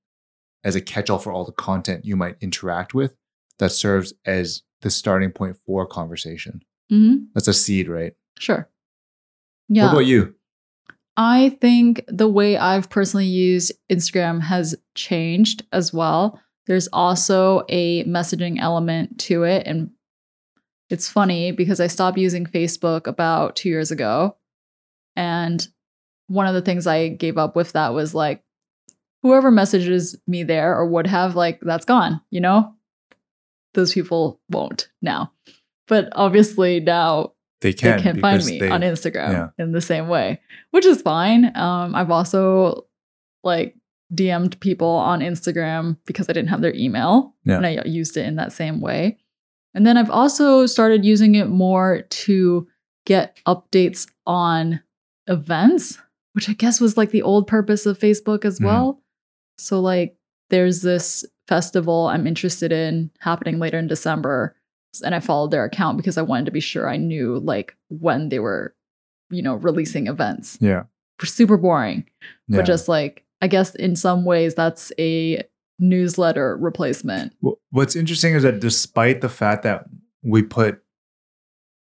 as 0.64 0.76
a 0.76 0.82
catch-all 0.82 1.20
for 1.20 1.32
all 1.32 1.46
the 1.46 1.52
content 1.52 2.06
you 2.06 2.16
might 2.16 2.36
interact 2.42 2.94
with 2.94 3.16
that 3.60 3.72
serves 3.72 4.14
as 4.26 4.64
the 4.82 4.90
starting 4.90 5.32
point 5.32 5.58
for 5.66 5.86
conversation. 5.86 6.62
hmm 6.90 7.18
That's 7.34 7.48
a 7.48 7.54
seed, 7.54 7.88
right? 7.88 8.14
Sure. 8.38 8.70
Yeah. 9.68 9.86
What 9.86 9.94
about 9.94 10.06
you? 10.06 10.36
I 11.18 11.58
think 11.62 12.04
the 12.08 12.30
way 12.30 12.56
I've 12.58 12.90
personally 12.90 13.26
used 13.26 13.74
Instagram 13.92 14.42
has 14.42 14.76
changed 14.96 15.66
as 15.74 15.94
well. 15.94 16.40
There's 16.66 16.88
also 16.94 17.64
a 17.68 18.06
messaging 18.06 18.60
element 18.60 19.20
to 19.22 19.44
it. 19.44 19.68
And 19.68 19.90
it's 20.90 21.10
funny 21.10 21.52
because 21.52 21.80
I 21.80 21.88
stopped 21.88 22.18
using 22.18 22.46
Facebook 22.46 23.06
about 23.06 23.58
two 23.58 23.70
years 23.70 23.92
ago. 23.92 24.38
And 25.16 25.68
one 26.28 26.48
of 26.48 26.54
the 26.54 26.62
things 26.62 26.88
I 26.88 27.10
gave 27.10 27.38
up 27.38 27.56
with 27.56 27.74
that 27.74 27.94
was 27.94 28.16
like, 28.16 28.44
whoever 29.22 29.52
messages 29.52 30.16
me 30.28 30.44
there 30.44 30.76
or 30.78 30.86
would 30.88 31.08
have, 31.08 31.36
like, 31.36 31.60
that's 31.62 31.86
gone, 31.86 32.22
you 32.30 32.40
know? 32.42 32.74
Those 33.74 33.94
people 33.94 34.40
won't 34.50 34.90
now. 35.02 35.32
But 35.88 36.10
obviously 36.14 36.80
now 36.80 37.34
They 37.62 37.74
can, 37.74 37.98
they 37.98 38.04
can 38.04 38.20
find 38.22 38.44
me 38.46 38.60
they- 38.60 38.70
on 38.70 38.82
Instagram 38.82 39.32
yeah. 39.32 39.48
in 39.64 39.72
the 39.74 39.82
same 39.82 40.08
way, 40.08 40.42
which 40.72 40.86
is 40.86 41.02
fine. 41.02 41.56
Um, 41.56 41.96
I've 41.96 42.12
also 42.12 42.86
like 43.44 43.76
DM'd 44.14 44.60
people 44.60 44.88
on 44.90 45.20
Instagram 45.20 45.98
because 46.06 46.30
I 46.30 46.34
didn't 46.34 46.50
have 46.50 46.62
their 46.62 46.74
email 46.76 47.36
Yeah. 47.46 47.58
and 47.58 47.66
I 47.66 47.82
used 47.86 48.18
it 48.18 48.26
in 48.26 48.36
that 48.38 48.52
same 48.52 48.82
way. 48.82 49.18
And 49.76 49.86
then 49.86 49.98
I've 49.98 50.10
also 50.10 50.66
started 50.66 51.06
using 51.06 51.36
it 51.36 51.48
more 51.48 52.02
to 52.10 52.68
get 53.06 53.38
updates 53.48 54.08
on 54.26 54.82
events, 55.28 56.00
which 56.34 56.50
I 56.50 56.54
guess 56.54 56.82
was 56.82 56.98
like 56.98 57.12
the 57.12 57.22
old 57.22 57.46
purpose 57.48 57.86
of 57.86 58.00
Facebook 58.00 58.46
as 58.46 58.60
Mhm. 58.60 58.66
well. 58.66 59.02
So, 59.60 59.80
like, 59.80 60.16
there's 60.50 60.82
this 60.82 61.26
festival 61.48 62.08
I'm 62.08 62.28
interested 62.28 62.72
in 62.72 63.12
happening 63.20 63.60
later 63.60 63.78
in 63.80 63.88
December 63.88 64.56
and 65.04 65.14
I 65.14 65.20
followed 65.20 65.52
their 65.52 65.66
account 65.66 65.98
because 65.98 66.18
I 66.18 66.22
wanted 66.22 66.46
to 66.46 66.52
be 66.52 66.60
sure 66.60 66.90
I 66.90 66.98
knew 66.98 67.40
like 67.40 67.76
when 67.90 68.30
they 68.30 68.40
were, 68.40 68.76
you 69.30 69.42
know, 69.42 69.56
releasing 69.56 70.08
events. 70.08 70.58
Yeah. 70.60 70.84
Super 71.22 71.58
boring, 71.58 72.06
yeah. 72.48 72.58
but 72.58 72.66
just 72.66 72.88
like 72.88 73.26
I 73.42 73.48
guess 73.48 73.76
in 73.76 73.96
some 73.96 74.26
ways 74.26 74.56
that's 74.56 74.92
a 75.00 75.44
newsletter 75.80 76.58
replacement. 76.58 77.34
What's 77.72 77.96
interesting 77.96 78.36
is 78.36 78.44
that 78.44 78.60
despite 78.60 79.22
the 79.22 79.30
fact 79.30 79.64
that 79.64 79.86
we 80.24 80.44
put 80.44 80.82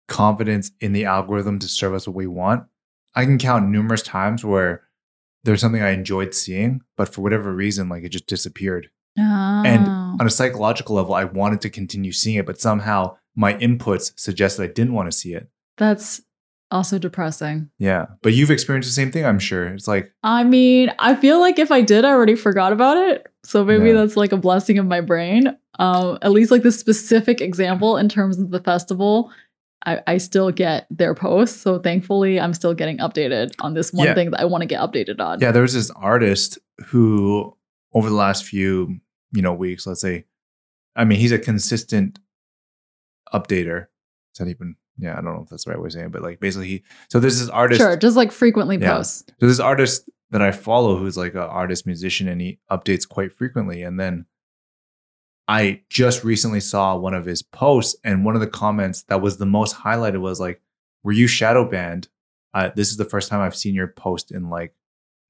confidence 0.07 0.72
in 0.80 0.93
the 0.93 1.05
algorithm 1.05 1.59
to 1.59 1.67
serve 1.67 1.93
us 1.93 2.07
what 2.07 2.15
we 2.15 2.28
want, 2.28 2.65
I 3.15 3.26
can 3.26 3.38
count 3.38 3.70
numerous 3.70 4.01
times 4.01 4.43
where 4.43 4.84
there's 5.43 5.61
something 5.61 5.81
I 5.81 5.91
enjoyed 5.91 6.33
seeing, 6.33 6.81
but 6.97 7.13
for 7.13 7.21
whatever 7.21 7.53
reason, 7.53 7.89
like 7.89 8.03
it 8.03 8.09
just 8.09 8.27
disappeared. 8.27 8.89
And 9.17 9.87
Oh. 9.87 10.17
On 10.19 10.25
a 10.27 10.29
psychological 10.29 10.95
level, 10.95 11.13
I 11.13 11.25
wanted 11.25 11.61
to 11.61 11.69
continue 11.69 12.11
seeing 12.11 12.37
it, 12.37 12.45
but 12.45 12.59
somehow 12.59 13.17
my 13.35 13.53
inputs 13.55 14.11
suggested 14.17 14.63
I 14.63 14.67
didn't 14.67 14.93
want 14.93 15.11
to 15.11 15.17
see 15.17 15.33
it. 15.33 15.47
that's 15.77 16.21
also 16.71 16.99
depressing. 16.99 17.69
Yeah. 17.79 18.05
But 18.21 18.33
you've 18.33 18.51
experienced 18.51 18.89
the 18.89 18.93
same 18.93 19.11
thing, 19.11 19.25
I'm 19.25 19.39
sure. 19.39 19.65
It's 19.69 19.87
like, 19.87 20.11
I 20.23 20.43
mean, 20.43 20.91
I 20.99 21.15
feel 21.15 21.39
like 21.39 21.57
if 21.57 21.71
I 21.71 21.81
did, 21.81 22.05
I 22.05 22.11
already 22.11 22.35
forgot 22.35 22.73
about 22.73 22.97
it. 22.97 23.25
So 23.43 23.63
maybe 23.65 23.87
Yeah. 23.87 23.93
that's 23.93 24.15
like 24.17 24.31
a 24.33 24.37
blessing 24.37 24.77
of 24.77 24.85
my 24.85 25.01
brain. 25.01 25.57
Um, 25.79 26.19
at 26.21 26.31
least 26.31 26.51
like 26.51 26.61
the 26.63 26.71
specific 26.71 27.41
example 27.41 27.97
in 27.97 28.07
terms 28.09 28.37
of 28.37 28.51
the 28.51 28.59
festival, 28.59 29.31
I, 29.86 30.01
I 30.07 30.17
still 30.17 30.51
get 30.51 30.88
their 30.89 31.13
posts. 31.15 31.61
So 31.61 31.80
thankfully, 31.80 32.39
I'm 32.39 32.53
still 32.53 32.73
getting 32.73 32.97
updated 32.97 33.51
on 33.59 33.73
this 33.73 33.93
one 33.93 34.07
Yeah. 34.07 34.13
thing 34.13 34.32
that 34.32 34.41
I 34.41 34.45
want 34.45 34.61
to 34.61 34.65
get 34.65 34.80
updated 34.82 35.19
on. 35.21 35.39
Yeah, 35.39 35.51
there 35.51 35.61
was 35.61 35.73
this 35.73 35.89
artist 35.91 36.57
who, 36.88 37.55
over 37.93 38.09
the 38.09 38.15
last 38.15 38.43
few, 38.45 38.99
you 39.32 39.41
know, 39.41 39.53
weeks, 39.53 39.88
let's 39.88 40.01
say, 40.01 40.25
I 40.95 41.05
mean, 41.05 41.19
he's 41.19 41.32
a 41.32 41.39
consistent 41.39 42.19
updater. 43.34 43.88
Is 44.34 44.39
that 44.39 44.47
even? 44.47 44.75
Yeah, 44.97 45.13
I 45.13 45.21
don't 45.21 45.34
know 45.36 45.41
if 45.43 45.49
that's 45.49 45.63
the 45.63 45.71
right 45.71 45.80
way 45.80 45.86
of 45.88 45.93
saying 45.93 46.07
it, 46.07 46.11
but 46.11 46.21
like 46.21 46.39
basically, 46.41 46.67
he. 46.67 46.84
So 47.09 47.19
there's 47.19 47.39
this 47.39 47.49
artist. 47.49 47.80
Sure, 47.80 47.95
just 47.95 48.17
like 48.17 48.32
frequently 48.34 48.77
Yeah. 48.77 48.97
posts. 48.97 49.23
So 49.39 49.47
this 49.47 49.59
artist 49.59 50.09
that 50.32 50.41
I 50.41 50.51
follow, 50.51 50.97
who's 50.97 51.15
like 51.17 51.34
an 51.36 51.39
artist 51.39 51.86
musician, 51.86 52.27
and 52.27 52.41
he 52.41 52.59
updates 52.69 53.07
quite 53.07 53.32
frequently. 53.32 53.82
And 53.82 53.97
then 53.99 54.25
I 55.49 55.81
just 55.89 56.23
recently 56.23 56.59
saw 56.59 56.95
one 56.95 57.15
of 57.15 57.25
his 57.25 57.41
posts, 57.41 57.99
and 58.03 58.23
one 58.23 58.35
of 58.35 58.41
the 58.41 58.47
comments 58.47 59.01
that 59.03 59.19
was 59.19 59.37
the 59.37 59.47
most 59.47 59.75
highlighted 59.75 60.21
was 60.21 60.39
like, 60.39 60.61
"Were 61.03 61.11
you 61.11 61.25
shadow 61.25 61.67
banned? 61.67 62.07
Uh, 62.53 62.69
this 62.75 62.91
is 62.91 62.97
the 62.97 63.05
first 63.05 63.29
time 63.29 63.41
I've 63.41 63.55
seen 63.55 63.73
your 63.73 63.87
post 63.87 64.31
in 64.31 64.51
like 64.51 64.75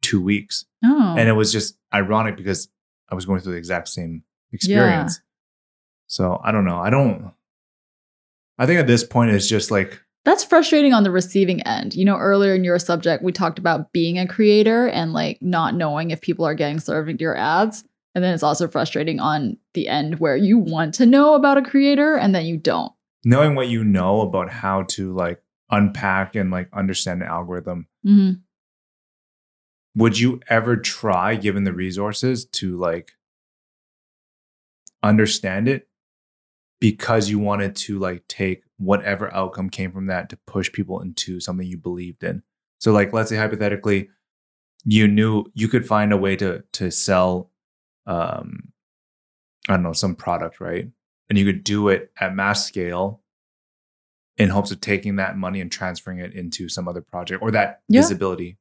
two 0.01 0.21
weeks." 0.21 0.65
Oh, 0.83 1.15
and 1.17 1.29
it 1.29 1.33
was 1.33 1.53
just 1.53 1.77
ironic 1.93 2.35
because 2.35 2.67
I 3.09 3.15
was 3.15 3.25
going 3.25 3.39
through 3.39 3.53
the 3.53 3.57
exact 3.57 3.87
same 3.87 4.23
experience. 4.51 5.21
So 6.07 6.41
I 6.43 6.51
don't 6.51 6.65
know. 6.65 6.79
I 6.79 6.89
don't. 6.89 7.31
I 8.57 8.65
think 8.65 8.77
at 8.81 8.87
this 8.87 9.05
point 9.05 9.31
it's 9.31 9.47
just 9.47 9.71
like 9.71 10.01
that's 10.25 10.43
frustrating 10.43 10.93
on 10.93 11.03
the 11.03 11.11
receiving 11.11 11.61
end. 11.61 11.95
You 11.95 12.03
know, 12.03 12.17
earlier 12.17 12.53
in 12.53 12.65
your 12.65 12.77
subject, 12.77 13.23
we 13.23 13.31
talked 13.31 13.57
about 13.57 13.93
being 13.93 14.19
a 14.19 14.27
creator 14.27 14.89
and 14.89 15.13
like 15.13 15.41
not 15.41 15.75
knowing 15.75 16.11
if 16.11 16.19
people 16.19 16.45
are 16.45 16.55
getting 16.55 16.81
served 16.81 17.21
your 17.21 17.37
ads. 17.37 17.85
And 18.15 18.23
then 18.23 18.33
it's 18.33 18.43
also 18.43 18.67
frustrating 18.67 19.19
on 19.19 19.57
the 19.73 19.87
end 19.87 20.19
where 20.19 20.35
you 20.35 20.57
want 20.57 20.93
to 20.95 21.05
know 21.05 21.35
about 21.35 21.57
a 21.57 21.61
creator 21.61 22.15
and 22.17 22.33
then 22.33 22.45
you 22.45 22.57
don't. 22.57 22.91
knowing 23.23 23.53
what 23.55 23.67
you 23.67 23.83
know 23.83 24.21
about 24.21 24.49
how 24.49 24.83
to 24.83 25.13
like 25.13 25.41
unpack 25.71 26.35
and 26.35 26.49
like 26.51 26.69
understand 26.73 27.21
the 27.21 27.25
algorithm. 27.25 27.87
hmm 28.03 28.31
Would 29.95 30.19
you 30.19 30.39
ever 30.49 30.77
try, 30.77 31.35
given 31.35 31.63
the 31.65 31.73
resources, 31.73 32.45
to 32.45 32.77
like 32.77 33.11
understand 35.03 35.67
it 35.67 35.87
because 36.79 37.29
you 37.29 37.39
wanted 37.39 37.75
to 37.75 37.99
like 37.99 38.27
take 38.27 38.63
whatever 38.77 39.33
outcome 39.33 39.69
came 39.69 39.91
from 39.91 40.07
that 40.07 40.29
to 40.29 40.37
push 40.47 40.71
people 40.71 41.01
into 41.01 41.39
something 41.39 41.67
you 41.67 41.77
believed 41.77 42.23
in? 42.23 42.43
So, 42.79 42.91
like, 42.93 43.11
let's 43.11 43.29
say 43.29 43.35
hypothetically, 43.35 44.09
you 44.85 45.07
knew 45.07 45.45
you 45.53 45.67
could 45.67 45.85
find 45.85 46.13
a 46.13 46.17
way 46.17 46.35
to 46.37 46.63
to 46.73 46.89
sell, 46.91 47.48
um, 48.09 48.71
I 49.67 49.73
don't 49.73 49.83
know, 49.83 49.93
some 49.93 50.15
product, 50.15 50.59
right? 50.59 50.89
And 51.29 51.37
you 51.37 51.45
could 51.45 51.63
do 51.63 51.89
it 51.89 52.11
at 52.19 52.35
mass 52.35 52.65
scale 52.65 53.21
in 54.37 54.49
hopes 54.49 54.71
of 54.71 54.81
taking 54.81 55.17
that 55.17 55.37
money 55.37 55.61
and 55.61 55.71
transferring 55.71 56.17
it 56.19 56.33
into 56.33 56.69
some 56.69 56.87
other 56.87 57.01
project 57.01 57.41
or 57.43 57.51
that 57.51 57.81
Yeah. 57.87 58.01
visibility. 58.01 58.57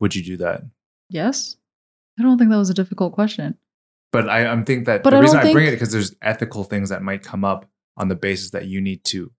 Would 0.00 0.14
you 0.14 0.22
do 0.22 0.36
that? 0.38 0.62
Yes. 1.08 1.56
I 2.18 2.22
don't 2.22 2.36
think 2.38 2.50
that 2.50 2.56
was 2.58 2.68
a 2.70 2.74
difficult 2.74 3.12
question. 3.14 3.56
But 4.12 4.28
I, 4.28 4.46
I'm 4.46 4.64
think 4.64 4.86
that 4.86 5.02
But 5.04 5.10
the 5.10 5.16
I 5.16 5.20
reason 5.20 5.38
I 5.38 5.42
bring 5.52 5.54
think- 5.54 5.68
it 5.68 5.76
because 5.76 5.92
there's 5.92 6.14
ethical 6.20 6.64
things 6.64 6.88
that 6.90 7.02
might 7.02 7.22
come 7.22 7.44
up 7.44 7.70
on 7.96 8.08
the 8.08 8.16
basis 8.16 8.50
that 8.50 8.66
you 8.66 8.80
need 8.80 9.04
to 9.04 9.32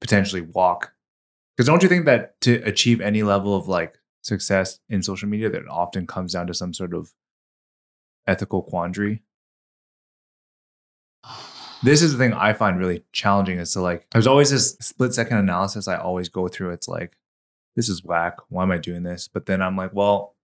potentially 0.00 0.40
walk. 0.42 0.92
Because 1.56 1.66
don't 1.66 1.82
you 1.82 1.88
think 1.88 2.06
that 2.06 2.40
to 2.42 2.62
achieve 2.64 3.00
any 3.00 3.22
level 3.22 3.54
of 3.56 3.66
like 3.68 3.98
success 4.22 4.78
in 4.88 5.02
social 5.02 5.28
media, 5.28 5.50
that 5.50 5.66
often 5.68 6.06
comes 6.06 6.32
down 6.32 6.46
to 6.46 6.54
some 6.54 6.72
sort 6.72 6.94
of 6.94 7.12
ethical 8.28 8.62
quandary? 8.62 9.22
This 11.82 12.02
is 12.02 12.12
the 12.12 12.18
thing 12.18 12.32
I 12.32 12.52
find 12.52 12.78
really 12.78 13.04
challenging 13.12 13.58
is 13.58 13.72
to 13.72 13.80
like, 13.80 14.06
there's 14.10 14.26
always 14.26 14.50
this 14.50 14.76
split 14.80 15.14
second 15.14 15.38
analysis 15.38 15.88
I 15.88 15.96
always 15.96 16.28
go 16.28 16.48
through. 16.48 16.70
It's 16.70 16.88
like, 16.88 17.16
this 17.76 17.88
is 17.88 18.04
whack. 18.04 18.36
Why 18.48 18.64
am 18.64 18.72
I 18.72 18.78
doing 18.78 19.04
this? 19.04 19.28
But 19.28 19.46
then 19.46 19.62
I'm 19.62 19.76
like, 19.76 19.94
well, 19.94 20.34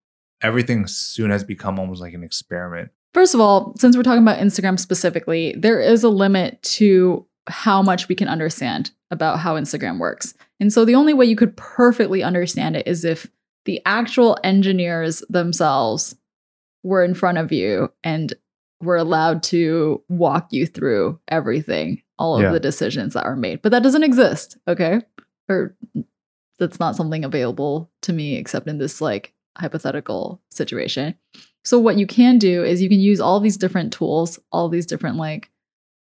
everything 0.43 0.87
soon 0.87 1.31
has 1.31 1.43
become 1.43 1.79
almost 1.79 2.01
like 2.01 2.15
an 2.15 2.23
experiment. 2.23 2.91
First 3.13 3.35
of 3.35 3.41
all, 3.41 3.75
since 3.77 3.97
we're 3.97 4.03
talking 4.03 4.23
about 4.23 4.39
Instagram 4.39 4.79
specifically, 4.79 5.55
there 5.57 5.81
is 5.81 6.05
a 6.05 6.09
limit 6.09 6.63
to 6.63 7.27
how 7.49 7.83
much 7.83 8.09
we 8.09 8.15
can 8.15 8.29
understand 8.29 8.91
about 9.11 9.39
how 9.39 9.57
Instagram 9.57 9.99
works. 9.99 10.35
And 10.61 10.73
so 10.73 10.85
the 10.85 10.95
only 10.95 11.15
way 11.15 11.27
you 11.27 11.37
could 11.37 11.57
perfectly 11.57 12.23
understand 12.23 12.77
it 12.77 12.87
is 12.87 13.05
if 13.05 13.29
the 13.65 13.81
actual 13.87 14.39
engineers 14.45 15.23
themselves 15.29 16.17
were 16.85 17.03
in 17.03 17.15
front 17.15 17.39
of 17.39 17.51
you 17.51 17.91
and 18.05 18.33
were 18.81 18.97
allowed 18.97 19.43
to 19.43 20.01
walk 20.09 20.49
you 20.53 20.67
through 20.67 21.19
everything, 21.29 22.03
all 22.19 22.37
of 22.37 22.43
Yeah. 22.43 22.53
the 22.53 22.61
decisions 22.61 23.15
that 23.15 23.25
are 23.25 23.35
made. 23.35 23.63
But 23.63 23.73
that 23.73 23.83
doesn't 23.83 24.03
exist, 24.05 24.59
okay? 24.69 25.01
Or 25.49 25.75
that's 26.59 26.79
not 26.79 26.95
something 26.95 27.25
available 27.25 27.91
to 28.03 28.13
me 28.13 28.37
except 28.37 28.69
in 28.69 28.79
this 28.79 29.01
like 29.01 29.33
hypothetical 29.59 30.41
situation. 30.51 31.15
So 31.65 31.79
what 31.79 31.97
you 31.97 32.07
can 32.07 32.39
do 32.39 32.63
is 32.63 32.83
you 32.83 32.89
can 32.89 33.01
use 33.01 33.21
all 33.21 33.41
these 33.41 33.57
different 33.57 33.93
tools, 33.93 34.39
all 34.53 34.69
these 34.69 34.87
different 34.87 35.17
like 35.17 35.51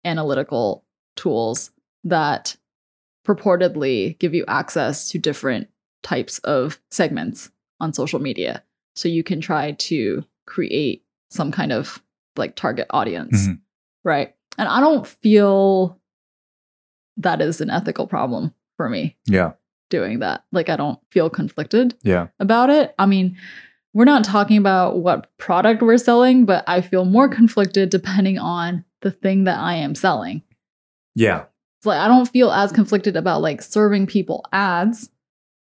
analytical 0.05 0.85
tools 1.17 1.71
that 2.03 2.57
purportedly 3.27 4.19
give 4.19 4.35
you 4.35 4.45
access 4.49 5.09
to 5.11 5.19
different 5.19 5.69
types 6.03 6.39
of 6.41 6.81
segments 6.91 7.51
on 7.81 7.93
social 7.93 8.19
media. 8.21 8.63
So 8.97 9.09
you 9.09 9.23
can 9.23 9.41
try 9.41 9.73
to 9.73 10.25
create 10.47 11.05
some 11.31 11.51
kind 11.53 11.73
of 11.73 12.03
like 12.37 12.57
target 12.57 12.87
audience, 12.91 13.49
Mhm. 13.49 13.61
right? 14.05 14.35
And 14.59 14.69
I 14.69 14.81
don't 14.81 15.07
feel 15.07 15.99
that 17.17 17.41
is 17.41 17.61
an 17.61 17.71
ethical 17.71 18.07
problem 18.07 18.53
for 18.77 18.89
me 18.89 19.17
Yeah. 19.27 19.53
doing 19.91 20.19
that. 20.21 20.45
Like 20.53 20.69
I 20.69 20.77
don't 20.77 20.99
feel 21.11 21.31
conflicted 21.31 21.95
Yeah. 22.03 22.29
about 22.41 22.71
it. 22.71 22.95
I 22.99 23.07
mean, 23.07 23.37
we're 23.93 24.05
not 24.05 24.25
talking 24.25 24.57
about 24.57 24.99
what 24.99 25.31
product 25.39 25.81
we're 25.83 25.97
selling, 25.99 26.45
but 26.45 26.65
I 26.67 26.81
feel 26.81 27.05
more 27.05 27.29
conflicted 27.29 27.91
depending 27.91 28.39
on 28.39 28.85
the 29.03 29.11
thing 29.13 29.45
that 29.45 29.59
I 29.59 29.75
am 29.75 29.95
selling. 29.95 30.43
Yeah. 31.15 31.45
It's 31.79 31.87
like 31.87 32.01
I 32.01 32.09
don't 32.09 32.27
feel 32.29 32.51
as 32.51 32.73
conflicted 32.73 33.17
about 33.17 33.43
like 33.43 33.63
serving 33.63 34.07
people 34.09 34.45
ads, 34.53 35.11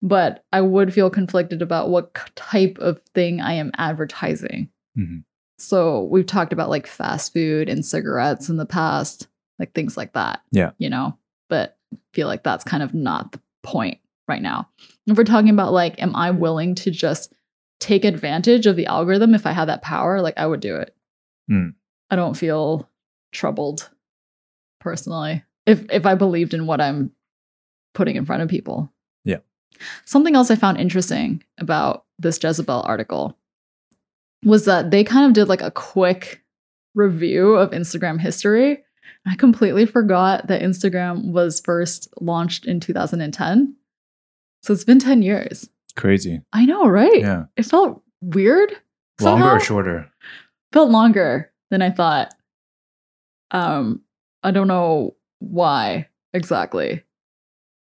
but 0.02 0.44
I 0.52 0.60
would 0.60 0.92
feel 0.92 1.10
conflicted 1.10 1.62
about 1.62 1.90
what 1.90 2.14
type 2.36 2.78
of 2.78 3.00
thing 3.14 3.40
I 3.40 3.54
am 3.54 3.72
advertising. 3.76 4.70
Mhm. 4.96 5.24
So 5.58 6.04
we've 6.04 6.26
talked 6.26 6.52
about 6.52 6.70
like 6.70 6.86
fast 6.86 7.32
food 7.32 7.68
and 7.68 7.84
cigarettes 7.84 8.48
in 8.48 8.56
the 8.56 8.66
past, 8.66 9.28
like 9.58 9.72
things 9.74 9.96
like 9.96 10.12
that. 10.12 10.40
Yeah. 10.52 10.70
You 10.78 10.88
know, 10.88 11.18
but 11.48 11.76
I 11.92 11.98
feel 12.12 12.28
like 12.28 12.44
that's 12.44 12.64
kind 12.64 12.82
of 12.82 12.94
not 12.94 13.32
the 13.32 13.40
point 13.62 13.98
right 14.28 14.42
now. 14.42 14.68
If 15.06 15.16
we're 15.16 15.24
talking 15.24 15.50
about 15.50 15.72
like, 15.72 16.00
am 16.00 16.14
I 16.14 16.30
willing 16.30 16.74
to 16.76 16.90
just 16.90 17.32
take 17.80 18.04
advantage 18.04 18.66
of 18.66 18.76
the 18.76 18.86
algorithm 18.86 19.34
if 19.34 19.46
I 19.46 19.52
had 19.52 19.68
that 19.68 19.82
power? 19.82 20.20
Like 20.20 20.38
I 20.38 20.46
would 20.46 20.60
do 20.60 20.76
it. 20.76 20.94
Hmm. 21.48 21.70
I 22.10 22.16
don't 22.16 22.36
feel 22.36 22.88
troubled 23.32 23.90
personally 24.80 25.44
if 25.66 25.84
if 25.90 26.06
I 26.06 26.14
believed 26.14 26.54
in 26.54 26.66
what 26.66 26.80
I'm 26.80 27.10
putting 27.94 28.16
in 28.16 28.24
front 28.24 28.42
of 28.42 28.48
people. 28.48 28.92
Something 30.04 30.34
else 30.34 30.50
I 30.50 30.56
found 30.56 30.78
interesting 30.78 31.42
about 31.58 32.04
this 32.18 32.42
Jezebel 32.42 32.82
article 32.82 33.38
was 34.44 34.64
that 34.64 34.90
they 34.90 35.04
kind 35.04 35.26
of 35.26 35.32
did 35.32 35.48
like 35.48 35.62
a 35.62 35.70
quick 35.70 36.42
review 36.94 37.54
of 37.54 37.70
Instagram 37.70 38.20
history. 38.20 38.82
I 39.26 39.36
completely 39.36 39.86
forgot 39.86 40.46
that 40.48 40.62
Instagram 40.62 41.32
was 41.32 41.60
first 41.60 42.08
launched 42.20 42.64
in 42.66 42.80
2010. 42.80 43.76
So 44.62 44.72
it's 44.72 44.84
been 44.84 44.98
10 44.98 45.22
years. 45.22 45.68
Crazy. 45.96 46.40
I 46.52 46.64
know, 46.64 46.86
right? 46.86 47.20
Yeah. 47.20 47.44
It 47.56 47.64
felt 47.64 48.02
weird. 48.20 48.72
Longer 49.20 49.50
or 49.50 49.60
shorter? 49.60 50.10
felt 50.72 50.90
longer 50.90 51.50
than 51.70 51.82
I 51.82 51.90
thought. 51.90 52.34
Um, 53.50 54.02
I 54.42 54.50
don't 54.50 54.68
know 54.68 55.16
why 55.40 56.08
exactly. 56.32 57.02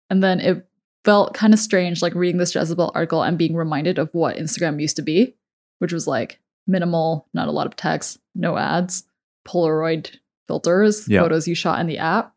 And 0.09 0.23
then 0.23 0.39
it 0.39 0.66
felt 1.07 1.33
kind 1.33 1.53
of 1.53 1.59
strange, 1.59 2.01
like 2.01 2.13
reading 2.15 2.37
this 2.37 2.53
Jezebel 2.53 2.91
article 2.93 3.23
and 3.23 3.37
being 3.37 3.55
reminded 3.55 3.97
of 3.97 4.09
what 4.11 4.35
Instagram 4.35 4.81
used 4.81 4.97
to 4.97 5.01
be, 5.01 5.33
which 5.79 5.93
was 5.93 6.05
like 6.05 6.41
minimal, 6.67 7.29
not 7.33 7.47
a 7.47 7.51
lot 7.51 7.65
of 7.65 7.77
text, 7.77 8.17
no 8.35 8.57
ads, 8.57 9.05
Polaroid 9.47 10.17
filters, 10.49 11.07
Yeah. 11.07 11.21
photos 11.21 11.47
you 11.47 11.55
shot 11.55 11.79
in 11.79 11.87
the 11.87 11.97
app. 11.97 12.35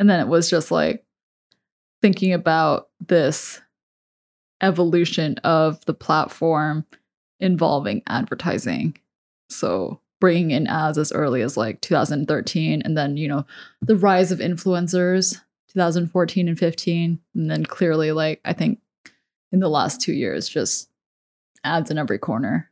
And 0.00 0.10
then 0.10 0.18
it 0.18 0.26
was 0.26 0.50
just 0.50 0.72
like 0.72 1.04
thinking 2.02 2.32
about 2.32 2.88
this 3.06 3.60
evolution 4.60 5.36
of 5.44 5.84
the 5.84 5.94
platform 5.94 6.84
involving 7.38 8.02
advertising. 8.08 8.98
So 9.48 10.00
bringing 10.20 10.50
in 10.50 10.66
ads 10.66 10.98
as 10.98 11.12
early 11.12 11.42
as 11.42 11.56
like 11.56 11.80
2013 11.82 12.82
and 12.82 12.98
then, 12.98 13.16
you 13.16 13.28
know, 13.28 13.46
the 13.80 13.94
rise 13.96 14.32
of 14.32 14.40
influencers 14.40 15.40
2014 15.72 16.48
and 16.48 16.58
15 16.58 17.20
and 17.34 17.50
then 17.50 17.64
clearly 17.64 18.12
like 18.12 18.40
I 18.44 18.52
think 18.52 18.80
in 19.52 19.60
the 19.60 19.68
last 19.68 20.00
2 20.00 20.12
years 20.12 20.48
just 20.48 20.88
ads 21.64 21.90
in 21.90 21.98
every 21.98 22.18
corner. 22.18 22.70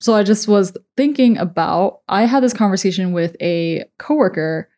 So 0.00 0.14
I 0.14 0.22
just 0.22 0.48
was 0.48 0.76
thinking 0.96 1.38
about 1.38 2.00
I 2.08 2.26
had 2.26 2.42
this 2.42 2.52
conversation 2.52 3.12
with 3.12 3.36
a 3.40 3.84
coworker 3.98 4.68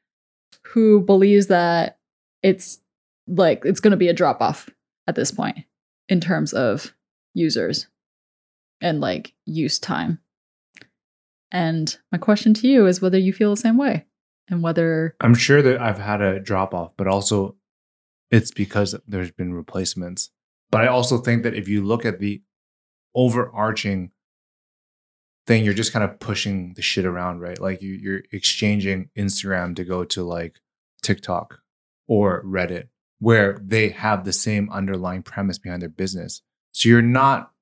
who 0.63 1.01
believes 1.01 1.49
that 1.49 1.99
it's 2.43 2.79
like 3.27 3.63
it's 3.65 3.81
going 3.81 3.91
to 3.91 3.97
be 3.97 4.09
a 4.09 4.15
drop 4.15 4.41
off 4.41 4.71
at 5.07 5.15
this 5.15 5.31
point 5.31 5.59
in 6.09 6.21
terms 6.21 6.53
of 6.53 6.95
users 7.35 7.89
and 8.81 9.01
like 9.01 9.33
use 9.45 9.79
time. 9.79 10.21
And 11.51 11.97
my 12.13 12.19
question 12.19 12.55
to 12.55 12.69
you 12.69 12.87
is 12.87 13.01
whether 13.01 13.19
you 13.19 13.33
feel 13.33 13.51
the 13.51 13.57
same 13.57 13.77
way 13.77 14.06
and 14.49 14.63
whether 14.63 15.17
I'm 15.21 15.35
sure 15.35 15.63
that 15.63 15.81
I've 15.81 15.99
had 15.99 16.21
a 16.21 16.41
drop 16.41 16.75
off, 16.75 16.95
but 16.97 17.07
also 17.07 17.57
it's 18.31 18.51
because 18.51 18.95
there's 19.07 19.31
been 19.31 19.55
replacements. 19.55 20.31
But 20.71 20.83
I 20.83 20.89
also 20.89 21.19
think 21.19 21.43
that 21.45 21.55
if 21.55 21.69
you 21.69 21.85
look 21.85 22.05
at 22.05 22.19
the 22.19 22.43
overarching 23.15 24.11
thing, 25.47 25.65
you're 25.65 25.75
just 25.75 25.93
kind 25.93 26.05
of 26.05 26.19
pushing 26.19 26.75
the 26.75 26.83
shit 26.83 27.05
around, 27.05 27.41
right? 27.41 27.61
Like 27.61 27.83
you, 27.83 27.93
you're 27.95 28.23
exchanging 28.33 29.11
Instagram 29.17 29.77
to 29.77 29.85
go 29.85 30.05
to 30.05 30.25
like 30.25 30.61
TikTok 31.03 31.61
or 32.09 32.43
Reddit, 32.45 32.89
where 33.21 33.59
they 33.63 33.91
have 33.91 34.25
the 34.25 34.33
same 34.33 34.69
underlying 34.71 35.23
premise 35.23 35.59
behind 35.59 35.83
their 35.83 35.89
business. 35.89 36.43
So 36.73 36.89
you're 36.89 37.03
not 37.03 37.53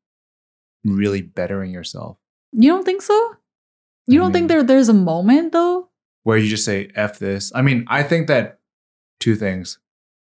really 0.85 1.23
bettering 1.23 1.71
yourself. 1.73 2.19
you 2.53 2.71
don't 2.71 2.85
think 2.85 3.03
so? 3.03 3.15
You 4.07 4.21
I 4.21 4.25
don't 4.25 4.33
think 4.33 4.43
mean- 4.45 4.49
there 4.49 4.63
there's 4.63 4.89
a 4.89 4.95
moment 4.95 5.53
though? 5.53 5.89
Where 6.25 6.37
you 6.37 6.49
just 6.49 6.65
say 6.65 6.91
F 6.95 7.19
this. 7.19 7.53
I 7.55 7.63
mean, 7.63 7.85
I 7.89 8.03
think 8.03 8.27
that 8.27 8.59
two 9.21 9.37
things. 9.37 9.79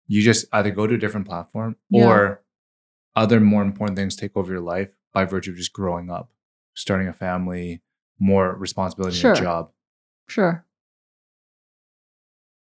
You 0.09 0.21
just 0.21 0.45
either 0.53 0.71
go 0.71 0.88
to 0.88 0.95
a 0.95 0.97
different 0.97 1.27
platform 1.27 1.75
Yeah. 1.89 2.05
or 2.07 2.43
other 3.15 3.39
more 3.41 3.61
important 3.61 3.97
things 3.97 4.15
take 4.15 4.38
over 4.38 4.51
your 4.53 4.61
life 4.61 4.93
by 5.13 5.25
virtue 5.25 5.51
of 5.51 5.57
just 5.57 5.73
growing 5.73 6.09
up, 6.09 6.31
starting 6.75 7.07
a 7.09 7.13
family, 7.13 7.81
more 8.19 8.55
responsibility 8.55 9.17
in 9.17 9.21
Sure. 9.21 9.33
your 9.35 9.43
job. 9.43 9.71
Sure. 10.29 10.65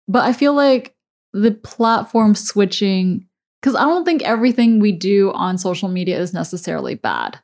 But 0.09 0.25
I 0.25 0.33
feel 0.33 0.55
like 0.55 0.97
the 1.33 1.51
platform 1.53 2.35
switching, 2.35 3.29
because 3.61 3.75
I 3.75 3.83
don't 3.85 4.05
think 4.05 4.23
everything 4.23 4.81
we 4.81 4.93
do 4.93 5.33
on 5.33 5.59
social 5.59 5.89
media 5.89 6.19
is 6.19 6.33
necessarily 6.33 6.95
bad. 6.95 7.41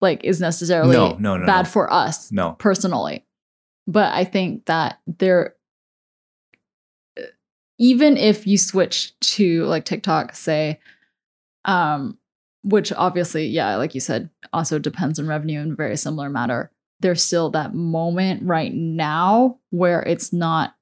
Like, 0.00 0.22
is 0.24 0.40
necessarily 0.40 0.94
No, 0.96 1.16
no, 1.18 1.36
no, 1.38 1.46
bad 1.46 1.64
no. 1.64 1.70
for 1.70 1.92
us 1.92 2.30
No. 2.30 2.52
personally. 2.52 3.24
But 3.86 4.12
I 4.14 4.24
think 4.24 4.66
that 4.66 5.00
there, 5.06 5.54
even 7.78 8.16
if 8.16 8.46
you 8.46 8.56
switch 8.56 9.18
to 9.20 9.64
like 9.64 9.84
TikTok, 9.84 10.34
say, 10.34 10.80
um, 11.64 12.18
which 12.62 12.92
obviously, 12.92 13.46
yeah, 13.46 13.76
like 13.76 13.94
you 13.94 14.00
said, 14.00 14.30
also 14.52 14.78
depends 14.78 15.18
on 15.18 15.26
revenue 15.26 15.60
in 15.60 15.72
a 15.72 15.76
very 15.76 15.96
similar 15.96 16.30
matter. 16.30 16.70
There's 17.00 17.22
still 17.22 17.50
that 17.50 17.74
moment 17.74 18.42
right 18.44 18.72
now 18.72 19.58
where 19.70 20.02
it's 20.02 20.32
not, 20.32 20.74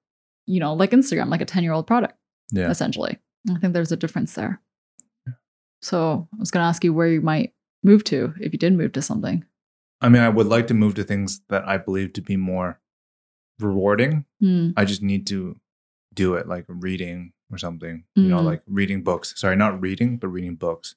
you 0.47 0.61
know, 0.61 0.75
like 0.75 0.91
Instagram, 0.91 1.29
like 1.29 1.41
a 1.41 1.47
10 1.47 1.63
year 1.65 1.73
old 1.73 1.87
product, 1.87 2.15
Yeah. 2.53 2.71
essentially. 2.71 3.19
I 3.51 3.59
think 3.59 3.73
there's 3.73 3.91
a 3.91 3.97
difference 3.97 4.35
there. 4.35 4.61
So 5.81 6.29
I 6.33 6.37
was 6.39 6.53
going 6.53 6.63
to 6.63 6.69
ask 6.69 6.85
you 6.85 6.93
where 6.95 7.09
you 7.09 7.21
might 7.21 7.53
move 7.83 8.05
to 8.05 8.35
if 8.41 8.53
you 8.53 8.59
did 8.59 8.75
move 8.75 8.93
to 8.93 9.03
something. 9.03 9.45
I 10.01 10.09
mean, 10.09 10.23
I 10.23 10.29
would 10.29 10.47
like 10.47 10.69
to 10.69 10.75
move 10.75 10.95
to 10.97 11.05
things 11.05 11.41
that 11.49 11.67
I 11.67 11.79
believe 11.79 12.13
to 12.13 12.21
be 12.21 12.37
more 12.37 12.79
rewarding. 13.63 14.25
Hmm. 14.41 14.71
I 14.77 14.85
just 14.85 15.03
need 15.03 15.27
to 15.29 15.57
do 16.15 16.35
it 16.35 16.47
like 16.49 16.65
reading 16.69 17.33
or 17.51 17.59
something, 17.59 18.05
you 18.15 18.29
know, 18.29 18.41
Mhm. 18.41 18.45
like 18.45 18.63
reading 18.67 19.03
books. 19.03 19.35
Sorry, 19.39 19.57
not 19.57 19.81
reading, 19.81 20.19
but 20.19 20.29
reading 20.29 20.57
books, 20.57 20.95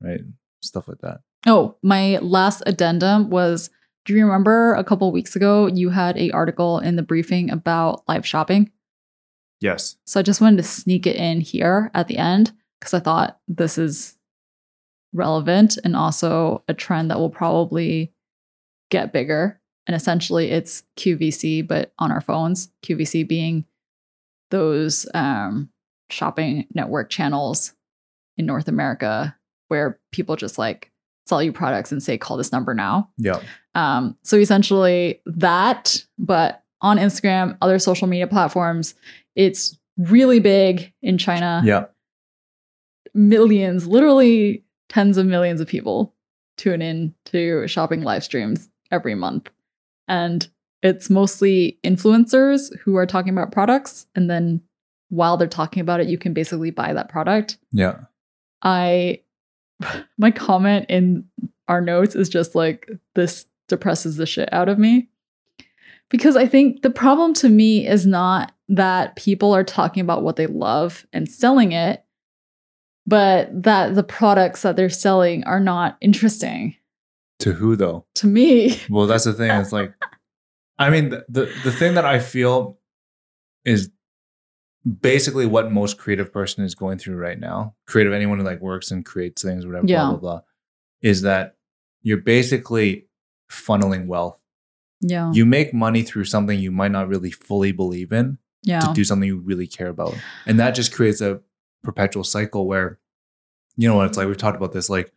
right? 0.00 0.20
Stuff 0.62 0.88
like 0.88 0.98
that. 1.00 1.20
Oh, 1.46 1.76
my 1.82 2.18
last 2.18 2.62
addendum 2.66 3.30
was 3.30 3.70
do 4.06 4.14
you 4.14 4.24
remember 4.24 4.74
a 4.74 4.84
couple 4.84 5.10
weeks 5.12 5.34
ago 5.34 5.66
you 5.66 5.88
had 5.90 6.16
a 6.18 6.30
article 6.32 6.78
in 6.78 6.96
the 6.96 7.02
briefing 7.02 7.50
about 7.50 8.02
live 8.06 8.26
shopping? 8.26 8.70
Yes. 9.60 9.96
So 10.04 10.20
I 10.20 10.22
just 10.22 10.40
wanted 10.42 10.58
to 10.58 10.62
sneak 10.62 11.06
it 11.06 11.16
in 11.16 11.40
here 11.40 11.90
at 11.94 12.06
the 12.08 12.18
end 12.18 12.52
because 12.80 12.92
I 12.92 13.00
thought 13.00 13.40
this 13.48 13.78
is 13.78 14.16
relevant 15.12 15.78
and 15.84 15.96
also 15.96 16.64
a 16.68 16.74
trend 16.74 17.10
that 17.10 17.18
will 17.18 17.30
probably 17.30 18.12
get 18.90 19.12
bigger 19.12 19.60
And 19.86 19.94
essentially 19.94 20.50
it's 20.50 20.82
QVC, 20.96 21.66
but 21.66 21.92
on 21.98 22.10
our 22.10 22.20
phones, 22.20 22.70
QVC 22.82 23.28
being 23.28 23.64
those 24.50 25.06
um, 25.14 25.68
shopping 26.10 26.66
network 26.74 27.10
channels 27.10 27.74
in 28.36 28.46
North 28.46 28.68
America 28.68 29.36
where 29.68 29.98
people 30.12 30.36
just 30.36 30.58
like 30.58 30.90
sell 31.26 31.42
you 31.42 31.52
products 31.52 31.92
and 31.92 32.02
say, 32.02 32.18
call 32.18 32.36
this 32.36 32.52
number 32.52 32.74
now. 32.74 33.10
Yeah. 33.18 33.40
Um, 33.74 34.16
so 34.22 34.36
essentially 34.36 35.20
that, 35.26 36.04
but 36.18 36.62
on 36.80 36.98
Instagram, 36.98 37.56
other 37.62 37.78
social 37.78 38.06
media 38.06 38.26
platforms, 38.26 38.94
it's 39.34 39.78
really 39.96 40.40
big 40.40 40.92
in 41.02 41.18
China. 41.18 41.62
Yeah. 41.64 41.86
Millions, 43.14 43.86
literally 43.86 44.64
tens 44.88 45.16
of 45.16 45.26
millions 45.26 45.60
of 45.60 45.68
people 45.68 46.14
tune 46.56 46.82
in 46.82 47.14
to 47.26 47.66
shopping 47.66 48.02
live 48.02 48.22
streams 48.22 48.68
every 48.90 49.14
month. 49.14 49.48
And 50.08 50.46
it's 50.82 51.08
mostly 51.08 51.78
influencers 51.82 52.76
who 52.80 52.96
are 52.96 53.06
talking 53.06 53.32
about 53.32 53.52
products. 53.52 54.06
And 54.14 54.28
then 54.28 54.60
while 55.08 55.36
they're 55.36 55.48
talking 55.48 55.80
about 55.80 56.00
it, 56.00 56.08
you 56.08 56.18
can 56.18 56.34
basically 56.34 56.70
buy 56.70 56.92
that 56.92 57.08
product. 57.08 57.56
Yeah. 57.72 58.00
I, 58.62 59.22
my 60.18 60.30
comment 60.30 60.86
in 60.88 61.24
our 61.68 61.80
notes 61.80 62.14
is 62.14 62.28
just 62.28 62.54
like, 62.54 62.88
this 63.14 63.46
depresses 63.68 64.16
the 64.16 64.26
shit 64.26 64.52
out 64.52 64.68
of 64.68 64.78
me. 64.78 65.08
Because 66.10 66.36
I 66.36 66.46
think 66.46 66.82
the 66.82 66.90
problem 66.90 67.32
to 67.34 67.48
me 67.48 67.88
is 67.88 68.04
not 68.04 68.52
that 68.68 69.16
people 69.16 69.54
are 69.54 69.64
talking 69.64 70.02
about 70.02 70.22
what 70.22 70.36
they 70.36 70.46
love 70.46 71.06
and 71.12 71.28
selling 71.28 71.72
it, 71.72 72.04
but 73.06 73.50
that 73.62 73.94
the 73.94 74.02
products 74.02 74.62
that 74.62 74.76
they're 74.76 74.90
selling 74.90 75.44
are 75.44 75.60
not 75.60 75.96
interesting 76.00 76.76
To 77.44 77.52
who 77.52 77.76
though? 77.76 78.06
to 78.16 78.26
me. 78.26 78.78
Well, 78.90 79.06
that's 79.06 79.24
the 79.24 79.32
thing. 79.32 79.50
It's 79.50 79.72
like, 79.72 79.92
I 80.78 80.90
mean, 80.90 81.10
the, 81.10 81.24
the 81.28 81.44
the 81.64 81.72
thing 81.72 81.94
that 81.94 82.04
I 82.04 82.18
feel 82.18 82.78
is 83.64 83.90
basically 85.00 85.46
what 85.46 85.72
most 85.72 85.96
creative 85.98 86.32
person 86.32 86.64
is 86.64 86.74
going 86.74 86.98
through 86.98 87.16
right 87.16 87.38
now. 87.38 87.74
Creative, 87.86 88.12
anyone 88.12 88.38
who 88.38 88.44
like 88.44 88.60
works 88.60 88.90
and 88.90 89.04
creates 89.04 89.42
things, 89.42 89.66
whatever, 89.66 89.86
Yeah. 89.86 90.02
blah 90.02 90.10
blah 90.10 90.18
blah, 90.18 90.40
is 91.02 91.22
that 91.22 91.56
you're 92.02 92.18
basically 92.18 93.06
funneling 93.50 94.06
wealth. 94.06 94.38
Yeah. 95.00 95.30
You 95.32 95.44
make 95.46 95.72
money 95.74 96.02
through 96.02 96.24
something 96.24 96.58
you 96.58 96.70
might 96.70 96.90
not 96.90 97.08
really 97.08 97.30
fully 97.30 97.72
believe 97.72 98.12
in 98.12 98.38
Yeah. 98.62 98.80
to 98.80 98.92
do 98.92 99.04
something 99.04 99.26
you 99.26 99.38
really 99.38 99.66
care 99.66 99.88
about, 99.88 100.14
and 100.46 100.58
that 100.60 100.74
just 100.74 100.92
creates 100.94 101.20
a 101.20 101.40
perpetual 101.82 102.24
cycle 102.24 102.66
where, 102.66 102.98
you 103.76 103.88
know 103.88 103.96
what 103.96 104.06
it's 104.06 104.16
like. 104.18 104.26
We've 104.28 104.36
talked 104.36 104.56
about 104.56 104.72
this, 104.72 104.88
like. 104.90 105.12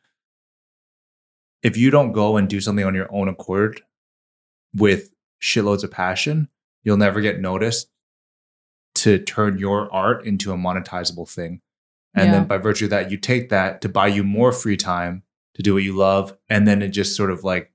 If 1.63 1.75
you 1.77 1.89
don't 1.91 2.11
go 2.11 2.37
and 2.37 2.47
do 2.47 2.61
something 2.61 2.85
on 2.85 2.95
your 2.95 3.13
own 3.13 3.27
accord 3.27 3.81
with 4.75 5.11
shitloads 5.41 5.83
of 5.83 5.91
passion, 5.91 6.49
you'll 6.83 6.97
never 6.97 7.21
get 7.21 7.39
noticed 7.39 7.89
to 8.95 9.19
turn 9.19 9.57
your 9.57 9.91
art 9.93 10.25
into 10.25 10.51
a 10.51 10.55
monetizable 10.57 11.29
thing. 11.29 11.61
And 12.15 12.27
Yeah. 12.27 12.31
then 12.39 12.47
by 12.47 12.57
virtue 12.57 12.85
of 12.85 12.91
that, 12.91 13.11
you 13.11 13.17
take 13.17 13.49
that 13.49 13.81
to 13.81 13.89
buy 13.89 14.07
you 14.07 14.23
more 14.23 14.51
free 14.51 14.77
time 14.77 15.23
to 15.55 15.61
do 15.61 15.73
what 15.73 15.83
you 15.83 15.95
love. 15.95 16.35
And 16.49 16.67
then 16.67 16.81
it 16.81 16.89
just 16.89 17.15
sort 17.15 17.31
of 17.31 17.43
like, 17.43 17.71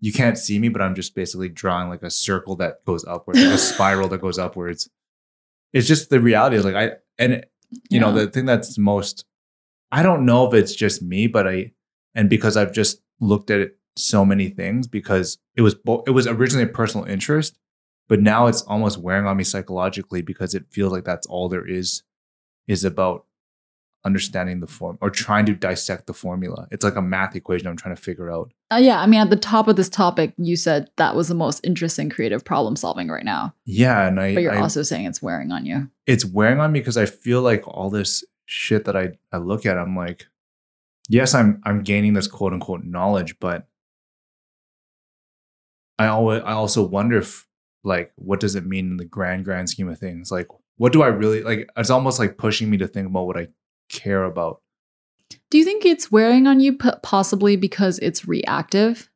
you 0.00 0.12
can't 0.12 0.38
see 0.38 0.58
me, 0.58 0.68
but 0.68 0.80
I'm 0.80 0.94
just 0.94 1.14
basically 1.14 1.48
drawing 1.48 1.88
like 1.88 2.02
a 2.02 2.10
circle 2.10 2.56
that 2.56 2.84
goes 2.84 3.04
upwards, 3.04 3.40
like 3.40 3.52
a 3.52 3.58
spiral 3.74 4.08
that 4.08 4.20
goes 4.20 4.38
upwards. 4.38 4.88
It's 5.72 5.86
just 5.88 6.10
the 6.10 6.20
reality 6.20 6.56
is 6.56 6.64
like, 6.64 6.74
I, 6.74 6.92
and 7.18 7.32
it- 7.34 7.52
you 7.88 8.00
know, 8.00 8.12
the 8.12 8.26
thing 8.26 8.46
that's 8.46 8.76
most, 8.78 9.24
I 9.92 10.02
don't 10.02 10.24
know 10.26 10.46
if 10.48 10.54
it's 10.54 10.74
just 10.74 11.02
me, 11.02 11.28
but 11.28 11.46
I, 11.46 11.72
and 12.16 12.28
because 12.28 12.56
I've 12.56 12.72
just 12.72 13.00
looked 13.20 13.50
at 13.50 13.60
it 13.60 13.78
so 13.96 14.24
many 14.24 14.48
things 14.48 14.86
because 14.86 15.38
it 15.56 15.62
was 15.62 15.74
bo- 15.74 16.02
it 16.06 16.10
was 16.10 16.26
originally 16.26 16.64
a 16.64 16.72
personal 16.72 17.06
interest, 17.06 17.58
but 18.08 18.20
now 18.20 18.46
it's 18.46 18.62
almost 18.62 18.98
wearing 18.98 19.26
on 19.26 19.36
me 19.36 19.44
psychologically 19.44 20.22
because 20.22 20.54
it 20.54 20.64
feels 20.70 20.92
like 20.92 21.04
that's 21.04 21.26
all 21.26 21.48
there 21.48 21.66
is 21.66 22.02
is 22.66 22.84
about 22.84 23.26
understanding 24.02 24.60
the 24.60 24.66
form 24.66 24.96
or 25.02 25.10
trying 25.10 25.44
to 25.44 25.54
dissect 25.54 26.06
the 26.06 26.14
formula. 26.14 26.66
It's 26.70 26.82
like 26.82 26.96
a 26.96 27.02
math 27.02 27.36
equation 27.36 27.66
I'm 27.66 27.76
trying 27.76 27.94
to 27.94 28.00
figure 28.00 28.30
out. 28.32 28.50
Uh, 28.72 28.76
yeah, 28.76 28.98
I 29.00 29.06
mean, 29.06 29.20
at 29.20 29.28
the 29.28 29.36
top 29.36 29.68
of 29.68 29.76
this 29.76 29.90
topic, 29.90 30.32
you 30.38 30.56
said 30.56 30.88
that 30.96 31.14
was 31.14 31.28
the 31.28 31.34
most 31.34 31.60
interesting 31.64 32.08
creative 32.08 32.42
problem 32.44 32.76
solving 32.76 33.08
right 33.08 33.24
now. 33.24 33.54
Yeah, 33.66 34.06
and 34.06 34.18
I, 34.18 34.34
But 34.34 34.42
you're 34.44 34.54
I 34.54 34.60
also 34.60 34.82
saying 34.82 35.04
it's 35.04 35.20
wearing 35.20 35.52
on 35.52 35.66
you. 35.66 35.90
it's 36.06 36.24
wearing 36.24 36.60
on 36.60 36.72
me 36.72 36.80
because 36.80 36.96
I 36.96 37.04
feel 37.06 37.42
like 37.42 37.66
all 37.68 37.90
this 37.90 38.24
shit 38.46 38.86
that 38.86 38.96
I 38.96 39.10
I 39.32 39.36
look 39.36 39.66
at, 39.66 39.76
I'm 39.76 39.94
like, 39.96 40.26
yes, 41.10 41.34
I'm 41.34 41.60
I'm 41.64 41.82
gaining 41.82 42.14
this 42.14 42.28
quote 42.28 42.54
unquote 42.54 42.84
knowledge, 42.84 43.38
but 43.40 43.66
I 45.98 46.06
always 46.06 46.42
I 46.42 46.52
also 46.52 46.82
wonder 46.82 47.18
if 47.18 47.46
like 47.84 48.12
what 48.14 48.40
does 48.40 48.54
it 48.54 48.64
mean 48.64 48.92
in 48.92 48.96
the 48.96 49.04
grand 49.04 49.44
grand 49.44 49.68
scheme 49.68 49.88
of 49.88 49.98
things? 49.98 50.30
Like, 50.30 50.46
what 50.76 50.92
do 50.92 51.02
I 51.02 51.08
really 51.08 51.42
like? 51.42 51.68
It's 51.76 51.90
almost 51.90 52.18
like 52.18 52.38
pushing 52.38 52.70
me 52.70 52.78
to 52.78 52.88
think 52.88 53.08
about 53.08 53.26
what 53.26 53.36
I 53.36 53.48
care 53.90 54.24
about. 54.24 54.62
Do 55.50 55.58
you 55.58 55.64
think 55.64 55.84
it's 55.84 56.10
wearing 56.10 56.46
on 56.46 56.60
you 56.60 56.76
possibly 56.76 57.56
because 57.56 57.98
it's 57.98 58.26
reactive? 58.26 59.10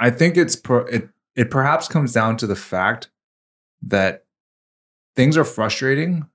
I 0.00 0.10
think 0.10 0.36
it's 0.36 0.54
per, 0.54 0.86
it 0.86 1.08
it 1.34 1.50
perhaps 1.50 1.88
comes 1.88 2.12
down 2.12 2.36
to 2.38 2.46
the 2.46 2.56
fact 2.56 3.10
that 3.82 4.24
things 5.16 5.36
are 5.36 5.44
frustrating 5.44 6.26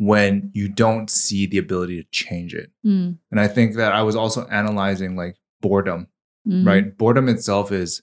when 0.00 0.50
you 0.54 0.66
don't 0.66 1.10
see 1.10 1.44
the 1.44 1.58
ability 1.58 2.02
to 2.02 2.08
change 2.10 2.54
it. 2.54 2.70
Mm, 2.86 3.18
And 3.30 3.38
I 3.38 3.46
think 3.46 3.76
that 3.76 3.92
I 3.92 4.02
was 4.02 4.16
also 4.16 4.46
analyzing 4.46 5.14
like 5.14 5.36
boredom, 5.60 6.06
mm, 6.48 6.66
right? 6.66 6.96
Boredom 6.96 7.28
itself 7.28 7.70
is, 7.70 8.00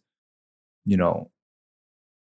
you 0.85 0.95
know, 0.95 1.31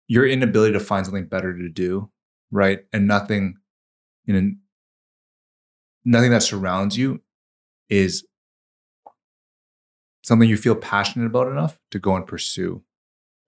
your 0.08 0.26
inability 0.26 0.72
to 0.72 0.80
find 0.80 1.06
something 1.06 1.26
better 1.26 1.56
to 1.56 1.68
do, 1.68 2.10
right? 2.50 2.80
And 2.92 3.06
nothing, 3.06 3.58
you 4.24 4.34
know, 4.34 4.50
nothing 6.04 6.32
that 6.32 6.42
surrounds 6.42 6.98
you 6.98 7.22
is 7.88 8.26
something 10.24 10.48
you 10.48 10.56
feel 10.56 10.74
passionate 10.74 11.26
about 11.26 11.46
enough 11.46 11.78
to 11.92 12.00
go 12.00 12.16
and 12.16 12.26
pursue. 12.26 12.82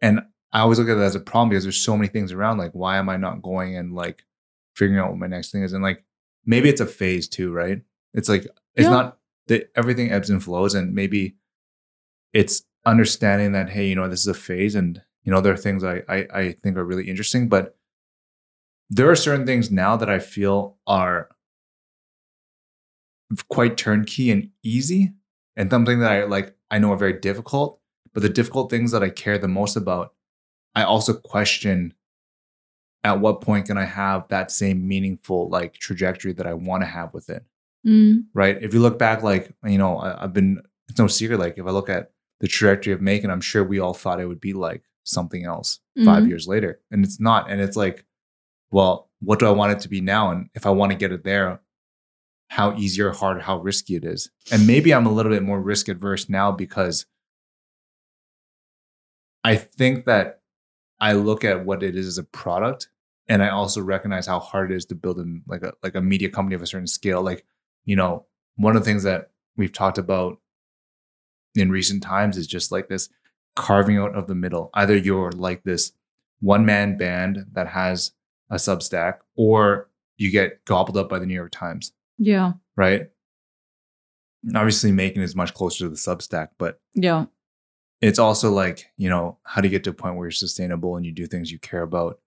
And 0.01 0.21
I 0.53 0.61
always 0.61 0.79
look 0.79 0.89
at 0.89 0.95
that 0.95 1.03
as 1.03 1.17
a 1.17 1.21
problem 1.21 1.49
because 1.49 1.65
there's 1.65 1.81
so 1.81 1.97
many 1.97 2.07
things 2.07 2.31
around. 2.31 2.59
Like, 2.59 2.73
why 2.75 2.99
am 2.99 3.09
I 3.09 3.17
not 3.17 3.43
going 3.43 3.77
and 3.77 3.93
like 3.93 4.23
figuring 4.77 5.01
out 5.01 5.11
what 5.11 5.19
my 5.19 5.27
next 5.27 5.51
thing 5.51 5.65
is? 5.65 5.73
And 5.73 5.83
like, 5.83 6.05
maybe 6.47 6.69
it's 6.69 6.81
a 6.81 6.87
phase 6.87 7.29
too, 7.29 7.53
right? 7.53 7.83
It's 8.15 8.29
like 8.29 8.43
it's 8.75 8.87
Yeah. 8.87 8.91
not 8.91 9.19
that 9.49 9.71
everything 9.77 10.11
ebbs 10.11 10.31
and 10.31 10.43
flows, 10.43 10.75
and 10.75 10.95
maybe 10.95 11.37
it's 12.33 12.63
understanding 12.87 13.53
that 13.53 13.71
hey, 13.71 13.89
you 13.89 13.95
know, 13.95 14.09
this 14.09 14.21
is 14.21 14.27
a 14.27 14.35
phase, 14.35 14.75
and 14.75 15.03
you 15.25 15.33
know, 15.33 15.41
there 15.41 15.53
are 15.53 15.57
things 15.57 15.85
I 15.85 16.03
I, 16.09 16.27
I 16.35 16.53
think 16.63 16.77
are 16.77 16.85
really 16.85 17.09
interesting, 17.09 17.49
but 17.49 17.77
there 18.91 19.11
are 19.11 19.17
certain 19.17 19.47
things 19.47 19.71
now 19.71 19.97
that 19.97 20.11
I 20.11 20.19
feel 20.19 20.77
are 20.87 21.29
quite 23.49 23.77
turnkey 23.77 24.31
and 24.31 24.51
easy, 24.63 25.13
and 25.57 25.71
something 25.71 26.01
that 26.01 26.13
I 26.13 26.25
like 26.25 26.55
I 26.71 26.79
know 26.79 26.93
are 26.93 26.97
very 26.97 27.19
difficult. 27.19 27.81
But 28.15 28.23
the 28.23 28.29
difficult 28.29 28.69
things 28.71 28.91
that 28.93 29.03
I 29.03 29.09
care 29.09 29.39
the 29.39 29.49
most 29.49 29.75
about, 29.77 30.13
I 30.75 30.83
also 30.85 31.15
question 31.15 31.95
at 33.05 33.21
what 33.21 33.41
point 33.41 33.67
can 33.67 33.79
I 33.79 33.85
have 33.85 34.29
that 34.29 34.51
same 34.51 34.87
meaningful 34.87 35.49
like 35.49 35.75
trajectory 35.75 36.33
that 36.35 36.47
I 36.47 36.55
want 36.55 36.83
to 36.83 36.87
have 36.87 37.13
with 37.13 37.31
it 37.31 37.45
mm, 37.87 38.25
right? 38.35 38.61
If 38.63 38.75
you 38.75 38.81
look 38.81 38.99
back, 38.99 39.23
like 39.23 39.53
you 39.65 39.79
know, 39.79 39.99
I, 39.99 40.25
I've 40.25 40.33
been. 40.33 40.63
It's 40.89 40.99
no 40.99 41.07
secret. 41.07 41.39
Like 41.39 41.57
if 41.57 41.67
I 41.67 41.71
look 41.71 41.89
at 41.89 42.11
the 42.41 42.49
trajectory 42.49 42.93
of 42.93 43.01
MAEKAN, 43.01 43.31
I'm 43.31 43.41
sure 43.41 43.65
we 43.65 43.79
all 43.79 43.95
thought 43.95 44.21
it 44.21 44.27
would 44.27 44.41
be 44.41 44.53
like 44.53 44.83
something 45.05 45.45
else 45.45 45.81
five 46.05 46.25
mhm. 46.25 46.29
years 46.29 46.47
later, 46.47 46.81
and 46.91 47.05
it's 47.05 47.21
not. 47.21 47.51
And 47.51 47.61
it's 47.61 47.77
like, 47.77 48.05
well, 48.71 49.11
what 49.21 49.39
do 49.39 49.47
I 49.47 49.51
want 49.51 49.73
it 49.73 49.81
to 49.81 49.89
be 49.89 50.01
now? 50.01 50.31
And 50.31 50.49
if 50.55 50.67
I 50.67 50.71
want 50.71 50.93
to 50.93 50.99
get 50.99 51.13
it 51.13 51.25
there, 51.25 51.61
how 52.49 52.77
easy 52.77 53.01
or 53.01 53.13
hard, 53.13 53.41
how 53.43 53.59
risky 53.61 53.97
it 53.97 54.05
is. 54.05 54.31
And 54.51 54.67
maybe 54.67 54.93
I'm 54.93 55.07
a 55.07 55.13
little 55.13 55.33
bit 55.33 55.43
more 55.43 55.61
risk 55.61 55.89
adverse 55.89 56.29
now 56.29 56.53
because 56.53 57.07
I 59.45 59.57
think 59.57 60.05
that 60.07 60.41
I 61.01 61.15
look 61.15 61.45
at 61.45 61.65
what 61.65 61.83
it 61.83 61.97
is 61.97 62.07
as 62.07 62.19
a 62.19 62.25
product, 62.25 62.89
and 63.33 63.43
I 63.43 63.49
also 63.49 63.81
recognize 63.81 64.27
how 64.27 64.39
hard 64.41 64.71
it 64.71 64.77
is 64.77 64.85
to 64.87 64.95
build 64.95 65.19
a, 65.19 65.25
like 65.47 65.63
a 65.63 65.73
like 65.83 65.95
a 65.95 66.03
media 66.03 66.29
company 66.29 66.55
of 66.55 66.61
a 66.63 66.67
certain 66.67 66.87
scale. 66.87 67.23
Like 67.23 67.47
you 67.87 67.97
know, 67.97 68.27
one 68.57 68.77
of 68.77 68.83
the 68.83 68.89
things 68.91 69.05
that 69.05 69.31
we've 69.57 69.73
talked 69.73 69.97
about 69.99 70.39
in 71.55 71.71
recent 71.71 72.03
times 72.03 72.37
is 72.37 72.47
just 72.47 72.71
like 72.71 72.89
this 72.89 73.09
carving 73.57 73.97
out 73.97 74.15
of 74.15 74.27
the 74.27 74.35
middle. 74.35 74.69
Either 74.75 74.97
you're 74.97 75.33
like 75.33 75.63
this 75.65 75.93
one 76.41 76.67
man 76.67 76.99
band 76.99 77.47
that 77.53 77.69
has 77.69 78.13
a 78.51 78.57
Substack, 78.57 79.19
or 79.37 79.89
you 80.19 80.31
get 80.31 80.63
gobbled 80.67 80.97
up 80.99 81.09
by 81.09 81.19
the 81.19 81.25
New 81.27 81.35
York 81.35 81.53
Times, 81.53 81.93
Yeah. 82.19 82.53
right? 82.77 83.09
Obviously, 84.55 84.91
MAEKAN 84.91 85.19
is 85.23 85.37
much 85.37 85.55
closer 85.55 85.85
to 85.85 85.89
the 85.89 85.97
Substack, 85.97 86.49
but 86.59 86.81
Yeah. 86.95 87.27
it's 88.01 88.19
also 88.19 88.51
like, 88.53 88.87
you 88.97 89.09
know, 89.09 89.39
how 89.45 89.61
do 89.61 89.69
you 89.69 89.71
get 89.73 89.85
to 89.85 89.91
a 89.91 89.95
point 89.95 90.17
where 90.17 90.27
you're 90.27 90.33
sustainable 90.33 90.97
and 90.97 91.07
you 91.07 91.13
do 91.13 91.27
things 91.27 91.51
you 91.53 91.59
care 91.59 91.83
about? 91.83 92.19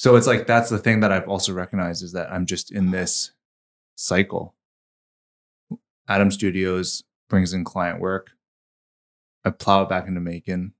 So 0.00 0.16
it's 0.16 0.26
like 0.26 0.46
that's 0.46 0.70
the 0.70 0.78
thing 0.78 1.00
that 1.00 1.12
I've 1.12 1.28
also 1.28 1.52
recognized 1.52 2.02
is 2.02 2.12
that 2.12 2.32
I'm 2.32 2.46
just 2.46 2.72
in 2.72 2.90
this 2.90 3.32
cycle. 3.96 4.54
Adam 6.08 6.30
Studios 6.30 7.04
brings 7.28 7.52
in 7.52 7.64
client 7.64 8.00
work. 8.00 8.30
I 9.44 9.50
plow 9.50 9.82
it 9.82 9.90
back 9.90 10.08
into 10.08 10.22
MAEKAN, 10.22 10.72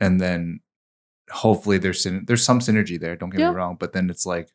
and 0.00 0.18
then 0.18 0.60
hopefully 1.30 1.76
there's 1.76 2.06
there's 2.24 2.42
some 2.42 2.60
synergy 2.60 2.98
there. 2.98 3.16
Don't 3.16 3.28
get 3.28 3.40
Yeah. 3.40 3.50
me 3.50 3.56
wrong, 3.56 3.76
but 3.78 3.92
then 3.92 4.08
it's 4.08 4.24
like, 4.24 4.48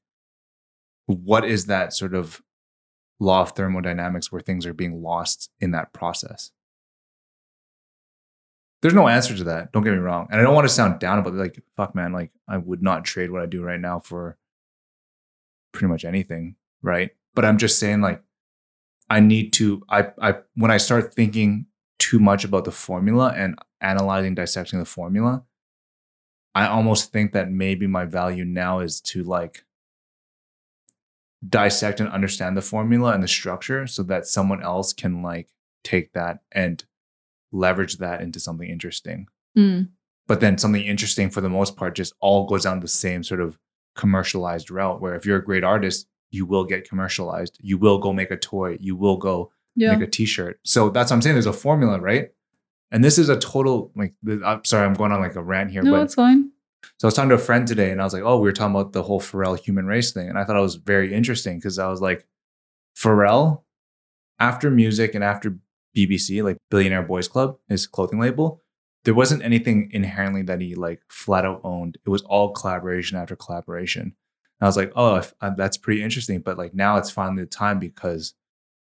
what 1.06 1.46
is 1.46 1.68
that 1.68 1.94
sort 1.94 2.16
of 2.16 2.41
law 3.20 3.41
of 3.44 3.52
thermodynamics 3.52 4.32
where 4.32 4.41
things 4.41 4.66
are 4.66 4.74
being 4.74 5.04
lost 5.04 5.52
in 5.60 5.70
that 5.70 5.94
process? 5.94 6.52
There's 8.84 8.94
no 8.94 9.08
answer 9.08 9.34
to 9.34 9.46
that. 9.46 9.72
Don't 9.72 9.86
get 9.86 9.94
me 9.94 10.00
wrong, 10.00 10.28
and 10.30 10.42
I 10.42 10.44
don't 10.44 10.54
want 10.54 10.68
to 10.68 10.74
sound 10.74 11.00
down 11.00 11.18
about 11.18 11.34
it. 11.34 11.38
Like 11.38 11.64
fuck, 11.78 11.96
man. 11.96 12.12
Like 12.12 12.32
I 12.50 12.58
would 12.58 12.84
not 12.84 13.06
trade 13.06 13.32
what 13.32 13.42
I 13.42 13.46
do 13.46 13.64
right 13.64 13.80
now 13.80 14.00
for 14.00 14.38
pretty 15.72 15.88
much 15.88 16.04
anything, 16.04 16.58
right? 16.82 17.12
But 17.34 17.46
I'm 17.46 17.58
just 17.58 17.80
saying, 17.80 18.02
like, 18.02 18.22
I 19.10 19.22
need 19.22 19.54
to. 19.54 19.84
I 19.88 20.08
I 20.22 20.36
when 20.56 20.70
I 20.70 20.76
start 20.76 21.14
thinking 21.14 21.68
too 21.98 22.20
much 22.20 22.44
about 22.44 22.66
the 22.66 22.74
formula 22.74 23.34
and 23.34 23.58
analyzing, 23.80 24.36
dissecting 24.36 24.80
the 24.80 24.86
formula, 24.86 25.46
I 26.54 26.68
almost 26.68 27.14
think 27.14 27.32
that 27.32 27.50
maybe 27.50 27.88
my 27.88 28.04
value 28.04 28.44
now 28.44 28.80
is 28.80 29.00
to 29.00 29.24
like 29.24 29.64
dissect 31.48 32.02
and 32.02 32.10
understand 32.10 32.58
the 32.58 32.62
formula 32.62 33.14
and 33.14 33.24
the 33.24 33.30
structure 33.30 33.88
so 33.88 34.04
that 34.04 34.28
someone 34.28 34.62
else 34.62 34.92
can 34.92 35.22
like 35.24 35.48
take 35.86 36.12
that 36.12 36.40
and 36.52 36.84
leverage 37.54 37.97
that 37.99 38.22
into 38.22 38.39
something 38.39 38.70
interesting. 38.70 39.28
Mm. 39.58 39.89
But 40.28 40.39
then 40.41 40.58
something 40.58 40.82
interesting 40.84 41.30
for 41.30 41.39
the 41.41 41.49
most 41.49 41.78
part 41.78 41.95
just 41.95 42.14
all 42.20 42.45
goes 42.45 42.64
down 42.64 42.80
the 42.82 42.88
same 42.88 43.24
sort 43.24 43.39
of 43.39 43.58
commercialized 43.95 44.72
route 44.72 44.99
where 44.99 45.16
if 45.16 45.26
you're 45.26 45.38
a 45.38 45.43
great 45.43 45.64
artist, 45.64 46.08
you 46.32 46.45
will 46.45 46.64
get 46.66 46.88
commercialized. 46.89 47.58
You 47.62 47.78
will 47.78 47.99
go 47.99 48.12
make 48.12 48.32
a 48.32 48.38
toy. 48.38 48.78
You 48.82 48.95
will 48.95 49.18
go 49.18 49.51
Yeah. 49.76 49.95
make 49.95 50.08
a 50.08 50.10
t-shirt. 50.12 50.60
So 50.64 50.89
that's 50.89 51.12
what 51.12 51.18
I'm 51.18 51.22
saying. 51.22 51.36
There's 51.36 51.45
a 51.45 51.54
formula, 51.54 51.99
right? 51.99 52.32
And 52.91 53.04
this 53.04 53.18
is 53.18 53.30
a 53.30 53.38
total 53.38 53.91
like. 53.95 54.14
I'm 54.45 54.64
sorry, 54.66 54.86
I'm 54.86 54.93
going 54.93 55.12
on 55.12 55.20
like 55.22 55.36
a 55.36 55.43
rant 55.43 55.72
here, 55.72 55.84
No, 55.84 55.91
but 55.91 56.01
it's 56.04 56.16
fine. 56.16 56.51
so 56.99 57.06
I 57.06 57.08
was 57.08 57.14
talking 57.16 57.30
to 57.30 57.36
a 57.36 57.39
friend 57.39 57.68
today, 57.68 57.89
and 57.91 57.99
I 57.99 58.04
was 58.04 58.14
like, 58.14 58.22
"Oh, 58.24 58.38
we 58.38 58.47
were 58.47 58.51
talking 58.54 58.76
about 58.76 58.93
the 58.93 59.01
whole 59.04 59.20
Pharrell 59.20 59.58
human 59.58 59.88
race 59.88 60.12
thing," 60.12 60.30
and 60.30 60.38
I 60.38 60.43
thought 60.43 60.58
it 60.58 60.62
was 60.62 60.76
very 60.76 61.12
interesting 61.14 61.58
because 61.58 61.80
I 61.80 61.88
was 61.88 62.01
like, 62.01 62.28
Pharrell, 62.95 63.64
after 64.39 64.70
music 64.70 65.16
and 65.16 65.24
after 65.24 65.58
BBC, 65.96 66.44
like 66.44 66.58
Billionaire 66.70 67.04
Boys 67.04 67.28
Club, 67.28 67.58
his 67.70 67.88
clothing 67.88 68.20
label, 68.20 68.62
there 69.06 69.14
wasn't 69.14 69.44
anything 69.44 69.89
inherently 69.94 70.41
that 70.44 70.62
he 70.62 70.76
like 70.76 71.02
flat 71.10 71.46
out 71.46 71.62
owned. 71.64 71.98
It 72.06 72.10
was 72.10 72.22
all 72.24 72.52
collaboration 72.54 73.18
after 73.18 73.36
collaboration. 73.36 74.02
And 74.04 74.14
I 74.62 74.66
was 74.66 74.78
like, 74.78 74.94
"Oh, 74.96 75.16
if, 75.18 75.34
uh, 75.41 75.52
that's 75.58 75.78
pretty 75.78 76.02
interesting," 76.02 76.39
but 76.39 76.58
like 76.58 76.74
now 76.74 76.98
it's 76.98 77.12
finally 77.12 77.44
the 77.44 77.50
time 77.50 77.80
because 77.80 78.34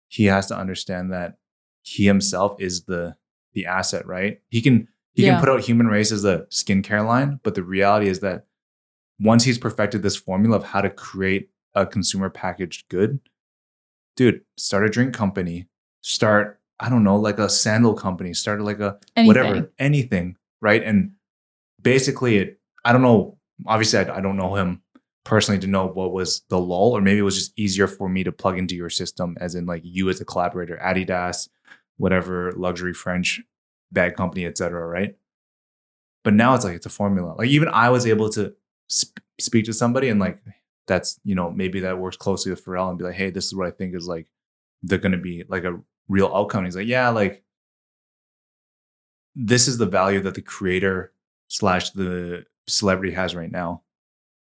he 0.09 0.27
has 0.27 0.47
to 0.47 0.57
understand 0.57 1.13
that 1.13 1.39
he 1.83 2.07
himself 2.07 2.61
is 2.61 2.85
the 2.85 3.17
the 3.53 3.67
asset, 3.67 4.07
right? 4.07 4.41
He 4.49 4.63
can 4.63 4.89
he 5.15 5.25
Yeah. 5.25 5.33
can 5.33 5.41
put 5.41 5.49
out 5.49 5.61
human 5.61 5.87
race 5.89 6.13
as 6.13 6.25
a 6.25 6.47
skincare 6.51 7.05
line, 7.05 7.41
but 7.43 7.55
the 7.55 7.63
reality 7.65 8.09
is 8.09 8.21
that 8.21 8.47
once 9.19 9.45
he's 9.45 9.59
perfected 9.59 10.03
this 10.03 10.15
formula 10.17 10.57
of 10.57 10.65
how 10.65 10.83
to 10.83 10.91
create 10.91 11.51
a 11.75 11.87
consumer 11.87 12.29
packaged 12.31 12.89
good, 12.91 13.19
dude, 14.15 14.43
start 14.59 14.85
a 14.85 14.91
drink 14.91 15.15
company, 15.15 15.69
start, 16.03 16.61
I 16.79 16.89
don't 16.89 17.05
know, 17.05 17.17
like 17.17 17.39
a 17.39 17.49
sandal 17.49 17.95
company, 17.95 18.35
started 18.35 18.65
like 18.65 18.81
a 18.81 18.99
Anything. 19.17 19.27
whatever, 19.27 19.73
anything, 19.79 20.37
right? 20.61 20.83
And 20.83 21.13
basically, 21.81 22.37
it, 22.37 22.61
I 22.85 22.93
don't 22.93 23.03
know, 23.03 23.39
obviously, 23.67 24.01
I, 24.01 24.19
I 24.19 24.21
don't 24.21 24.37
know 24.37 24.55
him 24.57 24.83
personally 25.25 25.61
to 25.61 25.67
know 25.67 25.87
what 25.87 26.13
was 26.13 26.43
the 26.49 26.61
lull, 26.61 26.93
or 26.93 27.01
maybe 27.01 27.19
it 27.19 27.23
was 27.23 27.37
just 27.37 27.59
easier 27.59 27.87
for 27.87 28.09
me 28.09 28.25
to 28.25 28.33
plug 28.33 28.59
into 28.59 28.77
your 28.77 28.91
system, 28.91 29.37
as 29.41 29.55
in 29.55 29.67
like 29.67 29.83
you 29.85 30.09
as 30.11 30.21
a 30.21 30.25
collaborator, 30.25 30.79
Adidas, 30.83 31.49
whatever 31.97 32.53
luxury 32.53 32.93
French 32.93 33.41
bag 33.91 34.15
company, 34.15 34.47
etc. 34.47 34.87
Right? 34.87 35.17
But 36.25 36.35
now 36.35 36.55
it's 36.55 36.65
like 36.65 36.77
it's 36.77 36.87
a 36.87 36.91
formula. 36.91 37.35
Like 37.39 37.49
even 37.49 37.69
I 37.69 37.91
was 37.91 38.07
able 38.07 38.31
to 38.31 38.55
sp- 38.91 39.19
speak 39.41 39.65
to 39.67 39.73
somebody 39.73 40.09
and 40.09 40.21
like 40.21 40.39
that's 40.87 41.19
you 41.25 41.35
know 41.35 41.51
maybe 41.51 41.81
that 41.81 41.99
works 41.99 42.17
closely 42.17 42.51
with 42.51 42.65
Pharrell 42.65 42.89
and 42.89 42.99
be 42.99 43.05
like, 43.05 43.15
hey, 43.15 43.31
this 43.31 43.47
is 43.47 43.55
what 43.55 43.67
I 43.67 43.71
think 43.71 43.95
is 43.95 44.07
like 44.07 44.27
they're 44.83 44.99
going 44.99 45.13
to 45.13 45.19
be 45.19 45.45
like 45.49 45.65
a 45.65 45.81
real 46.09 46.31
outcome. 46.35 46.59
And 46.61 46.67
he's 46.67 46.77
like, 46.77 46.87
yeah, 46.87 47.09
like 47.11 47.43
this 49.35 49.69
is 49.69 49.79
the 49.79 49.87
value 49.87 50.21
that 50.21 50.35
the 50.35 50.43
creator 50.43 51.13
slash 51.49 51.91
the 51.91 52.45
celebrity 52.67 53.13
has 53.15 53.35
right 53.35 53.51
now, 53.51 53.83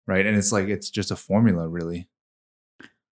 right? 0.06 0.24
And 0.26 0.36
it's 0.36 0.52
like 0.52 0.68
it's 0.68 0.90
just 0.90 1.10
a 1.10 1.16
formula, 1.16 1.68
really. 1.68 2.08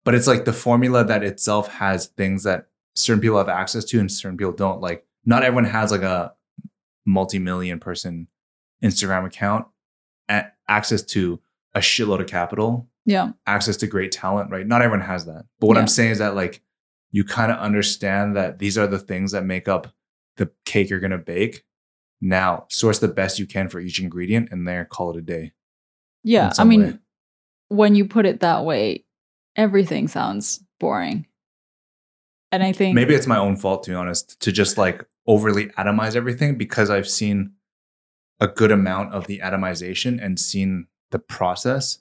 But 0.04 0.14
it's 0.14 0.26
like 0.26 0.44
the 0.44 0.52
formula 0.52 1.04
that 1.04 1.24
itself 1.24 1.68
has 1.68 2.06
things 2.06 2.44
that 2.44 2.68
certain 2.94 3.20
people 3.20 3.38
have 3.38 3.48
access 3.48 3.84
to 3.86 3.98
and 4.00 4.10
certain 4.10 4.36
people 4.36 4.52
don't. 4.52 4.80
Like 4.80 5.06
not 5.24 5.42
everyone 5.42 5.64
has 5.64 5.90
like 5.90 6.02
a 6.02 6.34
multi-million 7.06 7.80
person 7.80 8.28
Instagram 8.82 9.26
account, 9.26 9.66
access 10.68 11.02
to 11.02 11.40
a 11.74 11.80
shitload 11.80 12.20
of 12.20 12.26
capital, 12.26 12.86
Yeah. 13.06 13.32
access 13.46 13.76
to 13.78 13.86
great 13.86 14.12
talent, 14.12 14.50
right? 14.50 14.66
Not 14.66 14.82
everyone 14.82 15.06
has 15.06 15.24
that. 15.26 15.46
But 15.58 15.66
what 15.66 15.74
Yeah. 15.76 15.80
I'm 15.82 15.88
saying 15.88 16.10
is 16.12 16.18
that 16.18 16.34
like 16.34 16.62
you 17.14 17.22
kind 17.22 17.52
of 17.52 17.58
understand 17.58 18.34
that 18.34 18.58
these 18.58 18.76
are 18.76 18.88
the 18.88 18.98
things 18.98 19.30
that 19.30 19.44
make 19.44 19.68
up 19.68 19.86
the 20.36 20.50
cake 20.64 20.90
you're 20.90 20.98
gonna 20.98 21.16
bake. 21.16 21.62
Now 22.20 22.66
source 22.68 22.98
the 22.98 23.06
best 23.06 23.38
you 23.38 23.46
can 23.46 23.68
for 23.68 23.78
each 23.78 24.00
ingredient 24.00 24.48
and 24.50 24.66
there 24.66 24.84
call 24.84 25.12
it 25.12 25.18
a 25.18 25.22
day. 25.22 25.52
Yeah. 26.24 26.52
I 26.58 26.64
mean, 26.64 26.82
way. 26.82 26.98
when 27.68 27.94
you 27.94 28.08
put 28.08 28.26
it 28.26 28.40
that 28.40 28.64
way, 28.64 29.04
everything 29.54 30.08
sounds 30.08 30.60
boring. 30.80 31.28
And 32.50 32.64
I 32.64 32.72
think 32.72 32.96
Maybe 32.96 33.14
it's 33.14 33.28
my 33.28 33.38
own 33.38 33.54
fault 33.54 33.84
to 33.84 33.92
be 33.92 33.94
honest, 33.94 34.40
to 34.40 34.50
just 34.50 34.76
like 34.76 35.04
overly 35.24 35.66
atomize 35.78 36.16
everything 36.16 36.58
because 36.58 36.90
I've 36.90 37.08
seen 37.08 37.52
a 38.40 38.48
good 38.48 38.72
amount 38.72 39.14
of 39.14 39.28
the 39.28 39.38
atomization 39.38 40.20
and 40.20 40.40
seen 40.40 40.88
the 41.12 41.20
process. 41.20 42.00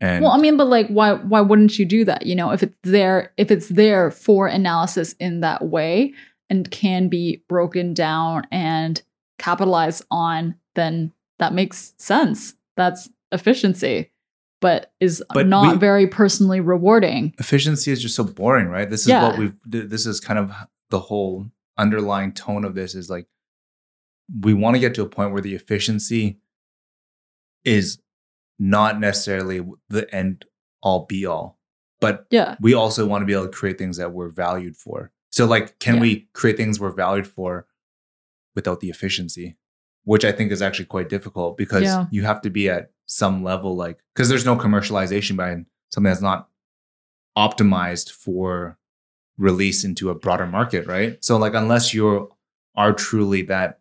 And 0.00 0.22
well, 0.24 0.32
I 0.32 0.38
mean, 0.38 0.56
but 0.56 0.66
like 0.66 0.88
why 0.88 1.14
why 1.14 1.40
wouldn't 1.40 1.78
you 1.78 1.84
do 1.86 2.04
that? 2.04 2.26
You 2.26 2.34
know, 2.34 2.50
if 2.50 2.62
it's 2.62 2.74
there, 2.82 3.32
if 3.36 3.50
it's 3.50 3.68
there 3.68 4.10
for 4.10 4.46
analysis 4.46 5.12
in 5.20 5.40
that 5.40 5.64
way 5.66 6.12
and 6.50 6.70
can 6.70 7.08
be 7.08 7.42
broken 7.48 7.94
down 7.94 8.46
and 8.50 9.00
capitalized 9.38 10.04
on, 10.10 10.56
then 10.74 11.12
that 11.38 11.54
makes 11.54 11.94
sense. 11.98 12.54
That's 12.76 13.08
efficiency, 13.32 14.10
but 14.60 14.92
is 15.00 15.22
But 15.32 15.46
not 15.46 15.72
we- 15.74 15.78
very 15.78 16.06
personally 16.06 16.60
rewarding. 16.60 17.34
efficiency 17.38 17.90
is 17.92 18.02
just 18.02 18.14
so 18.16 18.24
boring, 18.24 18.66
right? 18.66 18.90
This 18.90 19.02
is 19.02 19.08
Yeah. 19.08 19.28
what 19.28 19.38
we've. 19.38 19.54
This 19.64 20.06
is 20.06 20.20
kind 20.20 20.38
of 20.38 20.52
the 20.90 21.00
whole 21.00 21.46
underlying 21.78 22.32
tone 22.32 22.64
of 22.64 22.74
this 22.74 22.94
is 22.94 23.08
like 23.10 23.26
we 24.40 24.54
want 24.54 24.74
to 24.76 24.80
get 24.80 24.94
to 24.94 25.02
a 25.02 25.08
point 25.08 25.32
where 25.32 25.42
the 25.42 25.54
efficiency 25.54 26.38
is 27.64 27.98
not 28.58 29.00
necessarily 29.00 29.64
the 29.88 30.12
end 30.14 30.44
all 30.82 31.06
be 31.06 31.26
all, 31.26 31.58
but 32.00 32.26
Yeah. 32.30 32.56
we 32.60 32.74
also 32.74 33.06
want 33.06 33.22
to 33.22 33.26
be 33.26 33.32
able 33.32 33.44
to 33.46 33.50
create 33.50 33.78
things 33.78 33.96
that 33.96 34.12
we're 34.12 34.28
valued 34.30 34.76
for. 34.76 35.10
So, 35.30 35.46
like, 35.46 35.78
can 35.78 35.96
Yeah. 35.96 36.00
we 36.02 36.28
create 36.32 36.56
things 36.56 36.78
we're 36.78 36.92
valued 36.92 37.26
for 37.26 37.66
without 38.54 38.80
the 38.80 38.90
efficiency? 38.90 39.56
Which 40.04 40.24
I 40.24 40.32
think 40.32 40.52
is 40.52 40.60
actually 40.62 40.84
quite 40.84 41.08
difficult 41.08 41.56
because 41.56 41.82
Yeah. 41.84 42.06
you 42.10 42.22
have 42.24 42.40
to 42.42 42.50
be 42.50 42.68
at 42.68 42.92
some 43.06 43.42
level, 43.42 43.74
like, 43.74 43.98
because 44.14 44.28
there's 44.28 44.44
no 44.44 44.56
commercialization 44.56 45.36
behind 45.36 45.66
something 45.90 46.10
that's 46.10 46.20
not 46.22 46.48
optimized 47.36 48.10
for 48.10 48.78
release 49.36 49.82
into 49.84 50.10
a 50.10 50.14
broader 50.14 50.46
market, 50.46 50.86
right? 50.86 51.22
So, 51.24 51.36
like, 51.36 51.54
unless 51.54 51.92
you're 51.92 52.28
are 52.76 52.92
truly 52.92 53.42
that 53.42 53.80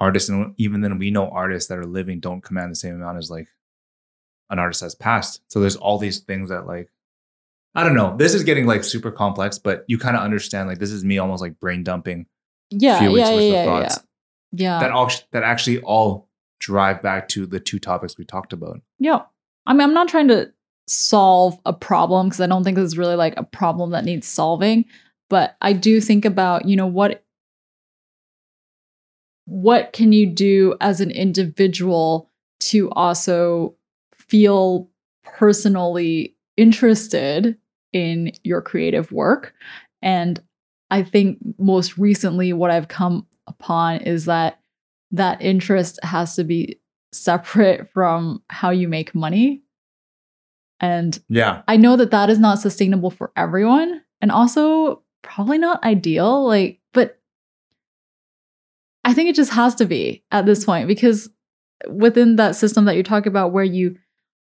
artist, 0.00 0.28
and 0.28 0.54
even 0.58 0.80
then, 0.82 0.98
we 0.98 1.10
know 1.10 1.28
artists 1.30 1.68
that 1.68 1.78
are 1.78 1.86
living 1.86 2.20
don't 2.20 2.42
command 2.42 2.70
the 2.70 2.76
same 2.76 2.94
amount 2.94 3.18
as 3.18 3.30
like 3.30 3.48
an 4.50 4.58
artist 4.58 4.80
has 4.82 4.94
passed. 4.94 5.40
So, 5.48 5.60
there's 5.60 5.76
all 5.76 5.98
these 5.98 6.20
things 6.20 6.48
that, 6.50 6.66
like, 6.66 6.90
I 7.74 7.84
don't 7.84 7.94
know. 7.94 8.16
This 8.16 8.34
is 8.34 8.42
getting 8.44 8.66
like 8.66 8.82
super 8.82 9.10
complex, 9.10 9.58
but 9.58 9.84
you 9.88 9.98
kind 9.98 10.16
of 10.16 10.22
understand. 10.22 10.68
Like, 10.68 10.78
this 10.78 10.90
is 10.90 11.04
me 11.04 11.18
almost 11.18 11.40
like 11.42 11.60
brain 11.60 11.84
dumping 11.84 12.26
Yeah. 12.70 12.98
few 12.98 13.12
weeks 13.12 13.28
Yeah. 13.28 13.34
Yeah. 13.38 13.62
of 13.62 13.82
Yeah. 13.82 13.96
Yeah. 14.52 14.80
that 14.80 14.90
all 14.90 15.10
that 15.32 15.42
actually 15.44 15.80
all 15.82 16.28
drive 16.60 17.02
back 17.02 17.28
to 17.28 17.46
the 17.46 17.60
two 17.60 17.78
topics 17.78 18.16
we 18.18 18.24
talked 18.24 18.52
about. 18.52 18.80
Yeah. 18.98 19.22
I 19.66 19.74
mean, 19.74 19.82
I'm 19.82 19.94
not 19.94 20.08
trying 20.08 20.28
to 20.28 20.50
solve 20.88 21.58
a 21.66 21.72
problem 21.72 22.28
because 22.28 22.40
I 22.40 22.46
don't 22.46 22.64
think 22.64 22.76
this 22.76 22.86
is 22.86 22.98
really 22.98 23.14
like 23.14 23.34
a 23.36 23.44
problem 23.44 23.90
that 23.90 24.04
needs 24.04 24.26
solving. 24.26 24.86
But 25.30 25.56
I 25.60 25.74
do 25.74 26.00
think 26.00 26.24
about, 26.24 26.64
you 26.64 26.74
know, 26.74 26.86
what 26.86 27.22
what 29.44 29.92
can 29.92 30.12
you 30.12 30.26
do 30.26 30.76
as 30.80 31.00
an 31.00 31.10
individual 31.10 32.30
to 32.60 32.90
also 32.90 33.74
feel 34.28 34.88
personally 35.24 36.36
interested 36.56 37.56
in 37.92 38.32
your 38.44 38.62
creative 38.62 39.10
work? 39.12 39.54
And 40.02 40.40
I 40.90 41.02
think 41.02 41.38
most 41.58 41.98
recently 41.98 42.52
what 42.52 42.70
I've 42.70 42.88
come 42.88 43.26
upon 43.46 43.98
is 44.02 44.26
that 44.26 44.60
that 45.12 45.40
interest 45.40 45.98
has 46.02 46.36
to 46.36 46.44
be 46.44 46.80
separate 47.12 47.90
from 47.92 48.42
how 48.48 48.70
you 48.70 48.88
make 48.88 49.14
money. 49.14 49.62
And 50.80 51.18
Yeah, 51.28 51.62
I 51.66 51.76
know 51.76 51.96
that 51.96 52.10
that 52.10 52.30
is 52.30 52.38
not 52.38 52.58
sustainable 52.58 53.10
for 53.10 53.32
everyone 53.36 54.02
and 54.20 54.30
also 54.30 55.02
probably 55.22 55.58
not 55.58 55.82
ideal. 55.82 56.46
Like, 56.46 56.80
but 56.92 57.18
I 59.04 59.14
think 59.14 59.28
it 59.28 59.34
just 59.36 59.52
has 59.52 59.74
to 59.76 59.86
be 59.86 60.22
at 60.30 60.46
this 60.46 60.64
point 60.64 60.86
because 60.86 61.30
within 61.88 62.36
that 62.36 62.56
system 62.56 62.84
that 62.84 62.96
you 62.96 63.02
talk 63.02 63.26
about 63.26 63.52
where 63.52 63.64
you 63.64 63.96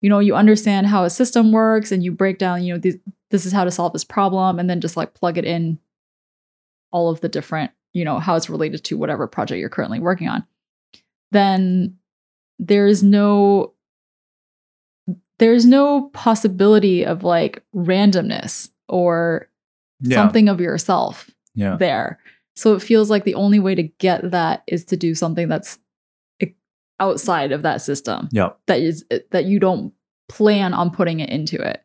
you 0.05 0.11
know 0.11 0.19
you 0.19 0.35
understand 0.35 0.87
how 0.87 1.03
a 1.05 1.09
system 1.09 1.51
works 1.51 1.91
and 1.91 2.05
you 2.05 2.13
break 2.13 2.37
down 2.39 2.63
you 2.63 2.75
know 2.75 2.79
this, 2.79 2.97
this 3.31 3.47
is 3.47 3.53
how 3.53 3.65
to 3.65 3.71
solve 3.71 3.95
this 3.95 4.05
problem 4.05 4.59
and 4.59 4.69
then 4.69 4.79
just 4.83 4.99
like 4.99 5.15
plug 5.15 5.39
it 5.39 5.47
in 5.47 5.79
all 6.91 7.09
of 7.09 7.23
the 7.23 7.29
different 7.29 7.71
you 7.95 8.05
know 8.05 8.19
how 8.19 8.37
it's 8.37 8.51
related 8.51 8.85
to 8.85 8.99
whatever 8.99 9.27
project 9.27 9.59
you're 9.59 9.71
currently 9.71 9.99
working 9.99 10.29
on 10.29 10.45
then 11.33 11.97
there's 12.59 13.03
no 13.03 13.73
there's 15.39 15.65
no 15.65 16.03
possibility 16.11 17.03
of 17.05 17.25
like 17.25 17.63
randomness 17.75 18.69
or 18.91 19.49
Yeah. 20.01 20.17
something 20.19 20.51
of 20.51 20.61
yourself 20.61 21.31
Yeah. 21.55 21.77
there. 21.77 22.19
So 22.57 22.75
it 22.75 22.83
feels 22.83 23.09
like 23.11 23.25
the 23.25 23.35
only 23.35 23.59
way 23.59 23.75
to 23.75 23.83
get 23.85 24.31
that 24.31 24.63
is 24.67 24.85
to 24.87 24.97
do 24.99 25.15
something 25.15 25.49
that's 25.49 25.79
outside 27.01 27.53
of 27.53 27.63
that 27.63 27.83
system 27.83 28.29
Yeah. 28.33 28.51
that 28.67 28.81
is 28.81 29.05
that 29.31 29.45
you 29.47 29.59
don't 29.59 29.93
plan 30.29 30.73
on 30.75 30.91
putting 30.91 31.21
it 31.21 31.29
into 31.31 31.57
it. 31.61 31.83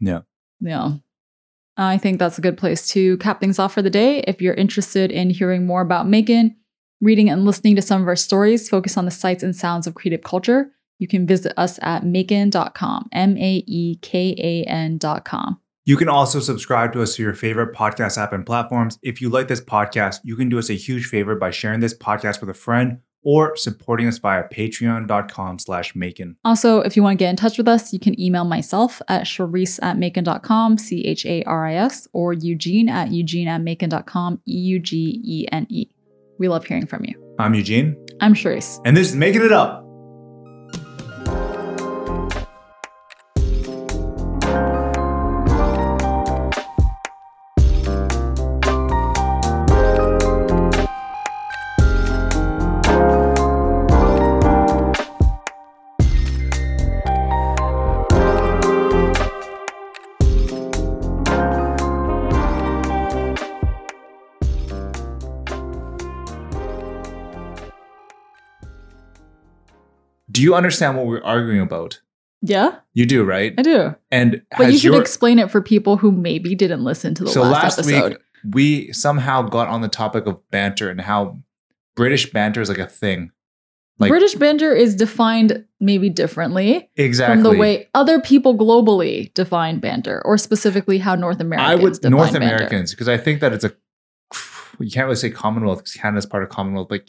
Yeah. 0.00 0.20
Yeah. 0.60 0.92
I 1.76 1.98
think 1.98 2.18
that's 2.18 2.38
a 2.38 2.42
good 2.42 2.56
place 2.58 2.86
to 2.88 3.16
cap 3.18 3.40
things 3.40 3.58
off 3.58 3.74
for 3.74 3.82
the 3.82 3.90
day. 3.90 4.20
If 4.20 4.40
you're 4.40 4.54
interested 4.54 5.10
in 5.10 5.30
hearing 5.30 5.66
more 5.66 5.80
about 5.80 6.06
MAEKAN, 6.06 6.54
reading 7.00 7.28
and 7.28 7.44
listening 7.44 7.74
to 7.76 7.82
some 7.82 8.00
of 8.02 8.08
our 8.08 8.14
stories, 8.16 8.68
focus 8.68 8.96
on 8.96 9.04
the 9.04 9.10
sights 9.10 9.42
and 9.42 9.54
sounds 9.56 9.86
of 9.86 9.94
creative 9.94 10.22
culture, 10.22 10.70
you 10.98 11.08
can 11.08 11.26
visit 11.26 11.52
us 11.56 11.78
at 11.82 12.04
maekan.com, 12.04 13.08
M 13.12 13.36
A 13.36 13.64
E 13.66 13.96
K 14.02 14.34
A 14.38 14.68
N.com. 14.70 15.60
You 15.86 15.96
can 15.96 16.08
also 16.08 16.40
subscribe 16.40 16.92
to 16.94 17.02
us 17.02 17.14
through 17.16 17.26
your 17.26 17.34
favorite 17.34 17.74
podcast 17.74 18.16
app 18.16 18.32
and 18.32 18.46
platforms. 18.46 18.98
If 19.02 19.20
you 19.20 19.28
like 19.28 19.48
this 19.48 19.60
podcast, 19.60 20.20
you 20.24 20.36
can 20.36 20.48
do 20.48 20.58
us 20.58 20.70
a 20.70 20.74
huge 20.74 21.06
favor 21.06 21.34
by 21.36 21.50
sharing 21.50 21.80
this 21.80 21.96
podcast 21.96 22.40
with 22.40 22.48
a 22.48 22.54
friend 22.54 23.00
or 23.24 23.56
supporting 23.56 24.06
us 24.06 24.18
via 24.18 24.44
patreon.com 24.52 25.58
slash 25.58 25.94
maekan. 25.94 26.36
Also, 26.44 26.80
if 26.80 26.96
you 26.96 27.02
want 27.02 27.18
to 27.18 27.24
get 27.24 27.30
in 27.30 27.36
touch 27.36 27.58
with 27.58 27.66
us, 27.66 27.92
you 27.92 27.98
can 27.98 28.18
email 28.20 28.44
myself 28.44 29.00
at 29.08 29.24
charisse 29.24 29.78
at 29.82 29.96
maekan.com, 29.96 30.78
C 30.78 31.00
H 31.04 31.26
A 31.26 31.42
R 31.44 31.66
I 31.66 31.74
S, 31.74 32.06
or 32.12 32.32
Eugene 32.32 32.88
at 32.88 33.10
eugene 33.10 33.48
at 33.48 33.60
maekan.com, 33.60 34.40
E 34.46 34.56
U 34.56 34.78
G 34.78 35.20
E 35.24 35.46
N 35.50 35.66
E. 35.70 35.86
We 36.38 36.48
love 36.48 36.64
hearing 36.64 36.86
from 36.86 37.04
you. 37.04 37.14
I'm 37.38 37.54
Eugene, 37.54 37.96
I'm 38.20 38.34
Charisse. 38.34 38.80
and 38.84 38.96
this 38.96 39.08
is 39.08 39.16
Making 39.16 39.42
It 39.42 39.52
Up. 39.52 39.83
You 70.44 70.54
understand 70.54 70.96
what 70.96 71.06
we're 71.06 71.22
arguing 71.22 71.60
about? 71.60 72.00
Yeah, 72.46 72.76
You 72.92 73.06
do, 73.06 73.24
right? 73.24 73.54
I 73.56 73.62
do. 73.62 73.94
And 74.10 74.42
But 74.58 74.70
you 74.70 74.78
should 74.78 74.92
your- 74.92 75.00
explain 75.00 75.38
it 75.38 75.50
for 75.50 75.62
people 75.62 75.96
who 75.96 76.12
maybe 76.12 76.54
didn't 76.54 76.84
listen 76.84 77.14
to 77.14 77.24
the 77.24 77.30
so 77.30 77.40
last, 77.42 77.78
last 77.78 77.78
episode. 77.80 78.08
week 78.12 78.18
we 78.52 78.92
somehow 78.92 79.40
got 79.42 79.68
on 79.68 79.80
the 79.80 79.88
topic 79.88 80.26
of 80.26 80.38
banter 80.50 80.90
and 80.90 81.00
how 81.00 81.38
British 81.96 82.30
banter 82.32 82.60
is 82.60 82.68
like 82.68 82.76
a 82.78 82.86
thing. 82.86 83.30
like- 83.98 84.10
British 84.10 84.34
banter 84.34 84.74
is 84.74 84.94
defined 84.96 85.64
maybe 85.80 86.10
differently 86.10 86.90
Exactly. 86.96 87.34
from 87.42 87.42
the 87.44 87.58
way 87.58 87.88
other 87.94 88.20
people 88.20 88.54
globally 88.58 89.32
define 89.34 89.78
banter, 89.78 90.20
or 90.26 90.36
specifically 90.36 90.98
how 90.98 91.14
North 91.14 91.40
Americans 91.40 91.70
I 91.80 91.82
would 91.82 91.92
define 91.94 92.10
North 92.10 92.32
banter. 92.32 92.46
Americans 92.56 92.90
because 92.90 93.08
I 93.08 93.16
think 93.16 93.40
that 93.40 93.52
it's 93.54 93.64
a 93.64 93.72
you 94.80 94.90
can't 94.90 95.04
really 95.06 95.16
say 95.16 95.30
Commonwealth 95.30 95.78
because 95.78 95.92
Canada's 95.94 96.26
part 96.26 96.42
of 96.42 96.48
Commonwealth, 96.50 96.88
but 96.88 97.02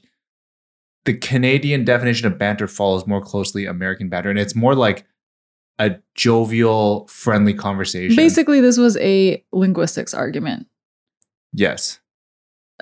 the 1.06 1.14
Canadian 1.14 1.86
definition 1.86 2.28
of 2.28 2.38
banter 2.38 2.68
follows 2.68 3.08
more 3.08 3.22
closely 3.22 3.66
American 3.66 4.10
banter, 4.10 4.30
and 4.30 4.40
it's 4.40 4.56
more 4.56 4.76
like 4.76 5.06
a 5.80 5.96
jovial, 6.16 7.08
friendly 7.08 7.54
conversation. 7.54 8.16
Basically, 8.16 8.62
this 8.62 8.78
was 8.78 8.98
a 8.98 9.44
linguistics 9.52 10.14
argument. 10.14 10.68
yes, 11.54 12.00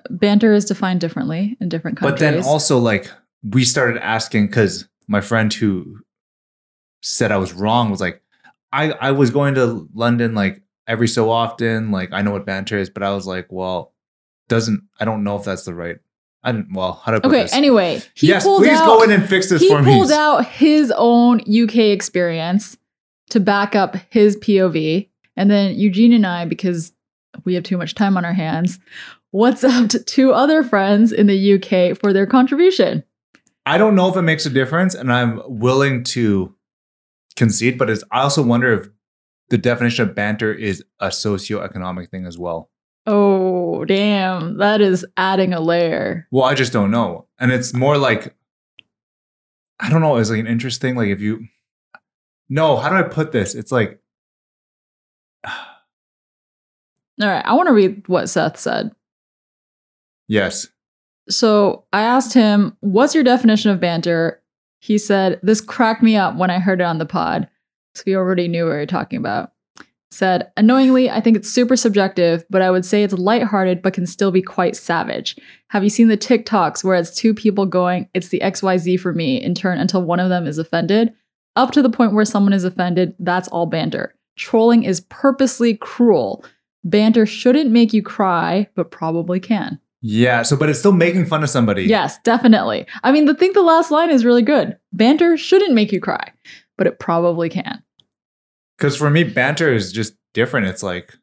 Banter 0.09 0.53
is 0.53 0.65
defined 0.65 0.99
differently 0.99 1.55
in 1.61 1.69
different 1.69 1.97
countries. 1.97 2.19
but 2.19 2.19
then 2.19 2.43
also 2.43 2.77
like 2.79 3.09
we 3.43 3.63
started 3.63 4.03
asking 4.03 4.47
because 4.47 4.87
my 5.07 5.21
friend 5.21 5.53
who 5.53 5.99
said 7.01 7.31
I 7.31 7.37
was 7.37 7.53
wrong 7.53 7.89
was 7.91 8.01
like, 8.01 8.21
I 8.71 8.91
I 8.93 9.11
was 9.11 9.29
going 9.29 9.55
to 9.55 9.87
London 9.93 10.33
like 10.33 10.61
every 10.87 11.07
so 11.07 11.29
often, 11.29 11.91
like 11.91 12.11
I 12.11 12.21
know 12.21 12.31
what 12.31 12.45
banter 12.45 12.77
is, 12.77 12.89
but 12.89 13.03
I 13.03 13.13
was 13.13 13.27
like, 13.27 13.51
well, 13.51 13.93
doesn't 14.47 14.81
I 14.99 15.05
don't 15.05 15.23
know 15.23 15.37
if 15.37 15.45
that's 15.45 15.63
the 15.65 15.73
right. 15.73 15.97
I 16.43 16.51
didn't. 16.51 16.73
Well, 16.73 17.01
how 17.03 17.11
do 17.11 17.17
I 17.17 17.19
put 17.21 17.27
okay. 17.31 17.43
this? 17.43 17.53
Anyway, 17.53 18.01
he 18.15 18.27
yes, 18.27 18.43
pulled 18.43 18.63
please 18.63 18.77
out. 18.77 18.85
go 18.85 19.03
in 19.03 19.11
and 19.11 19.27
fix 19.27 19.49
this 19.49 19.61
he 19.61 19.69
for 19.69 19.81
me. 19.81 19.91
He 19.91 19.97
pulled 19.97 20.11
out 20.11 20.45
his 20.45 20.91
own 20.95 21.39
UK 21.41 21.77
experience 21.77 22.77
to 23.29 23.39
back 23.39 23.75
up 23.75 23.95
his 24.09 24.35
POV, 24.37 25.09
and 25.37 25.49
then 25.49 25.75
Eugene 25.75 26.13
and 26.13 26.27
I, 26.27 26.45
because 26.45 26.91
we 27.45 27.53
have 27.55 27.63
too 27.63 27.77
much 27.77 27.95
time 27.95 28.17
on 28.17 28.25
our 28.25 28.33
hands, 28.33 28.79
WhatsApped 29.33 30.05
two 30.05 30.33
other 30.33 30.63
friends 30.63 31.11
in 31.11 31.27
the 31.27 31.53
UK 31.53 31.97
for 31.97 32.13
their 32.13 32.27
contribution. 32.27 33.03
I 33.65 33.77
don't 33.77 33.95
know 33.95 34.09
if 34.09 34.17
it 34.17 34.23
makes 34.23 34.45
a 34.45 34.49
difference, 34.49 34.93
and 34.93 35.11
I'm 35.11 35.41
willing 35.45 36.03
to 36.05 36.53
concede, 37.35 37.77
but 37.77 37.89
it's, 37.89 38.03
I 38.11 38.21
also 38.21 38.43
wonder 38.43 38.73
if 38.73 38.89
the 39.49 39.57
definition 39.57 40.07
of 40.07 40.15
banter 40.15 40.53
is 40.53 40.83
a 40.99 41.07
socioeconomic 41.07 42.09
thing 42.09 42.25
as 42.25 42.37
well. 42.37 42.69
Oh, 43.05 43.83
damn. 43.85 44.57
That 44.57 44.79
is 44.81 45.05
adding 45.17 45.53
a 45.53 45.59
layer. 45.59 46.27
Well, 46.31 46.45
I 46.45 46.53
just 46.55 46.71
don't 46.73 46.91
know. 46.91 47.27
And 47.39 47.51
it's 47.51 47.73
more 47.73 47.97
like, 47.97 48.35
I 49.79 49.89
don't 49.89 50.01
know, 50.01 50.15
it's 50.17 50.29
like 50.29 50.39
an 50.39 50.47
interesting, 50.47 50.95
like 50.95 51.09
if 51.09 51.19
you, 51.19 51.47
no, 52.49 52.77
how 52.77 52.89
do 52.89 52.95
I 52.95 53.03
put 53.03 53.31
this? 53.31 53.55
It's 53.55 53.71
like, 53.71 53.99
All 55.45 57.27
right. 57.29 57.45
I 57.45 57.53
want 57.53 57.67
to 57.67 57.73
read 57.73 58.07
what 58.07 58.27
Seth 58.29 58.57
said. 58.59 58.91
yes, 60.27 60.67
So 61.29 61.85
I 61.93 62.01
asked 62.01 62.33
him, 62.33 62.75
What's 62.81 63.13
your 63.15 63.23
definition 63.23 63.71
of 63.71 63.79
banter? 63.79 64.41
He 64.79 64.97
said, 64.97 65.39
This 65.43 65.61
cracked 65.61 66.03
me 66.03 66.15
up 66.15 66.35
when 66.35 66.49
I 66.49 66.59
heard 66.59 66.81
it 66.81 66.85
on 66.85 66.97
the 66.97 67.05
pod. 67.05 67.47
So 67.95 68.03
we 68.07 68.15
already 68.15 68.47
knew 68.47 68.63
what 68.65 68.71
we 68.71 68.77
were 68.77 68.85
talking 68.85 69.17
about. 69.19 69.52
Said, 70.13 70.51
Annoyingly, 70.55 71.09
I 71.09 71.19
think 71.19 71.35
it's 71.35 71.49
super 71.49 71.75
subjective, 71.75 72.45
but 72.49 72.61
I 72.61 72.69
would 72.69 72.85
say 72.85 73.03
it's 73.03 73.13
lighthearted 73.13 73.81
but 73.81 73.93
can 73.93 74.05
still 74.05 74.31
be 74.31 74.41
quite 74.41 74.75
savage. 74.75 75.35
Have 75.69 75.83
you 75.83 75.89
seen 75.89 76.07
the 76.07 76.17
TikToks 76.17 76.83
where 76.83 76.95
it's 76.95 77.15
two 77.15 77.33
people 77.33 77.65
going, 77.65 78.07
It's 78.13 78.27
the 78.27 78.39
XYZ 78.39 78.99
for 78.99 79.13
me, 79.13 79.41
in 79.41 79.55
turn 79.55 79.79
until 79.79 80.03
one 80.03 80.19
of 80.19 80.29
them 80.29 80.45
is 80.45 80.57
offended? 80.59 81.13
Up 81.55 81.71
to 81.71 81.81
the 81.81 81.89
point 81.89 82.13
where 82.13 82.25
someone 82.25 82.53
is 82.53 82.63
offended, 82.63 83.15
that's 83.19 83.47
all 83.47 83.65
banter. 83.65 84.15
Trolling 84.37 84.83
is 84.83 85.01
purposely 85.01 85.75
cruel. 85.75 86.45
Banter 86.83 87.25
shouldn't 87.25 87.71
make 87.71 87.93
you 87.93 88.01
cry, 88.01 88.67
but 88.75 88.91
probably 88.91 89.39
can. 89.39 89.79
yeah. 90.01 90.41
So, 90.43 90.55
but 90.55 90.69
it's 90.69 90.79
still 90.79 90.91
making 90.91 91.25
fun 91.25 91.43
of 91.43 91.49
somebody. 91.49 91.83
Yes, 91.83 92.19
definitely. 92.23 92.85
I 93.03 93.11
mean, 93.11 93.25
the 93.25 93.33
think 93.33 93.53
the 93.53 93.61
last 93.61 93.89
line 93.89 94.09
is 94.11 94.25
really 94.25 94.41
good. 94.41 94.77
Banter 94.91 95.37
shouldn't 95.37 95.73
make 95.73 95.91
you 95.91 96.01
cry, 96.01 96.31
but 96.77 96.87
it 96.87 96.99
probably 96.99 97.49
can. 97.49 97.81
Because 98.77 98.95
for 98.95 99.09
me, 99.09 99.23
banter 99.23 99.71
is 99.73 99.91
just 99.91 100.15
different. 100.33 100.67
It's 100.67 100.83
like 100.83 101.15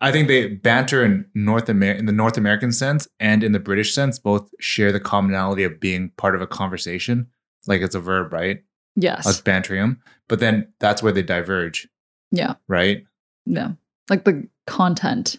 I 0.00 0.12
think 0.12 0.28
they 0.28 0.48
banter 0.48 1.04
in 1.04 1.26
North 1.34 1.70
Amer- 1.70 1.92
in 1.92 2.06
the 2.06 2.12
North 2.12 2.36
American 2.36 2.72
sense 2.72 3.08
and 3.18 3.42
in 3.42 3.52
the 3.52 3.58
British 3.58 3.94
sense 3.94 4.18
both 4.18 4.50
share 4.60 4.92
the 4.92 5.00
commonality 5.00 5.64
of 5.64 5.80
being 5.80 6.10
part 6.16 6.34
of 6.34 6.42
a 6.42 6.46
conversation. 6.46 7.28
Like 7.66 7.80
it's 7.80 7.94
a 7.94 8.00
verb, 8.00 8.32
right? 8.32 8.62
Yes. 8.94 9.26
Us 9.26 9.40
bantering. 9.40 9.96
But 10.28 10.40
then 10.40 10.72
that's 10.80 11.02
where 11.02 11.12
they 11.12 11.22
diverge, 11.22 11.88
yeah. 12.30 12.54
right? 12.68 13.04
Yeah. 13.44 13.72
Like 14.10 14.24
the 14.24 14.48
content 14.66 15.38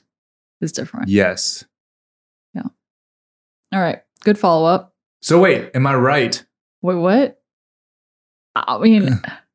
is 0.62 0.72
different. 0.72 1.10
Yes. 1.10 1.66
Yeah. 2.54 2.64
All 3.74 3.82
right. 3.82 4.02
Good 4.24 4.40
follow 4.40 4.66
up. 4.68 4.94
So 5.22 5.40
wait, 5.40 5.72
am 5.74 5.86
I 5.86 5.96
right? 5.96 6.44
Wait, 6.82 6.96
what? 6.96 7.42
I 8.56 8.78
mean, 8.80 9.22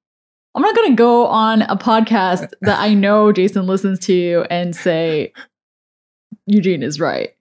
I'm 0.55 0.63
not 0.63 0.77
going 0.77 0.91
to 0.91 0.97
go 0.97 1.27
on 1.27 1.63
a 1.63 1.77
podcast 1.77 2.51
that 2.63 2.79
I 2.79 2.95
know 2.95 3.33
Jason 3.33 3.67
listens 3.67 3.99
to 4.01 4.45
and 4.51 4.77
say 4.77 5.33
Eugene 6.47 6.83
is 6.83 7.01
right. 7.01 7.35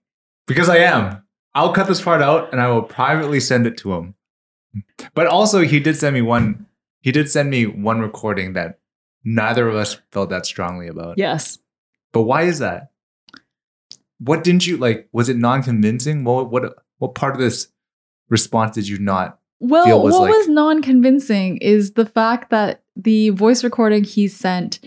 Because 0.46 0.68
I 0.68 0.78
am. 0.78 1.22
I'll 1.54 1.72
cut 1.72 1.86
this 1.86 2.00
part 2.00 2.22
out 2.22 2.50
and 2.52 2.60
I 2.60 2.68
will 2.68 2.82
privately 2.82 3.40
send 3.40 3.66
it 3.66 3.76
to 3.78 3.92
him. 3.92 4.14
But 5.14 5.26
also 5.26 5.60
he 5.60 5.80
did 5.80 5.96
send 5.96 6.14
me 6.14 6.22
one 6.22 6.66
he 7.02 7.12
did 7.12 7.28
send 7.28 7.50
me 7.50 7.66
one 7.66 8.00
recording 8.00 8.52
that 8.54 8.78
neither 9.24 9.68
of 9.68 9.74
us 9.74 9.98
felt 10.12 10.30
that 10.30 10.46
strongly 10.46 10.88
about. 10.88 11.18
Yes. 11.18 11.58
But 12.12 12.22
why 12.22 12.42
is 12.42 12.60
that? 12.60 12.92
What 14.18 14.44
didn't 14.44 14.66
you 14.66 14.76
like? 14.76 15.08
Was 15.12 15.28
it 15.28 15.36
non-convincing? 15.36 16.24
What 16.24 16.50
what 16.50 16.76
what 16.98 17.14
part 17.14 17.34
of 17.34 17.40
this 17.40 17.68
response 18.28 18.74
did 18.74 18.88
you 18.88 18.98
not? 18.98 19.38
Well, 19.62 20.02
was 20.02 20.12
what 20.12 20.22
like- 20.22 20.30
was 20.36 20.48
non-convincing 20.48 21.58
is 21.58 21.92
the 21.92 22.04
fact 22.04 22.50
that 22.50 22.82
the 22.96 23.30
voice 23.30 23.62
recording 23.62 24.02
he 24.02 24.26
sent 24.26 24.80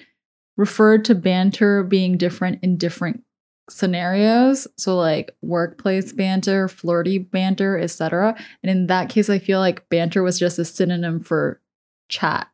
referred 0.57 1.05
to 1.05 1.15
banter 1.15 1.81
being 1.81 2.17
different 2.17 2.59
in 2.61 2.77
different 2.77 3.23
scenarios. 3.69 4.67
So 4.77 4.97
like 4.97 5.35
workplace 5.41 6.11
banter, 6.11 6.67
flirty 6.67 7.17
banter, 7.17 7.79
etc. 7.79 8.35
And 8.61 8.69
in 8.69 8.87
that 8.87 9.09
case, 9.09 9.29
I 9.29 9.39
feel 9.39 9.59
like 9.59 9.87
banter 9.89 10.21
was 10.23 10.37
just 10.37 10.59
a 10.59 10.65
synonym 10.65 11.21
for 11.21 11.61
chat, 12.09 12.49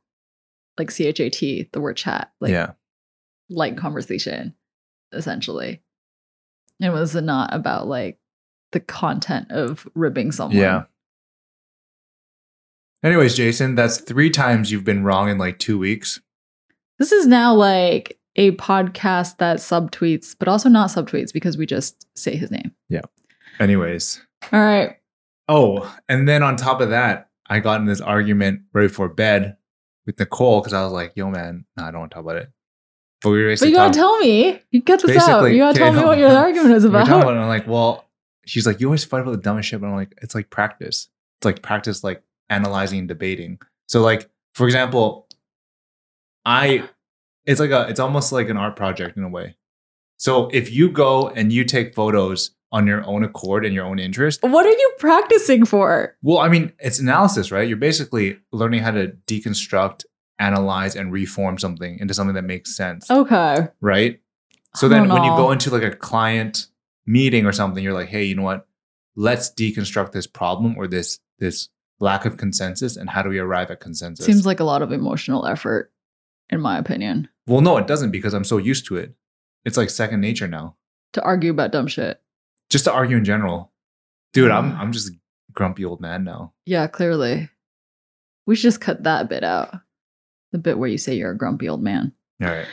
like 0.77 0.91
C 0.91 1.07
H 1.07 1.19
A 1.19 1.29
T, 1.29 1.69
the 1.73 1.81
word 1.81 1.97
chat, 1.97 2.31
like 2.39 2.51
yeah. 2.51 2.73
light 3.49 3.77
conversation, 3.77 4.53
essentially. 5.11 5.81
It 6.79 6.91
was 6.91 7.15
not 7.15 7.53
about 7.53 7.87
like 7.87 8.19
the 8.71 8.79
content 8.79 9.51
of 9.51 9.87
ribbing 9.95 10.31
someone. 10.31 10.57
Yeah. 10.57 10.83
Anyways, 13.03 13.35
Jason, 13.35 13.75
that's 13.75 13.99
three 13.99 14.29
times 14.29 14.71
you've 14.71 14.83
been 14.83 15.03
wrong 15.03 15.29
in 15.29 15.37
like 15.37 15.57
two 15.57 15.79
weeks. 15.79 16.21
This 16.99 17.11
is 17.11 17.25
now 17.25 17.53
like 17.53 18.19
a 18.35 18.51
podcast 18.57 19.37
that 19.37 19.57
subtweets, 19.57 20.35
but 20.37 20.47
also 20.47 20.69
not 20.69 20.89
subtweets 20.89 21.33
because 21.33 21.57
we 21.57 21.65
just 21.65 22.07
say 22.15 22.35
his 22.35 22.51
name. 22.51 22.71
Yeah. 22.89 23.01
Anyways. 23.59 24.21
All 24.53 24.59
right. 24.59 24.97
Oh, 25.47 25.95
and 26.07 26.29
then 26.29 26.43
on 26.43 26.55
top 26.55 26.79
of 26.79 26.91
that, 26.91 27.29
I 27.47 27.59
got 27.59 27.81
in 27.81 27.87
this 27.87 28.01
argument 28.01 28.61
right 28.73 28.87
before 28.87 29.09
bed 29.09 29.57
with 30.05 30.19
Nicole 30.19 30.61
because 30.61 30.73
I 30.73 30.83
was 30.83 30.93
like, 30.93 31.13
yo, 31.15 31.29
man, 31.29 31.65
no, 31.75 31.83
I 31.83 31.91
don't 31.91 32.01
want 32.01 32.11
to 32.11 32.15
talk 32.15 32.23
about 32.23 32.37
it. 32.37 32.51
But 33.21 33.31
we 33.31 33.43
were 33.43 33.55
But 33.55 33.67
you 33.67 33.75
gotta 33.75 33.93
tell 33.93 34.17
me. 34.19 34.61
You 34.71 34.81
cut 34.81 35.01
this 35.01 35.17
out. 35.27 35.45
You 35.45 35.59
gotta 35.59 35.77
tell 35.77 35.93
me 35.99 36.03
what 36.03 36.17
your 36.17 36.29
argument 36.29 36.75
is 36.75 36.85
about. 36.85 37.07
about 37.07 37.31
and 37.31 37.39
I'm 37.39 37.47
like, 37.47 37.67
well, 37.67 38.05
she's 38.45 38.65
like, 38.65 38.79
you 38.79 38.87
always 38.87 39.03
fight 39.03 39.21
about 39.21 39.31
the 39.31 39.37
dumbest 39.37 39.69
shit. 39.69 39.81
But 39.81 39.87
I'm 39.87 39.95
like, 39.95 40.13
it's 40.21 40.33
like 40.33 40.49
practice. 40.49 41.09
It's 41.39 41.45
like 41.45 41.61
practice, 41.61 42.03
like 42.03 42.23
analyzing 42.51 43.07
debating. 43.07 43.57
So, 43.87 44.01
like, 44.01 44.29
for 44.53 44.67
example, 44.67 45.27
I, 46.45 46.87
it's 47.45 47.59
like 47.59 47.71
a, 47.71 47.87
it's 47.89 47.99
almost 47.99 48.31
like 48.31 48.49
an 48.49 48.57
art 48.57 48.75
project 48.75 49.17
in 49.17 49.23
a 49.23 49.29
way. 49.29 49.55
So 50.17 50.49
if 50.49 50.71
you 50.71 50.89
go 50.91 51.29
and 51.29 51.51
you 51.51 51.63
take 51.63 51.95
photos 51.95 52.51
on 52.71 52.85
your 52.87 53.03
own 53.05 53.23
accord 53.23 53.65
and 53.65 53.73
your 53.73 53.85
own 53.85 53.99
interest, 53.99 54.43
what 54.43 54.65
are 54.65 54.69
you 54.71 54.93
practicing 54.99 55.65
for? 55.65 56.15
well, 56.21 56.37
I 56.37 56.47
mean, 56.47 56.71
it's 56.79 56.99
analysis, 56.99 57.51
right? 57.51 57.67
You're 57.67 57.77
basically 57.77 58.37
learning 58.51 58.81
how 58.83 58.91
to 58.91 59.07
deconstruct, 59.27 60.05
analyze, 60.39 60.95
and 60.95 61.11
reform 61.11 61.57
something 61.57 61.97
into 61.99 62.13
something 62.13 62.35
that 62.35 62.43
makes 62.43 62.75
sense, 62.75 63.09
Okay. 63.09 63.67
right? 63.81 64.19
So 64.75 64.87
then 64.87 65.09
when 65.09 65.23
you 65.23 65.31
go 65.35 65.51
into 65.51 65.69
like 65.69 65.83
a 65.83 65.91
client 65.93 66.67
meeting 67.05 67.45
or 67.45 67.51
something, 67.51 67.83
you're 67.83 67.93
like, 67.93 68.07
hey, 68.07 68.23
you 68.23 68.35
know 68.35 68.43
what? 68.43 68.65
Let's 69.17 69.51
deconstruct 69.53 70.13
this 70.13 70.27
problem 70.27 70.75
or 70.77 70.87
this 70.87 71.19
this 71.39 71.67
lack 72.01 72.25
of 72.25 72.35
consensus 72.37 72.97
and 72.97 73.09
how 73.09 73.21
do 73.21 73.29
we 73.29 73.39
arrive 73.39 73.71
at 73.71 73.79
consensus? 73.79 74.25
Seems 74.25 74.45
like 74.45 74.59
a 74.59 74.63
lot 74.65 74.81
of 74.81 74.91
emotional 74.91 75.45
effort, 75.47 75.91
in 76.49 76.59
my 76.59 76.77
opinion, 76.77 77.29
well, 77.47 77.61
no, 77.61 77.77
it 77.77 77.87
doesn't 77.87 78.11
because 78.11 78.33
I'm 78.33 78.43
so 78.43 78.57
used 78.57 78.85
to 78.87 78.97
it. 78.97 79.13
It's 79.65 79.77
like 79.77 79.89
second 79.89 80.21
nature 80.21 80.47
now. 80.47 80.75
to 81.13 81.21
argue 81.23 81.51
about 81.51 81.71
dumb 81.71 81.87
shit. 81.87 82.21
Just 82.69 82.85
to 82.85 82.91
argue 82.93 83.17
in 83.17 83.25
general. 83.25 83.71
Dude, 84.33 84.49
I'm 84.51 84.71
Mm. 84.71 84.77
I'm 84.77 84.91
just 84.93 85.09
a 85.09 85.15
grumpy 85.53 85.83
old 85.83 85.99
man 85.99 86.23
now. 86.23 86.53
Yeah, 86.65 86.87
clearly. 86.87 87.49
We 88.45 88.55
should 88.55 88.63
just 88.63 88.79
cut 88.81 89.03
that 89.03 89.27
bit 89.29 89.43
out. 89.43 89.75
The 90.53 90.57
bit 90.57 90.77
where 90.77 90.87
you 90.89 90.97
say 90.97 91.15
you're 91.15 91.31
a 91.31 91.37
grumpy 91.37 91.67
old 91.67 91.81
man. 91.83 92.13
All 92.41 92.47
right. 92.47 92.65